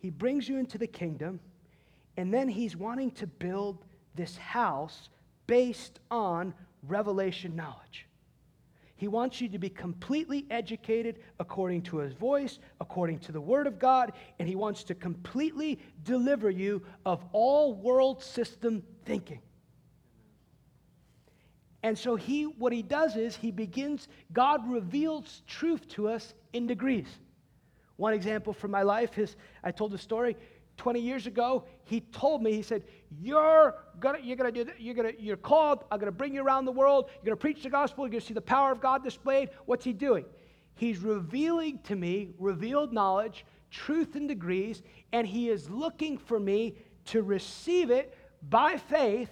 He 0.00 0.10
brings 0.10 0.48
you 0.48 0.58
into 0.58 0.78
the 0.78 0.88
kingdom, 0.88 1.38
and 2.16 2.34
then 2.34 2.48
He's 2.48 2.76
wanting 2.76 3.12
to 3.12 3.28
build 3.28 3.84
this 4.16 4.36
house 4.36 5.10
based 5.46 6.00
on 6.10 6.54
revelation 6.86 7.56
knowledge. 7.56 8.06
He 8.96 9.08
wants 9.08 9.40
you 9.40 9.48
to 9.48 9.58
be 9.58 9.70
completely 9.70 10.46
educated 10.50 11.20
according 11.38 11.82
to 11.84 11.98
his 11.98 12.12
voice, 12.12 12.58
according 12.80 13.20
to 13.20 13.32
the 13.32 13.40
word 13.40 13.66
of 13.66 13.78
God, 13.78 14.12
and 14.38 14.46
he 14.46 14.56
wants 14.56 14.84
to 14.84 14.94
completely 14.94 15.80
deliver 16.02 16.50
you 16.50 16.82
of 17.06 17.24
all 17.32 17.72
world 17.72 18.22
system 18.22 18.82
thinking. 19.06 19.40
And 21.82 21.98
so 21.98 22.14
he 22.14 22.44
what 22.44 22.74
he 22.74 22.82
does 22.82 23.16
is 23.16 23.36
he 23.36 23.50
begins 23.50 24.06
God 24.32 24.70
reveals 24.70 25.42
truth 25.46 25.88
to 25.88 26.08
us 26.08 26.34
in 26.52 26.66
degrees. 26.66 27.08
One 27.96 28.12
example 28.12 28.52
from 28.52 28.70
my 28.70 28.82
life 28.82 29.18
is 29.18 29.36
I 29.64 29.70
told 29.70 29.94
a 29.94 29.98
story 29.98 30.36
20 30.76 31.00
years 31.00 31.26
ago, 31.26 31.64
he 31.90 32.00
told 32.00 32.40
me, 32.40 32.52
he 32.52 32.62
said, 32.62 32.84
You're 33.20 33.74
gonna, 33.98 34.18
you're 34.22 34.36
gonna 34.36 34.52
do 34.52 34.62
that. 34.62 34.80
You're 34.80 34.94
gonna, 34.94 35.12
you're 35.18 35.36
called. 35.36 35.84
I'm 35.90 35.98
gonna 35.98 36.12
bring 36.12 36.32
you 36.32 36.42
around 36.42 36.64
the 36.64 36.72
world. 36.72 37.10
You're 37.16 37.24
gonna 37.24 37.36
preach 37.36 37.64
the 37.64 37.68
gospel. 37.68 38.04
You're 38.04 38.12
gonna 38.12 38.20
see 38.20 38.34
the 38.34 38.40
power 38.40 38.70
of 38.70 38.80
God 38.80 39.02
displayed. 39.02 39.50
What's 39.66 39.84
he 39.84 39.92
doing? 39.92 40.24
He's 40.76 40.98
revealing 40.98 41.80
to 41.84 41.96
me 41.96 42.30
revealed 42.38 42.92
knowledge, 42.92 43.44
truth 43.72 44.14
in 44.14 44.28
degrees, 44.28 44.82
and 45.12 45.26
he 45.26 45.48
is 45.48 45.68
looking 45.68 46.16
for 46.16 46.38
me 46.38 46.76
to 47.06 47.22
receive 47.22 47.90
it 47.90 48.16
by 48.48 48.76
faith 48.76 49.30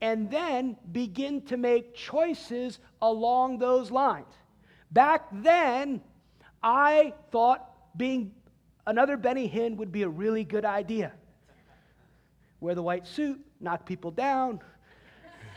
and 0.00 0.30
then 0.30 0.76
begin 0.92 1.42
to 1.42 1.58
make 1.58 1.94
choices 1.94 2.78
along 3.02 3.58
those 3.58 3.90
lines. 3.90 4.32
Back 4.90 5.26
then, 5.30 6.00
I 6.62 7.12
thought 7.30 7.68
being 7.98 8.32
Another 8.88 9.18
Benny 9.18 9.46
Hinn 9.46 9.76
would 9.76 9.92
be 9.92 10.04
a 10.04 10.08
really 10.08 10.44
good 10.44 10.64
idea. 10.64 11.12
Wear 12.60 12.74
the 12.74 12.82
white 12.82 13.06
suit, 13.06 13.40
knock 13.60 13.86
people 13.86 14.10
down. 14.10 14.60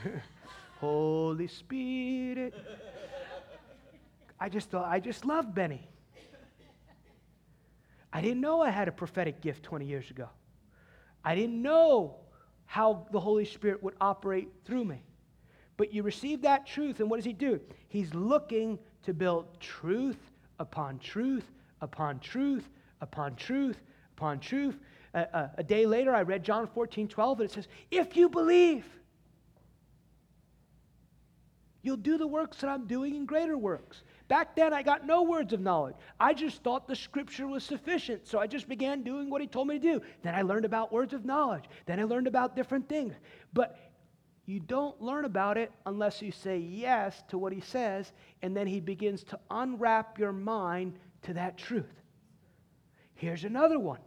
Holy 0.79 1.47
Spirit. 1.47 2.53
I 4.39 4.49
just 4.49 4.69
thought, 4.69 4.87
I 4.87 4.99
just 4.99 5.25
loved 5.25 5.53
Benny. 5.53 5.87
I 8.13 8.21
didn't 8.21 8.41
know 8.41 8.61
I 8.61 8.69
had 8.69 8.87
a 8.87 8.91
prophetic 8.91 9.41
gift 9.41 9.63
20 9.63 9.85
years 9.85 10.09
ago. 10.09 10.27
I 11.23 11.35
didn't 11.35 11.61
know 11.61 12.17
how 12.65 13.05
the 13.11 13.19
Holy 13.19 13.45
Spirit 13.45 13.81
would 13.83 13.95
operate 14.01 14.49
through 14.65 14.85
me. 14.85 15.03
But 15.77 15.93
you 15.93 16.03
receive 16.03 16.41
that 16.41 16.65
truth, 16.67 16.99
and 16.99 17.09
what 17.09 17.17
does 17.17 17.25
He 17.25 17.33
do? 17.33 17.59
He's 17.87 18.13
looking 18.13 18.79
to 19.03 19.13
build 19.13 19.59
truth 19.59 20.17
upon 20.59 20.99
truth 20.99 21.45
upon 21.81 22.19
truth 22.19 22.69
upon 23.01 23.35
truth 23.35 23.81
upon 24.15 24.39
truth. 24.39 24.77
Uh, 25.14 25.47
a 25.57 25.64
day 25.64 25.86
later, 25.86 26.16
I 26.16 26.22
read 26.22 26.43
John 26.43 26.68
14, 26.68 27.07
12, 27.07 27.39
and 27.41 27.49
it 27.49 27.53
says, 27.53 27.68
If 27.89 28.16
you 28.16 28.30
believe, 28.30 28.86
you'll 31.82 31.97
do 31.97 32.18
the 32.18 32.28
works 32.28 32.57
that 32.57 32.70
I'm 32.70 32.88
doing 32.88 33.16
and 33.16 33.28
greater 33.28 33.57
works. 33.57 34.03
Back 34.30 34.55
then, 34.55 34.74
I 34.74 34.84
got 34.84 35.05
no 35.05 35.24
words 35.24 35.51
of 35.51 35.59
knowledge. 35.59 35.95
I 36.18 36.34
just 36.34 36.64
thought 36.64 36.88
the 36.88 36.95
scripture 36.95 37.47
was 37.47 37.66
sufficient. 37.66 38.26
So 38.26 38.39
I 38.39 38.47
just 38.47 38.70
began 38.70 39.03
doing 39.03 39.30
what 39.30 39.41
he 39.41 39.47
told 39.47 39.68
me 39.68 39.78
to 39.78 39.80
do. 39.80 40.01
Then 40.24 40.34
I 40.34 40.43
learned 40.43 40.64
about 40.64 40.93
words 40.93 41.14
of 41.14 41.26
knowledge. 41.26 41.66
Then 41.86 41.99
I 41.99 42.03
learned 42.03 42.28
about 42.28 42.55
different 42.55 42.88
things. 42.88 43.14
But 43.51 43.78
you 44.45 44.62
don't 44.62 45.01
learn 45.01 45.26
about 45.26 45.57
it 45.57 45.72
unless 45.86 46.22
you 46.22 46.32
say 46.32 46.57
yes 46.57 47.22
to 47.28 47.38
what 47.38 47.51
he 47.51 47.59
says, 47.59 48.14
and 48.41 48.55
then 48.55 48.68
he 48.68 48.80
begins 48.80 49.24
to 49.26 49.39
unwrap 49.49 50.18
your 50.18 50.32
mind 50.32 50.97
to 51.24 51.34
that 51.34 51.57
truth. 51.57 52.01
Here's 53.16 53.43
another 53.43 53.80
one. 53.80 53.99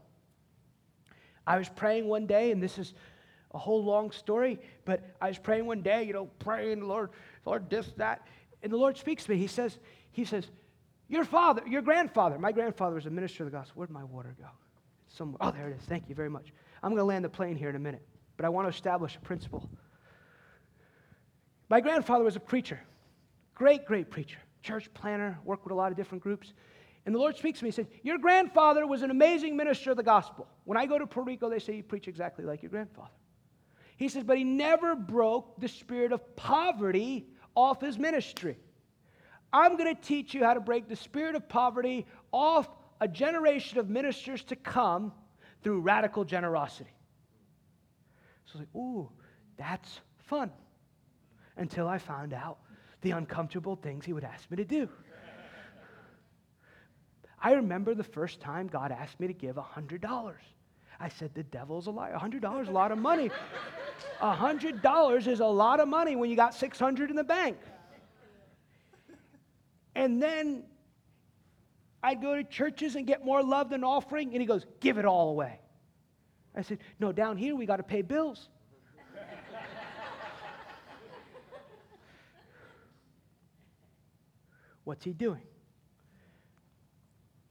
I 1.47 1.59
was 1.59 1.68
praying 1.68 2.07
one 2.07 2.26
day, 2.26 2.51
and 2.51 2.62
this 2.62 2.78
is 2.78 2.95
a 3.53 3.59
whole 3.59 3.84
long 3.84 4.11
story, 4.11 4.59
but 4.84 5.03
I 5.20 5.28
was 5.28 5.38
praying 5.38 5.66
one 5.66 5.82
day, 5.82 6.03
you 6.03 6.12
know, 6.12 6.26
praying, 6.38 6.82
Lord, 6.82 7.11
Lord, 7.45 7.70
this, 7.70 7.92
that. 7.97 8.26
And 8.62 8.72
the 8.72 8.76
Lord 8.76 8.97
speaks 8.97 9.24
to 9.24 9.30
me. 9.30 9.36
He 9.36 9.47
says, 9.47 9.78
He 10.11 10.24
says, 10.24 10.49
Your 11.09 11.24
father, 11.24 11.62
your 11.68 11.82
grandfather, 11.82 12.38
my 12.38 12.53
grandfather 12.53 12.97
was 12.97 13.07
a 13.07 13.11
minister 13.11 13.45
of 13.45 13.53
the 13.53 13.57
gospel. 13.57 13.74
Where'd 13.76 13.90
my 13.90 14.05
water 14.05 14.34
go? 14.38 14.49
Somewhere. 15.09 15.38
Oh, 15.40 15.51
there 15.51 15.68
it 15.68 15.76
is. 15.76 15.82
Thank 15.82 16.09
you 16.09 16.14
very 16.14 16.30
much. 16.30 16.53
I'm 16.82 16.90
going 16.90 16.99
to 17.01 17.05
land 17.05 17.24
the 17.24 17.28
plane 17.28 17.57
here 17.57 17.70
in 17.70 17.76
a 17.76 17.80
minute, 17.80 18.03
but 18.36 18.45
I 18.45 18.49
want 18.49 18.66
to 18.66 18.70
establish 18.70 19.16
a 19.16 19.20
principle. 19.20 19.68
My 21.68 21.80
grandfather 21.80 22.24
was 22.24 22.36
a 22.36 22.40
preacher, 22.40 22.80
great, 23.55 23.86
great 23.86 24.11
preacher, 24.11 24.38
church 24.62 24.92
planner, 24.95 25.38
worked 25.45 25.64
with 25.64 25.72
a 25.72 25.76
lot 25.76 25.90
of 25.90 25.97
different 25.97 26.22
groups. 26.22 26.53
And 27.07 27.15
the 27.15 27.19
Lord 27.19 27.37
speaks 27.37 27.59
to 27.59 27.65
me. 27.65 27.69
He 27.69 27.73
said, 27.73 27.89
Your 28.03 28.19
grandfather 28.19 28.87
was 28.87 29.03
an 29.03 29.11
amazing 29.11 29.57
minister 29.57 29.91
of 29.91 29.97
the 29.97 30.03
gospel. 30.03 30.49
When 30.65 30.79
I 30.79 30.87
go 30.87 30.99
to 30.99 31.07
Puerto 31.07 31.29
Rico, 31.29 31.51
they 31.51 31.59
say 31.59 31.77
you 31.77 31.83
preach 31.83 32.09
exactly 32.09 32.45
like 32.45 32.63
your 32.63 32.71
grandfather. 32.71 33.11
He 33.97 34.09
says, 34.09 34.25
But 34.25 34.39
he 34.39 34.45
never 34.45 34.97
broke 34.97 35.61
the 35.61 35.69
spirit 35.69 36.13
of 36.13 36.35
poverty 36.37 37.27
off 37.55 37.81
his 37.81 37.99
ministry. 37.99 38.57
I'm 39.53 39.77
going 39.77 39.95
to 39.95 40.01
teach 40.01 40.35
you 40.35 40.43
how 40.45 40.55
to 40.55 40.61
break 40.61 40.89
the 40.89 40.97
spirit 40.97 41.37
of 41.37 41.49
poverty 41.49 42.07
off 42.33 42.69
a 43.01 43.07
generation 43.07 43.79
of 43.79 43.89
ministers 43.89 44.43
to 44.45 44.57
come 44.57 45.13
through 45.63 45.81
radical 45.81 46.25
generosity. 46.25 46.91
So 48.47 48.59
I 48.59 48.59
was 48.59 48.61
like, 48.61 48.77
Ooh, 48.77 49.11
that's 49.59 50.01
fun. 50.25 50.51
Until 51.57 51.87
I 51.87 51.99
found 51.99 52.33
out 52.33 52.59
the 53.03 53.11
uncomfortable 53.11 53.77
things 53.77 54.07
he 54.07 54.15
would 54.15 54.25
ask 54.25 54.51
me 54.51 54.57
to 54.57 54.65
do. 54.65 54.89
I 57.45 57.53
remember 57.53 57.95
the 57.95 58.03
first 58.03 58.40
time 58.40 58.66
God 58.68 58.90
asked 58.90 59.20
me 59.20 59.26
to 59.26 59.34
give 59.34 59.57
$100. 59.57 60.32
I 60.99 61.09
said, 61.11 61.34
The 61.34 61.42
devil's 61.42 61.86
a 61.88 61.90
lie. 61.90 62.11
$100 62.11 62.62
is 62.62 62.68
a 62.68 62.72
lot 62.72 62.90
of 62.90 62.97
money. 62.97 63.30
$100 64.18 65.26
is 65.26 65.40
a 65.40 65.47
lot 65.47 65.78
of 65.78 65.86
money 65.86 66.16
when 66.16 66.30
you 66.30 66.36
got 66.36 66.55
600 66.55 67.11
in 67.11 67.16
the 67.16 67.22
bank. 67.22 67.59
And 69.95 70.22
then 70.22 70.62
I'd 72.03 72.22
go 72.22 72.34
to 72.34 72.45
churches 72.45 72.97
and 72.97 73.07
get 73.07 73.26
more 73.26 73.42
love 73.42 73.68
than 73.68 73.84
offering, 73.84 74.32
and 74.32 74.40
he 74.40 74.47
goes, 74.47 74.64
Give 74.80 74.97
it 74.97 75.05
all 75.05 75.28
away. 75.28 75.61
I 76.57 76.62
said, 76.62 76.78
No, 76.99 77.12
down 77.12 77.36
here 77.36 77.55
we 77.55 77.66
got 77.66 77.76
to 77.76 77.82
pay 77.82 78.01
bills. 78.01 78.49
What's 84.84 85.05
he 85.05 85.12
doing? 85.12 85.42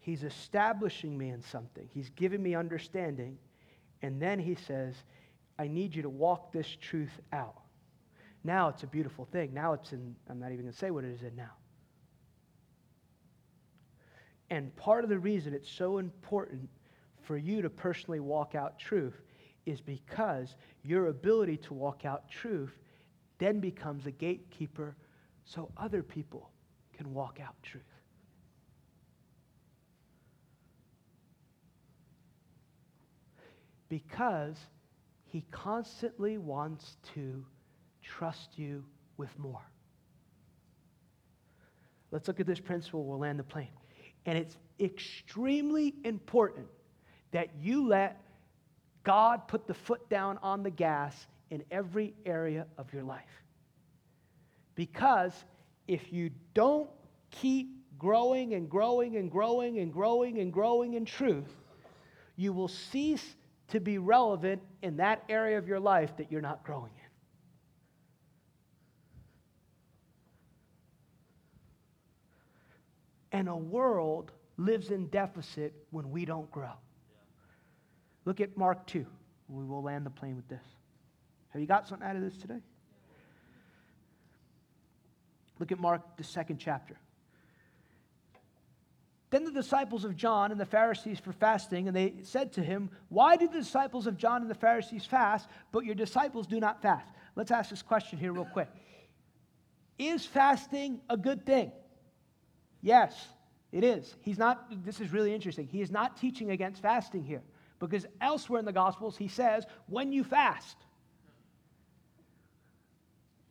He's 0.03 0.23
establishing 0.23 1.17
me 1.17 1.29
in 1.29 1.41
something. 1.41 1.87
He's 1.93 2.09
giving 2.09 2.43
me 2.43 2.55
understanding. 2.55 3.37
And 4.01 4.21
then 4.21 4.37
he 4.37 4.53
says, 4.53 4.95
I 5.57 5.69
need 5.69 5.95
you 5.95 6.01
to 6.01 6.09
walk 6.09 6.51
this 6.51 6.67
truth 6.81 7.21
out. 7.31 7.61
Now 8.43 8.67
it's 8.67 8.83
a 8.83 8.87
beautiful 8.87 9.23
thing. 9.31 9.53
Now 9.53 9.71
it's 9.71 9.93
in, 9.93 10.13
I'm 10.29 10.41
not 10.41 10.47
even 10.47 10.65
going 10.65 10.73
to 10.73 10.77
say 10.77 10.91
what 10.91 11.05
it 11.05 11.11
is 11.11 11.21
in 11.21 11.33
now. 11.37 11.53
And 14.49 14.75
part 14.75 15.05
of 15.05 15.09
the 15.09 15.17
reason 15.17 15.53
it's 15.53 15.71
so 15.71 15.99
important 15.99 16.67
for 17.21 17.37
you 17.37 17.61
to 17.61 17.69
personally 17.69 18.19
walk 18.19 18.55
out 18.55 18.77
truth 18.77 19.21
is 19.65 19.79
because 19.79 20.57
your 20.83 21.07
ability 21.07 21.55
to 21.55 21.73
walk 21.73 22.03
out 22.03 22.29
truth 22.29 22.77
then 23.37 23.61
becomes 23.61 24.05
a 24.05 24.11
gatekeeper 24.11 24.97
so 25.45 25.71
other 25.77 26.03
people 26.03 26.51
can 26.91 27.13
walk 27.13 27.39
out 27.41 27.55
truth. 27.63 27.83
Because 33.93 34.57
he 35.25 35.45
constantly 35.51 36.39
wants 36.39 36.97
to 37.13 37.45
trust 38.01 38.57
you 38.57 38.83
with 39.17 39.29
more. 39.37 39.61
Let's 42.09 42.27
look 42.27 42.39
at 42.39 42.47
this 42.47 42.59
principle. 42.59 43.05
We'll 43.05 43.19
land 43.19 43.37
the 43.37 43.43
plane. 43.43 43.67
And 44.25 44.35
it's 44.35 44.57
extremely 44.79 45.93
important 46.05 46.65
that 47.33 47.49
you 47.61 47.87
let 47.87 48.19
God 49.03 49.47
put 49.47 49.67
the 49.67 49.75
foot 49.75 50.09
down 50.09 50.39
on 50.41 50.63
the 50.63 50.71
gas 50.71 51.27
in 51.51 51.63
every 51.69 52.15
area 52.25 52.65
of 52.79 52.91
your 52.91 53.03
life. 53.03 53.43
Because 54.73 55.33
if 55.87 56.11
you 56.11 56.31
don't 56.55 56.89
keep 57.29 57.69
growing 57.99 58.55
and 58.55 58.67
growing 58.67 59.17
and 59.17 59.29
growing 59.29 59.77
and 59.77 59.93
growing 59.93 60.39
and 60.39 60.51
growing 60.51 60.95
in 60.95 61.05
truth, 61.05 61.53
you 62.35 62.53
will 62.53 62.67
cease 62.67 63.35
to 63.69 63.79
be 63.79 63.97
relevant 63.97 64.61
in 64.81 64.97
that 64.97 65.23
area 65.29 65.57
of 65.57 65.67
your 65.67 65.79
life 65.79 66.15
that 66.17 66.31
you're 66.31 66.41
not 66.41 66.63
growing 66.63 66.91
in. 73.31 73.39
And 73.39 73.49
a 73.49 73.55
world 73.55 74.31
lives 74.57 74.91
in 74.91 75.07
deficit 75.07 75.73
when 75.89 76.11
we 76.11 76.25
don't 76.25 76.49
grow. 76.51 76.73
Look 78.25 78.41
at 78.41 78.55
Mark 78.55 78.85
2. 78.87 79.05
We 79.49 79.65
will 79.65 79.81
land 79.81 80.05
the 80.05 80.11
plane 80.11 80.35
with 80.35 80.47
this. 80.47 80.63
Have 81.49 81.61
you 81.61 81.67
got 81.67 81.87
something 81.87 82.07
out 82.07 82.15
of 82.15 82.21
this 82.21 82.37
today? 82.37 82.61
Look 85.59 85.71
at 85.71 85.79
Mark, 85.79 86.17
the 86.17 86.23
second 86.23 86.57
chapter. 86.57 86.97
Then 89.33 89.45
the 89.45 89.51
disciples 89.51 90.05
of 90.05 90.15
John 90.15 90.51
and 90.51 90.61
the 90.61 90.65
Pharisees 90.65 91.19
for 91.19 91.31
fasting, 91.31 91.87
and 91.87 91.97
they 91.97 92.13
said 92.21 92.53
to 92.53 92.61
him, 92.61 92.91
Why 93.09 93.35
do 93.35 93.47
the 93.47 93.57
disciples 93.57 94.05
of 94.05 94.15
John 94.15 94.43
and 94.43 94.51
the 94.51 94.53
Pharisees 94.53 95.07
fast, 95.07 95.49
but 95.71 95.85
your 95.85 95.95
disciples 95.95 96.45
do 96.45 96.59
not 96.59 96.83
fast? 96.83 97.09
Let's 97.35 97.49
ask 97.49 97.71
this 97.71 97.81
question 97.81 98.19
here, 98.19 98.31
real 98.31 98.45
quick. 98.45 98.69
Is 99.97 100.23
fasting 100.23 101.01
a 101.09 101.17
good 101.17 101.47
thing? 101.47 101.71
Yes, 102.83 103.27
it 103.71 103.83
is. 103.83 104.15
He's 104.21 104.37
not, 104.37 104.67
this 104.85 105.01
is 105.01 105.11
really 105.11 105.33
interesting. 105.33 105.65
He 105.65 105.81
is 105.81 105.89
not 105.89 106.15
teaching 106.15 106.51
against 106.51 106.83
fasting 106.83 107.23
here, 107.23 107.41
because 107.79 108.05
elsewhere 108.21 108.59
in 108.59 108.65
the 108.65 108.71
Gospels, 108.71 109.17
he 109.17 109.29
says, 109.29 109.65
When 109.87 110.11
you 110.11 110.23
fast. 110.23 110.77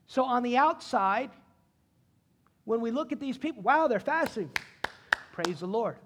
So 0.07 0.23
on 0.23 0.45
the 0.45 0.59
outside, 0.59 1.31
when 2.67 2.81
we 2.81 2.93
look 2.93 3.11
at 3.11 3.19
these 3.19 3.37
people, 3.37 3.65
wow, 3.65 3.89
they're 3.89 3.99
fasting. 3.99 4.49
Praise 5.33 5.61
the 5.61 5.67
Lord. 5.67 5.97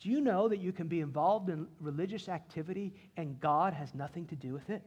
Do 0.00 0.08
you 0.08 0.20
know 0.20 0.48
that 0.48 0.58
you 0.58 0.72
can 0.72 0.88
be 0.88 1.00
involved 1.00 1.48
in 1.48 1.66
religious 1.80 2.28
activity 2.28 2.92
and 3.16 3.40
God 3.40 3.72
has 3.74 3.94
nothing 3.94 4.26
to 4.26 4.36
do 4.36 4.52
with 4.52 4.68
it? 4.70 4.82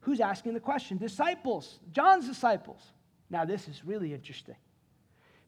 Who's 0.00 0.20
asking 0.20 0.54
the 0.54 0.60
question? 0.60 0.98
Disciples, 0.98 1.80
John's 1.92 2.28
disciples. 2.28 2.80
Now, 3.28 3.44
this 3.44 3.66
is 3.66 3.84
really 3.84 4.14
interesting 4.14 4.54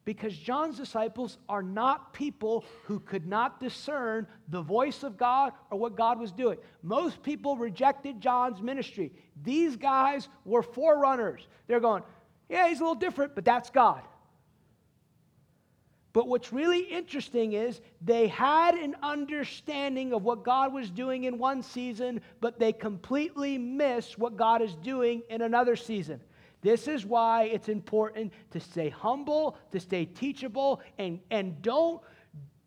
because 0.03 0.35
John's 0.35 0.75
disciples 0.75 1.37
are 1.47 1.61
not 1.63 2.13
people 2.13 2.65
who 2.85 2.99
could 2.99 3.27
not 3.27 3.59
discern 3.59 4.27
the 4.47 4.61
voice 4.61 5.03
of 5.03 5.17
God 5.17 5.53
or 5.69 5.77
what 5.77 5.95
God 5.95 6.19
was 6.19 6.31
doing. 6.31 6.57
Most 6.81 7.21
people 7.21 7.55
rejected 7.55 8.19
John's 8.19 8.61
ministry. 8.61 9.11
These 9.43 9.75
guys 9.75 10.27
were 10.45 10.63
forerunners. 10.63 11.47
They're 11.67 11.79
going, 11.79 12.03
yeah, 12.49 12.67
he's 12.67 12.79
a 12.79 12.83
little 12.83 12.95
different, 12.95 13.35
but 13.35 13.45
that's 13.45 13.69
God. 13.69 14.01
But 16.11 16.27
what's 16.27 16.51
really 16.51 16.79
interesting 16.79 17.53
is 17.53 17.81
they 18.01 18.27
had 18.27 18.73
an 18.75 18.95
understanding 19.03 20.11
of 20.13 20.23
what 20.23 20.43
God 20.43 20.73
was 20.73 20.89
doing 20.89 21.25
in 21.25 21.37
one 21.37 21.61
season, 21.61 22.21
but 22.41 22.57
they 22.57 22.73
completely 22.73 23.57
missed 23.57 24.17
what 24.17 24.35
God 24.35 24.61
is 24.61 24.73
doing 24.75 25.21
in 25.29 25.41
another 25.41 25.75
season. 25.75 26.19
This 26.61 26.87
is 26.87 27.05
why 27.05 27.43
it's 27.43 27.69
important 27.69 28.33
to 28.51 28.59
stay 28.59 28.89
humble, 28.89 29.57
to 29.71 29.79
stay 29.79 30.05
teachable, 30.05 30.81
and, 30.97 31.19
and 31.29 31.61
don't, 31.61 32.01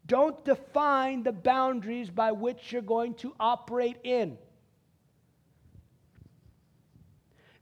don't 0.07 0.43
define 0.45 1.24
the 1.24 1.32
boundaries 1.32 2.11
by 2.11 2.32
which 2.32 2.72
you're 2.72 2.80
going 2.80 3.14
to 3.14 3.34
operate 3.40 3.99
in. 4.05 4.38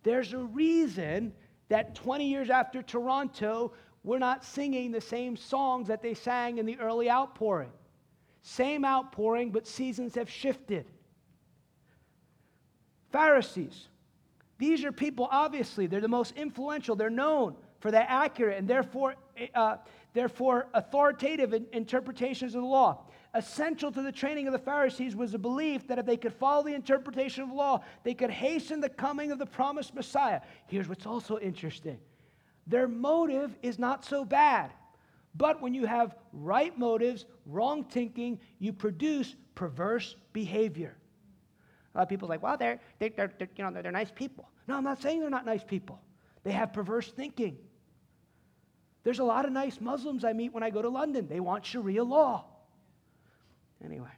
There's 0.03 0.33
a 0.33 0.39
reason 0.39 1.33
that 1.69 1.95
20 1.95 2.29
years 2.29 2.51
after 2.51 2.83
Toronto, 2.83 3.73
we're 4.03 4.19
not 4.19 4.45
singing 4.45 4.93
the 4.93 5.01
same 5.01 5.37
songs 5.37 5.89
that 5.89 6.03
they 6.03 6.15
sang 6.15 6.59
in 6.59 6.67
the 6.67 6.79
early 6.79 7.11
outpouring. 7.11 7.73
Same 8.43 8.85
outpouring, 8.85 9.51
but 9.51 9.67
seasons 9.67 10.15
have 10.15 10.31
shifted. 10.31 10.87
Pharisees. 13.13 13.89
These 14.59 14.85
are 14.85 14.93
people, 14.93 15.29
obviously, 15.31 15.87
they're 15.87 16.01
the 16.01 16.09
most 16.09 16.37
influential. 16.37 16.97
They're 16.97 17.11
known 17.11 17.57
for 17.81 17.91
their 17.91 18.07
accurate 18.09 18.59
and 18.59 18.69
therefore, 18.69 19.17
uh, 19.55 19.77
therefore 20.13 20.69
authoritative 20.75 21.55
interpretations 21.73 22.55
of 22.55 22.63
the 22.63 22.67
law. 22.69 23.05
Essential 23.35 23.93
to 23.93 24.03
the 24.03 24.13
training 24.13 24.47
of 24.49 24.53
the 24.53 24.59
Pharisees 24.59 25.15
was 25.15 25.33
the 25.33 25.39
belief 25.39 25.87
that 25.87 25.99
if 25.99 26.07
they 26.07 26.17
could 26.17 26.33
follow 26.33 26.63
the 26.63 26.75
interpretation 26.75 27.43
of 27.43 27.51
the 27.51 27.55
law, 27.55 27.81
they 28.03 28.15
could 28.15 28.31
hasten 28.31 28.81
the 28.81 28.89
coming 28.89 29.31
of 29.31 29.39
the 29.39 29.47
promised 29.47 29.95
Messiah. 29.95 30.41
Here's 30.67 30.89
what's 30.89 31.07
also 31.07 31.39
interesting 31.39 31.99
their 32.71 32.89
motive 32.89 33.57
is 33.63 33.79
not 33.79 34.05
so 34.05 34.25
bad. 34.25 34.71
But 35.35 35.61
when 35.61 35.75
you 35.75 35.87
have 35.87 36.15
right 36.33 36.77
motives, 36.79 37.27
wrong 37.47 37.85
thinking, 37.85 38.39
you 38.59 38.73
produce 38.73 39.35
perverse 39.55 40.17
behavior. 40.33 40.97
A 41.95 41.99
lot 41.99 42.03
of 42.05 42.09
people 42.09 42.29
are 42.29 42.31
like, 42.31 42.43
well, 42.43 42.57
they're, 42.57 42.81
they're, 42.99 43.11
they're, 43.11 43.33
they're 43.39 43.49
you 43.57 43.65
know, 43.65 43.71
they're, 43.73 43.83
they're 43.83 43.93
nice 43.93 44.11
people. 44.11 44.49
No, 44.69 44.77
I'm 44.77 44.85
not 44.85 45.03
saying 45.03 45.21
they're 45.21 45.31
not 45.31 45.45
nice 45.45 45.65
people. 45.65 46.01
They 46.45 46.53
have 46.53 46.73
perverse 46.73 47.11
thinking. 47.11 47.59
There's 49.03 49.19
a 49.19 49.25
lot 49.25 49.45
of 49.45 49.53
nice 49.53 49.81
Muslims 49.81 50.25
I 50.25 50.33
meet 50.33 50.53
when 50.53 50.63
I 50.63 50.71
go 50.71 50.83
to 50.83 50.89
London. 50.89 51.27
They 51.29 51.41
want 51.41 51.65
Sharia 51.67 52.05
law. 52.05 52.45
Anyway, 53.85 54.13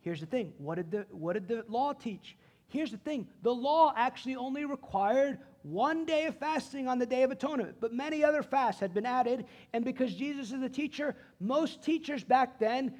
here's 0.00 0.20
the 0.20 0.26
thing 0.26 0.52
what 0.58 0.76
did 0.76 0.90
the, 0.90 1.06
what 1.10 1.34
did 1.34 1.46
the 1.46 1.64
law 1.68 1.92
teach? 1.92 2.36
Here's 2.68 2.90
the 2.90 2.96
thing 2.98 3.28
the 3.42 3.54
law 3.54 3.92
actually 3.96 4.36
only 4.36 4.64
required 4.64 5.38
one 5.64 6.04
day 6.04 6.26
of 6.26 6.36
fasting 6.36 6.88
on 6.88 6.98
the 6.98 7.06
Day 7.06 7.22
of 7.22 7.30
Atonement, 7.30 7.76
but 7.80 7.92
many 7.92 8.22
other 8.22 8.42
fasts 8.42 8.80
had 8.80 8.92
been 8.92 9.06
added. 9.06 9.46
And 9.72 9.82
because 9.82 10.14
Jesus 10.14 10.52
is 10.52 10.62
a 10.62 10.68
teacher, 10.68 11.16
most 11.40 11.82
teachers 11.82 12.22
back 12.22 12.58
then 12.58 12.94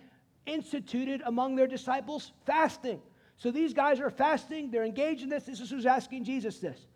instituted 0.46 1.22
among 1.26 1.56
their 1.56 1.66
disciples 1.66 2.32
fasting. 2.46 3.02
So 3.36 3.50
these 3.50 3.74
guys 3.74 4.00
are 4.00 4.08
fasting, 4.08 4.70
they're 4.70 4.84
engaged 4.84 5.22
in 5.22 5.28
this. 5.28 5.44
This 5.44 5.60
is 5.60 5.70
who's 5.70 5.84
asking 5.84 6.24
Jesus 6.24 6.58
this. 6.58 6.86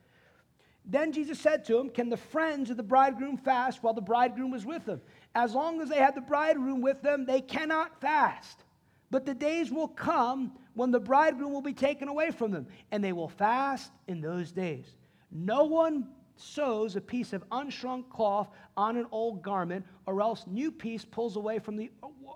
Then 0.86 1.12
Jesus 1.12 1.38
said 1.38 1.66
to 1.66 1.78
him, 1.78 1.90
Can 1.90 2.08
the 2.08 2.16
friends 2.16 2.70
of 2.70 2.78
the 2.78 2.82
bridegroom 2.82 3.36
fast 3.36 3.82
while 3.82 3.92
the 3.92 4.00
bridegroom 4.00 4.50
was 4.50 4.64
with 4.64 4.86
them? 4.86 5.02
As 5.34 5.52
long 5.52 5.82
as 5.82 5.90
they 5.90 5.98
have 5.98 6.14
the 6.14 6.22
bridegroom 6.22 6.80
with 6.80 7.02
them, 7.02 7.26
they 7.26 7.42
cannot 7.42 8.00
fast. 8.00 8.64
But 9.10 9.26
the 9.26 9.34
days 9.34 9.70
will 9.70 9.88
come 9.88 10.52
when 10.72 10.92
the 10.92 11.00
bridegroom 11.00 11.52
will 11.52 11.60
be 11.60 11.74
taken 11.74 12.08
away 12.08 12.30
from 12.30 12.52
them, 12.52 12.66
and 12.90 13.04
they 13.04 13.12
will 13.12 13.28
fast 13.28 13.92
in 14.06 14.22
those 14.22 14.50
days. 14.50 14.86
No 15.30 15.64
one 15.64 16.08
sews 16.36 16.96
a 16.96 17.00
piece 17.00 17.32
of 17.32 17.48
unshrunk 17.50 18.08
cloth 18.10 18.48
on 18.76 18.96
an 18.96 19.06
old 19.10 19.42
garment, 19.42 19.84
or 20.06 20.22
else 20.22 20.44
new 20.46 20.70
piece 20.70 21.04
pulls 21.04 21.36
away 21.36 21.58
from 21.58 21.76
the 21.76 21.90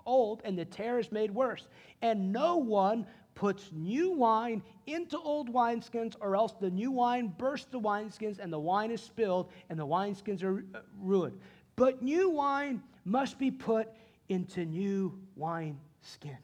old, 0.05 0.41
and 0.43 0.57
the 0.57 0.65
tear 0.65 0.99
is 0.99 1.11
made 1.11 1.31
worse. 1.31 1.67
And 2.01 2.31
no 2.31 2.57
one 2.57 3.07
puts 3.35 3.71
new 3.71 4.11
wine 4.11 4.61
into 4.85 5.17
old 5.17 5.51
wineskins, 5.51 6.15
or 6.19 6.35
else 6.35 6.53
the 6.59 6.69
new 6.69 6.91
wine 6.91 7.33
bursts 7.37 7.67
the 7.71 7.79
wineskins, 7.79 8.39
and 8.39 8.51
the 8.51 8.59
wine 8.59 8.91
is 8.91 9.01
spilled, 9.01 9.49
and 9.69 9.79
the 9.79 9.87
wineskins 9.87 10.43
are 10.43 10.63
ruined. 10.99 11.39
But 11.75 12.03
new 12.03 12.29
wine 12.29 12.83
must 13.05 13.39
be 13.39 13.49
put 13.49 13.89
into 14.29 14.65
new 14.65 15.17
wine 15.35 15.79
skins. 16.01 16.37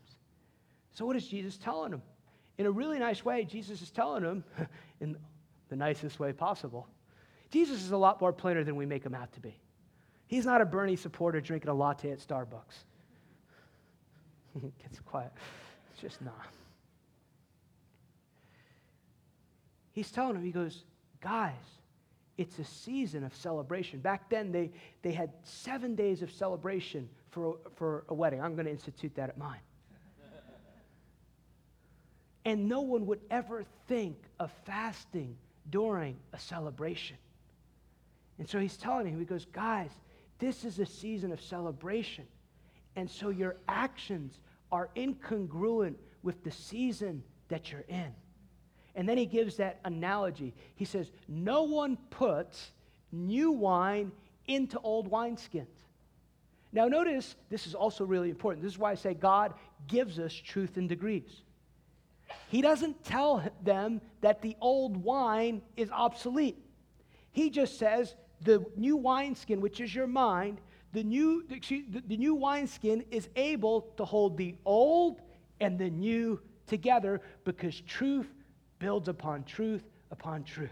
So, 0.92 1.06
what 1.06 1.16
is 1.16 1.28
Jesus 1.28 1.58
telling 1.58 1.92
them? 1.92 2.02
In 2.58 2.66
a 2.66 2.72
really 2.72 3.00
nice 3.00 3.24
way, 3.24 3.46
Jesus 3.46 3.82
is 3.82 3.92
telling 3.92 4.24
them, 4.24 4.44
in 5.00 5.16
the 5.70 5.76
nicest 5.76 6.20
way 6.20 6.34
possible, 6.34 6.88
Jesus 7.52 7.82
is 7.82 7.92
a 7.92 7.98
lot 7.98 8.22
more 8.22 8.34
plainer 8.34 8.64
than 8.64 8.76
we 8.76 8.86
make 8.86 9.04
him 9.04 9.16
out 9.16 9.32
to 9.34 9.40
be. 9.40 9.56
He's 10.28 10.46
not 10.46 10.62
a 10.62 10.66
Bernie 10.66 10.96
supporter 10.96 11.42
drinking 11.42 11.70
a 11.70 11.74
latte 11.74 12.12
at 12.12 12.20
Starbucks. 12.20 12.84
Gets 14.82 15.00
quiet. 15.00 15.32
It's 15.92 16.02
just 16.02 16.22
not. 16.22 16.46
He's 19.92 20.12
telling 20.12 20.34
them, 20.36 20.44
he 20.44 20.52
goes, 20.52 20.84
guys, 21.20 21.54
it's 22.38 22.58
a 22.60 22.64
season 22.64 23.24
of 23.24 23.36
celebration. 23.36 24.00
Back 24.00 24.30
then, 24.30 24.52
they, 24.52 24.72
they 25.02 25.12
had 25.12 25.32
seven 25.44 25.96
days 25.96 26.22
of 26.22 26.32
celebration 26.32 27.10
for, 27.32 27.58
for 27.76 28.06
a 28.10 28.14
wedding. 28.14 28.42
I'm 28.42 28.54
going 28.56 28.66
to 28.66 28.72
institute 28.72 29.14
that 29.16 29.30
at 29.30 29.38
mine. 29.38 29.60
and 32.46 32.70
no 32.70 32.82
one 32.82 33.08
would 33.08 33.20
ever 33.30 33.66
think 33.88 34.16
of 34.40 34.52
fasting 34.66 35.36
during 35.70 36.18
a 36.34 36.40
celebration. 36.40 37.18
And 38.38 38.48
so 38.48 38.60
he's 38.60 38.78
telling 38.78 39.08
him, 39.08 39.20
he 39.20 39.26
goes, 39.26 39.46
guys, 39.46 39.92
this 40.40 40.64
is 40.64 40.80
a 40.80 40.86
season 40.86 41.32
of 41.32 41.42
celebration. 41.42 42.26
And 42.96 43.10
so 43.10 43.30
your 43.30 43.58
actions 43.68 44.40
are 44.72 44.90
incongruent 44.96 45.96
with 46.24 46.44
the 46.44 46.52
season 46.52 47.24
that 47.50 47.72
you're 47.72 47.86
in. 47.88 48.14
And 48.96 49.08
then 49.08 49.18
he 49.18 49.26
gives 49.26 49.58
that 49.58 49.80
analogy. 49.86 50.54
He 50.76 50.86
says, 50.86 51.12
No 51.28 51.64
one 51.64 51.98
puts 52.10 52.72
new 53.12 53.52
wine 53.52 54.12
into 54.48 54.80
old 54.80 55.10
wineskins. 55.12 55.68
Now, 56.72 56.88
notice 56.88 57.36
this 57.50 57.66
is 57.66 57.74
also 57.76 58.06
really 58.06 58.30
important. 58.30 58.64
This 58.64 58.74
is 58.74 58.78
why 58.78 58.92
I 58.92 58.96
say 58.96 59.14
God 59.14 59.54
gives 59.88 60.20
us 60.20 60.34
truth 60.34 60.78
in 60.78 60.88
degrees. 60.88 61.44
He 62.50 62.62
doesn't 62.62 63.04
tell 63.04 63.44
them 63.64 64.02
that 64.22 64.42
the 64.42 64.56
old 64.62 64.98
wine 64.98 65.62
is 65.78 65.90
obsolete. 65.92 66.58
He 67.32 67.50
just 67.50 67.78
says 67.78 68.16
the 68.42 68.66
new 68.76 68.98
wineskin, 68.98 69.62
which 69.62 69.80
is 69.80 69.94
your 69.94 70.08
mind, 70.08 70.62
the 70.94 71.04
new, 71.04 71.44
the, 71.48 72.02
the 72.08 72.18
new 72.18 72.34
wineskin 72.34 73.04
is 73.12 73.30
able 73.36 73.82
to 73.98 74.06
hold 74.06 74.38
the 74.38 74.56
old 74.66 75.22
and 75.60 75.78
the 75.78 75.90
new 75.90 76.40
together 76.66 77.22
because 77.44 77.82
truth 77.82 78.30
builds 78.80 79.08
upon 79.08 79.44
truth 79.44 79.84
upon 80.12 80.44
truth. 80.44 80.70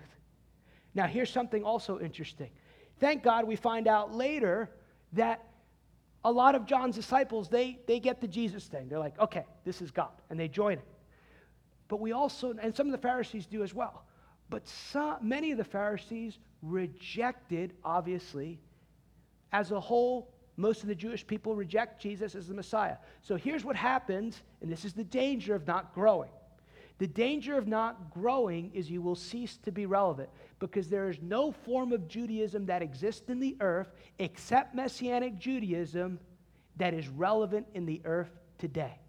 Now, 0.96 1.06
here's 1.06 1.30
something 1.30 1.64
also 1.64 2.00
interesting. 2.00 2.50
Thank 3.00 3.22
God 3.22 3.46
we 3.46 3.56
find 3.56 3.88
out 3.88 4.16
later 4.16 4.72
that 5.14 5.46
a 6.24 6.32
lot 6.32 6.56
of 6.56 6.66
John's 6.66 6.96
disciples, 6.96 7.50
they, 7.50 7.80
they 7.86 8.00
get 8.00 8.20
the 8.20 8.28
Jesus 8.28 8.66
thing. 8.66 8.88
They're 8.90 9.00
like, 9.00 9.20
okay, 9.20 9.46
this 9.64 9.82
is 9.82 9.92
God, 9.92 10.10
and 10.30 10.40
they 10.40 10.48
join 10.48 10.74
it. 10.74 10.86
But 11.88 12.00
we 12.00 12.12
also, 12.12 12.54
and 12.62 12.76
some 12.76 12.88
of 12.88 12.92
the 12.92 12.98
Pharisees 12.98 13.46
do 13.46 13.64
as 13.64 13.74
well, 13.74 14.04
but 14.50 14.68
some, 14.68 15.18
many 15.22 15.52
of 15.52 15.58
the 15.58 15.64
Pharisees 15.64 16.38
rejected, 16.62 17.74
obviously, 17.84 18.60
as 19.52 19.72
a 19.72 19.80
whole, 19.80 20.34
most 20.58 20.82
of 20.82 20.88
the 20.88 20.96
Jewish 20.96 21.26
people 21.26 21.56
reject 21.56 22.02
Jesus 22.02 22.36
as 22.36 22.48
the 22.48 22.54
Messiah. 22.54 22.98
So 23.22 23.36
here's 23.36 23.64
what 23.64 23.76
happens, 23.76 24.42
and 24.62 24.72
this 24.72 24.86
is 24.86 24.94
the 24.94 25.04
danger 25.04 25.54
of 25.54 25.68
not 25.68 25.94
growing. 25.94 26.32
The 26.98 27.08
danger 27.08 27.58
of 27.58 27.68
not 27.68 28.10
growing 28.12 28.72
is 28.74 28.90
you 28.90 29.04
will 29.04 29.16
cease 29.16 29.58
to 29.58 29.72
be 29.72 29.86
relevant 29.86 30.30
because 30.58 30.90
there 30.90 31.10
is 31.10 31.20
no 31.22 31.52
form 31.52 31.94
of 31.94 32.08
Judaism 32.08 32.66
that 32.66 32.82
exists 32.82 33.30
in 33.30 33.40
the 33.40 33.56
earth 33.60 33.92
except 34.18 34.74
Messianic 34.74 35.38
Judaism 35.38 36.20
that 36.78 36.96
is 36.96 37.08
relevant 37.08 37.68
in 37.76 37.86
the 37.86 38.02
earth 38.04 38.32
today. 38.58 39.00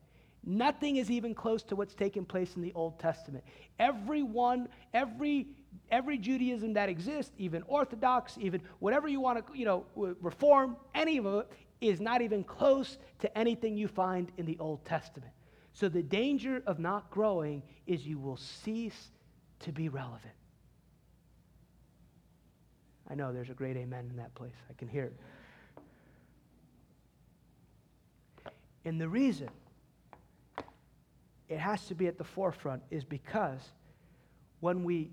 Nothing 0.49 0.96
is 0.96 1.11
even 1.11 1.34
close 1.34 1.62
to 1.64 1.76
what's 1.76 1.94
taking 1.94 2.24
place 2.24 2.57
in 2.57 2.62
the 2.62 2.72
Old 2.74 2.99
Testament. 2.99 3.44
Everyone, 3.78 4.66
every 4.94 5.46
every 5.90 6.16
Judaism 6.16 6.72
that 6.72 6.88
exists, 6.88 7.32
even 7.36 7.62
Orthodox, 7.66 8.38
even 8.40 8.62
whatever 8.78 9.09
you 9.09 9.20
want 9.20 9.46
to, 9.46 9.59
you 9.59 9.66
know, 9.66 9.84
reform, 9.94 10.78
any 10.94 11.18
of 11.18 11.26
it 11.26 11.51
is 11.82 12.01
not 12.01 12.22
even 12.22 12.42
close 12.42 12.96
to 13.18 13.38
anything 13.38 13.76
you 13.76 13.88
find 13.88 14.32
in 14.38 14.46
the 14.46 14.57
Old 14.59 14.82
Testament. 14.86 15.32
So 15.74 15.86
the 15.90 16.03
danger 16.03 16.62
of 16.66 16.78
not 16.78 17.11
growing 17.11 17.62
is 17.86 18.07
you 18.07 18.18
will 18.18 18.38
cease 18.38 19.11
to 19.61 19.70
be 19.70 19.90
relevant. 19.90 20.32
I 23.11 23.14
know 23.14 23.34
there's 23.34 23.51
a 23.51 23.55
great 23.55 23.76
amen 23.76 24.07
in 24.09 24.16
that 24.16 24.34
place. 24.34 24.57
I 24.70 24.72
can 24.72 24.88
hear 24.88 25.05
it. 25.05 25.16
And 28.86 28.99
the 28.99 29.11
reason 29.11 29.51
it 31.49 31.59
has 31.59 31.86
to 31.86 31.94
be 31.94 32.07
at 32.07 32.18
the 32.18 32.24
forefront 32.24 32.82
is 32.90 33.05
because 33.05 33.61
when 34.61 34.84
we 34.84 35.11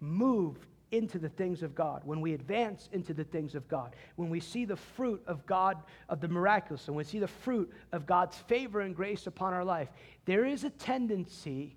move 0.00 0.56
into 0.90 1.18
the 1.18 1.28
things 1.28 1.62
of 1.62 1.74
God, 1.74 2.02
when 2.04 2.20
we 2.20 2.34
advance 2.34 2.88
into 2.92 3.12
the 3.12 3.24
things 3.24 3.54
of 3.54 3.68
God, 3.68 3.94
when 4.16 4.30
we 4.30 4.40
see 4.40 4.64
the 4.64 4.76
fruit 4.76 5.22
of 5.26 5.44
God, 5.46 5.82
of 6.08 6.20
the 6.20 6.28
miraculous, 6.28 6.88
and 6.88 6.96
we 6.96 7.04
see 7.04 7.18
the 7.18 7.28
fruit 7.28 7.70
of 7.92 8.06
God's 8.06 8.36
favor 8.36 8.80
and 8.80 8.96
grace 8.96 9.26
upon 9.26 9.52
our 9.52 9.64
life, 9.64 9.88
there 10.24 10.44
is 10.44 10.64
a 10.64 10.70
tendency 10.70 11.76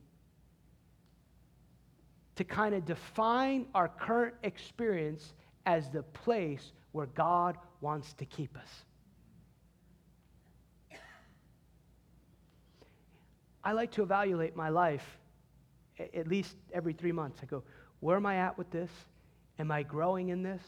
to 2.35 2.43
kind 2.43 2.73
of 2.73 2.85
define 2.85 3.65
our 3.75 3.89
current 3.89 4.35
experience 4.43 5.33
as 5.65 5.89
the 5.89 6.03
place 6.03 6.71
where 6.93 7.07
God 7.07 7.57
wants 7.81 8.13
to 8.13 8.25
keep 8.25 8.57
us. 8.57 8.85
I 13.63 13.73
like 13.73 13.91
to 13.91 14.03
evaluate 14.03 14.55
my 14.55 14.69
life 14.69 15.05
at 15.99 16.27
least 16.27 16.55
every 16.73 16.93
three 16.93 17.11
months. 17.11 17.39
I 17.43 17.45
go, 17.45 17.63
where 17.99 18.17
am 18.17 18.25
I 18.25 18.37
at 18.37 18.57
with 18.57 18.71
this? 18.71 18.89
Am 19.59 19.71
I 19.71 19.83
growing 19.83 20.29
in 20.29 20.41
this? 20.41 20.61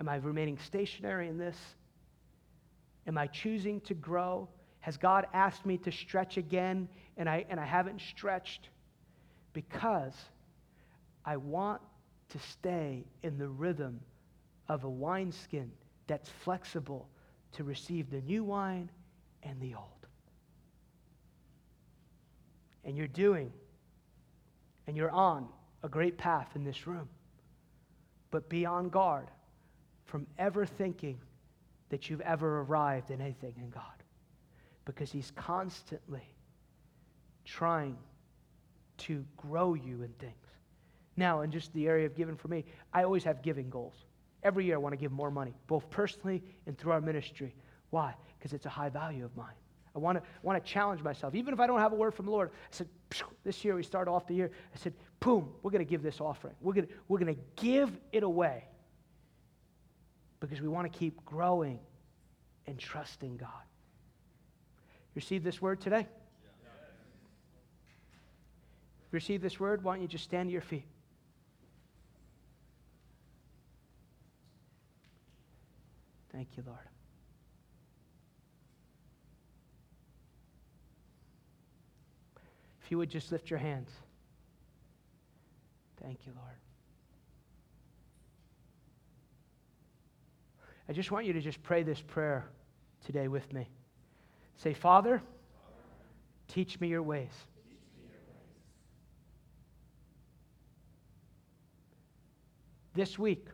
Am 0.00 0.08
I 0.08 0.16
remaining 0.16 0.58
stationary 0.58 1.28
in 1.28 1.38
this? 1.38 1.56
Am 3.06 3.16
I 3.16 3.26
choosing 3.28 3.80
to 3.82 3.94
grow? 3.94 4.48
Has 4.80 4.96
God 4.96 5.26
asked 5.32 5.64
me 5.64 5.78
to 5.78 5.92
stretch 5.92 6.36
again 6.36 6.88
and 7.16 7.28
I, 7.28 7.44
and 7.48 7.60
I 7.60 7.64
haven't 7.64 8.00
stretched? 8.00 8.68
Because 9.52 10.14
I 11.24 11.36
want 11.36 11.80
to 12.30 12.38
stay 12.38 13.04
in 13.22 13.38
the 13.38 13.48
rhythm 13.48 14.00
of 14.68 14.84
a 14.84 14.90
wineskin 14.90 15.70
that's 16.06 16.28
flexible 16.42 17.08
to 17.52 17.64
receive 17.64 18.10
the 18.10 18.20
new 18.22 18.42
wine 18.42 18.90
and 19.42 19.60
the 19.60 19.74
old. 19.74 19.93
And 22.84 22.96
you're 22.96 23.06
doing, 23.06 23.52
and 24.86 24.96
you're 24.96 25.10
on 25.10 25.48
a 25.82 25.88
great 25.88 26.18
path 26.18 26.48
in 26.54 26.64
this 26.64 26.86
room. 26.86 27.08
But 28.30 28.48
be 28.48 28.66
on 28.66 28.88
guard 28.88 29.30
from 30.04 30.26
ever 30.38 30.66
thinking 30.66 31.18
that 31.88 32.10
you've 32.10 32.20
ever 32.22 32.60
arrived 32.60 33.10
in 33.10 33.20
anything 33.20 33.54
in 33.58 33.70
God. 33.70 33.82
Because 34.84 35.10
He's 35.10 35.32
constantly 35.36 36.34
trying 37.44 37.96
to 38.98 39.24
grow 39.36 39.74
you 39.74 40.02
in 40.02 40.12
things. 40.18 40.34
Now, 41.16 41.42
in 41.42 41.50
just 41.50 41.72
the 41.74 41.86
area 41.86 42.06
of 42.06 42.14
giving 42.14 42.36
for 42.36 42.48
me, 42.48 42.64
I 42.92 43.04
always 43.04 43.24
have 43.24 43.42
giving 43.42 43.70
goals. 43.70 43.94
Every 44.42 44.64
year 44.66 44.74
I 44.74 44.78
want 44.78 44.92
to 44.92 44.96
give 44.96 45.12
more 45.12 45.30
money, 45.30 45.54
both 45.66 45.88
personally 45.90 46.42
and 46.66 46.76
through 46.76 46.92
our 46.92 47.00
ministry. 47.00 47.54
Why? 47.90 48.14
Because 48.38 48.52
it's 48.52 48.66
a 48.66 48.70
high 48.70 48.88
value 48.88 49.24
of 49.24 49.34
mine. 49.36 49.54
I 49.94 49.98
want 49.98 50.18
to, 50.18 50.24
want 50.42 50.62
to 50.62 50.70
challenge 50.70 51.02
myself. 51.02 51.34
Even 51.34 51.54
if 51.54 51.60
I 51.60 51.66
don't 51.66 51.78
have 51.78 51.92
a 51.92 51.96
word 51.96 52.14
from 52.14 52.26
the 52.26 52.32
Lord, 52.32 52.50
I 52.50 52.68
said, 52.70 52.88
this 53.44 53.64
year 53.64 53.76
we 53.76 53.82
start 53.84 54.08
off 54.08 54.26
the 54.26 54.34
year, 54.34 54.50
I 54.74 54.78
said, 54.78 54.92
boom, 55.20 55.52
we're 55.62 55.70
going 55.70 55.84
to 55.84 55.88
give 55.88 56.02
this 56.02 56.20
offering. 56.20 56.54
We're 56.60 56.74
going 56.74 56.88
we're 57.06 57.18
to 57.18 57.36
give 57.56 57.96
it 58.12 58.24
away 58.24 58.64
because 60.40 60.60
we 60.60 60.68
want 60.68 60.92
to 60.92 60.98
keep 60.98 61.24
growing 61.24 61.78
and 62.66 62.78
trusting 62.78 63.36
God. 63.36 63.48
You 65.14 65.20
receive 65.20 65.44
this 65.44 65.62
word 65.62 65.80
today? 65.80 66.08
Yeah. 66.08 66.70
You 69.12 69.16
receive 69.16 69.42
this 69.42 69.60
word, 69.60 69.84
why 69.84 69.94
don't 69.94 70.02
you 70.02 70.08
just 70.08 70.24
stand 70.24 70.48
to 70.48 70.52
your 70.52 70.60
feet? 70.60 70.86
Thank 76.32 76.48
you, 76.56 76.64
Lord. 76.66 76.78
If 82.84 82.90
you 82.90 82.98
would 82.98 83.08
just 83.08 83.32
lift 83.32 83.48
your 83.48 83.58
hands. 83.58 83.90
Thank 86.02 86.26
you, 86.26 86.32
Lord. 86.36 86.56
I 90.86 90.92
just 90.92 91.10
want 91.10 91.24
you 91.24 91.32
to 91.32 91.40
just 91.40 91.62
pray 91.62 91.82
this 91.82 92.02
prayer 92.02 92.44
today 93.06 93.26
with 93.26 93.50
me. 93.54 93.70
Say, 94.56 94.74
Father, 94.74 95.22
teach 96.46 96.78
me 96.78 96.88
your 96.88 97.02
ways. 97.02 97.32
This 102.92 103.18
week, 103.18 103.46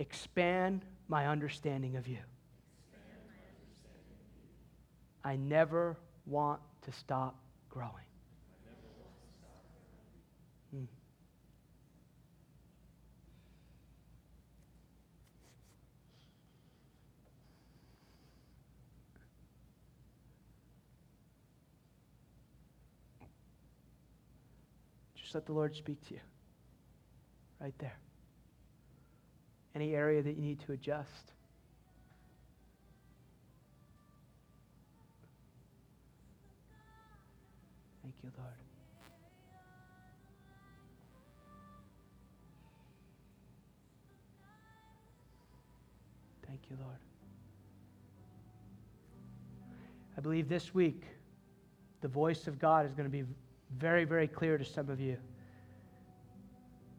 expand 0.00 0.84
my 1.06 1.28
understanding 1.28 1.94
of 1.94 2.08
you. 2.08 2.18
I 5.28 5.36
never 5.36 5.98
want 6.24 6.58
to 6.86 6.92
stop 6.92 7.36
growing. 7.68 7.92
Hmm. 10.70 10.84
Just 25.14 25.34
let 25.34 25.44
the 25.44 25.52
Lord 25.52 25.76
speak 25.76 26.00
to 26.08 26.14
you. 26.14 26.20
right 27.60 27.74
there. 27.76 27.98
Any 29.74 29.94
area 29.94 30.22
that 30.22 30.36
you 30.36 30.42
need 30.42 30.60
to 30.60 30.72
adjust. 30.72 31.32
You, 38.28 38.42
Lord. 38.42 38.54
Thank 46.46 46.60
you, 46.70 46.76
Lord. 46.82 46.96
I 50.16 50.20
believe 50.20 50.48
this 50.48 50.74
week 50.74 51.04
the 52.00 52.08
voice 52.08 52.46
of 52.46 52.58
God 52.58 52.86
is 52.86 52.94
going 52.94 53.06
to 53.06 53.10
be 53.10 53.24
very, 53.76 54.04
very 54.04 54.26
clear 54.26 54.58
to 54.58 54.64
some 54.64 54.88
of 54.88 55.00
you. 55.00 55.16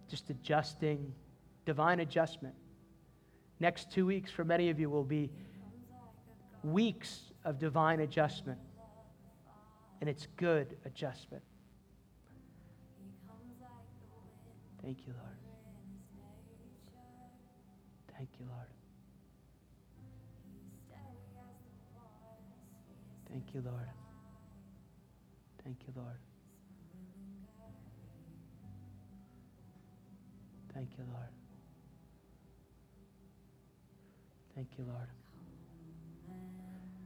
Just 0.10 0.30
adjusting, 0.30 1.14
divine 1.66 2.00
adjustment. 2.00 2.56
Next 3.60 3.92
two 3.92 4.06
weeks 4.06 4.32
for 4.32 4.44
many 4.44 4.70
of 4.70 4.80
you 4.80 4.90
will 4.90 5.04
be 5.04 5.30
weeks 6.64 7.32
of 7.46 7.60
divine 7.60 8.00
adjustment. 8.02 8.60
And 10.02 10.10
it's 10.10 10.28
good 10.38 10.78
adjustment. 10.86 11.44
Thank 14.82 15.00
you, 15.06 15.14
Lord. 15.14 15.36
Thank 18.18 18.30
you, 18.40 18.46
Lord. 18.50 18.68
Thank 23.30 23.54
you, 23.54 23.62
Lord. 23.62 23.90
Thank 25.64 25.78
you, 25.86 25.94
Lord. 25.96 26.18
Thank 30.74 30.90
you, 30.98 31.04
Lord. 31.14 31.30
Thank 34.56 34.68
you, 34.78 34.86
Lord. 34.86 35.08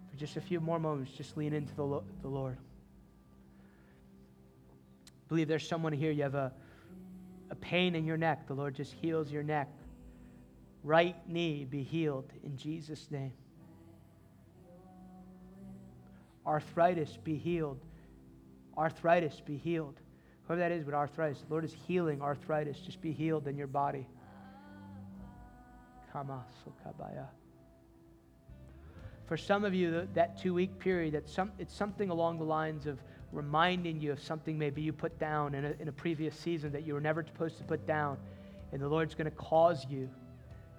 For 0.10 0.18
just 0.18 0.38
a 0.38 0.42
few 0.42 0.60
more 0.60 0.80
moments, 0.80 1.12
just 1.12 1.36
lean 1.38 1.54
into 1.54 1.74
the, 1.76 2.02
the 2.22 2.28
Lord. 2.28 2.58
Believe 5.30 5.48
there's 5.48 5.68
someone 5.68 5.94
here, 5.94 6.12
you 6.12 6.24
have 6.24 6.36
a, 6.36 6.52
a 7.50 7.56
pain 7.56 7.96
in 7.96 8.06
your 8.06 8.18
neck. 8.18 8.48
The 8.48 8.54
Lord 8.54 8.76
just 8.76 8.94
heals 8.94 9.32
your 9.32 9.44
neck. 9.44 9.70
Right 10.84 11.16
knee 11.28 11.66
be 11.66 11.84
healed 11.84 12.32
in 12.44 12.58
Jesus' 12.58 13.10
name. 13.10 13.34
Arthritis 16.46 17.18
be 17.24 17.38
healed. 17.38 17.80
Arthritis 18.78 19.42
be 19.46 19.58
healed. 19.58 20.00
Whoever 20.48 20.60
that 20.60 20.72
is 20.72 20.86
with 20.86 20.94
arthritis, 20.94 21.40
the 21.40 21.50
Lord 21.50 21.64
is 21.64 21.74
healing 21.88 22.22
arthritis. 22.22 22.78
Just 22.80 23.02
be 23.02 23.14
healed 23.14 23.48
in 23.48 23.58
your 23.58 23.68
body. 23.68 24.06
For 29.26 29.38
some 29.38 29.64
of 29.64 29.74
you, 29.74 30.08
that 30.14 30.38
two 30.38 30.54
week 30.54 30.78
period, 30.80 31.30
some, 31.30 31.52
it's 31.58 31.74
something 31.74 32.10
along 32.10 32.40
the 32.40 32.46
lines 32.46 32.86
of 32.88 33.00
reminding 33.34 34.00
you 34.00 34.12
of 34.12 34.22
something 34.22 34.58
maybe 34.58 34.82
you 34.82 34.94
put 34.94 35.18
down 35.20 35.56
in 35.56 35.66
a, 35.66 35.74
in 35.80 35.88
a 35.88 35.92
previous 35.92 36.38
season 36.38 36.72
that 36.72 36.86
you 36.86 36.94
were 36.94 37.02
never 37.02 37.24
supposed 37.24 37.58
to 37.58 37.64
put 37.64 37.86
down. 37.88 38.18
And 38.72 38.82
the 38.82 38.88
Lord's 38.88 39.16
going 39.16 39.30
to 39.30 39.36
cause 39.36 39.86
you 39.90 40.10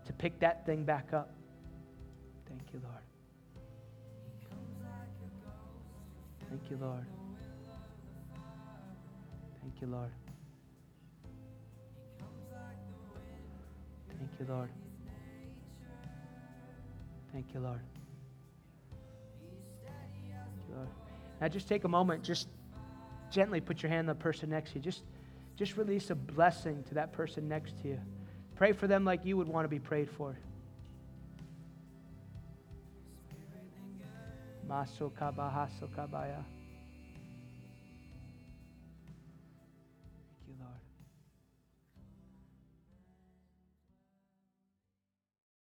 to 0.06 0.12
pick 0.12 0.38
that 0.40 0.64
thing 0.64 0.84
back 0.84 1.12
up. 1.12 1.30
Thank 2.48 2.62
you, 2.72 2.80
Lord. 2.82 3.02
Thank 6.48 6.70
you, 6.70 6.78
Lord. 6.80 7.06
Thank 9.60 9.80
you, 9.80 9.86
Lord. 9.88 10.10
Thank 14.08 14.30
you, 14.38 14.46
Lord. 14.48 14.70
Thank 17.32 17.46
you, 17.52 17.60
Lord. 17.60 17.80
Thank 19.90 20.68
you, 20.68 20.74
Lord. 20.76 20.88
Now 21.40 21.48
just 21.48 21.68
take 21.68 21.84
a 21.84 21.88
moment, 21.88 22.22
just 22.22 22.48
gently 23.30 23.60
put 23.60 23.82
your 23.82 23.90
hand 23.90 24.08
on 24.08 24.16
the 24.16 24.22
person 24.22 24.50
next 24.50 24.70
to 24.70 24.76
you. 24.76 24.82
Just, 24.82 25.02
just 25.56 25.76
release 25.76 26.10
a 26.10 26.14
blessing 26.14 26.84
to 26.88 26.94
that 26.94 27.12
person 27.12 27.48
next 27.48 27.80
to 27.82 27.88
you. 27.88 28.00
Pray 28.56 28.72
for 28.72 28.86
them 28.86 29.04
like 29.04 29.24
you 29.24 29.36
would 29.36 29.48
want 29.48 29.64
to 29.64 29.68
be 29.68 29.78
prayed 29.78 30.10
for. 30.10 30.38
Maso 34.68 35.12
kabaya. 35.20 36.44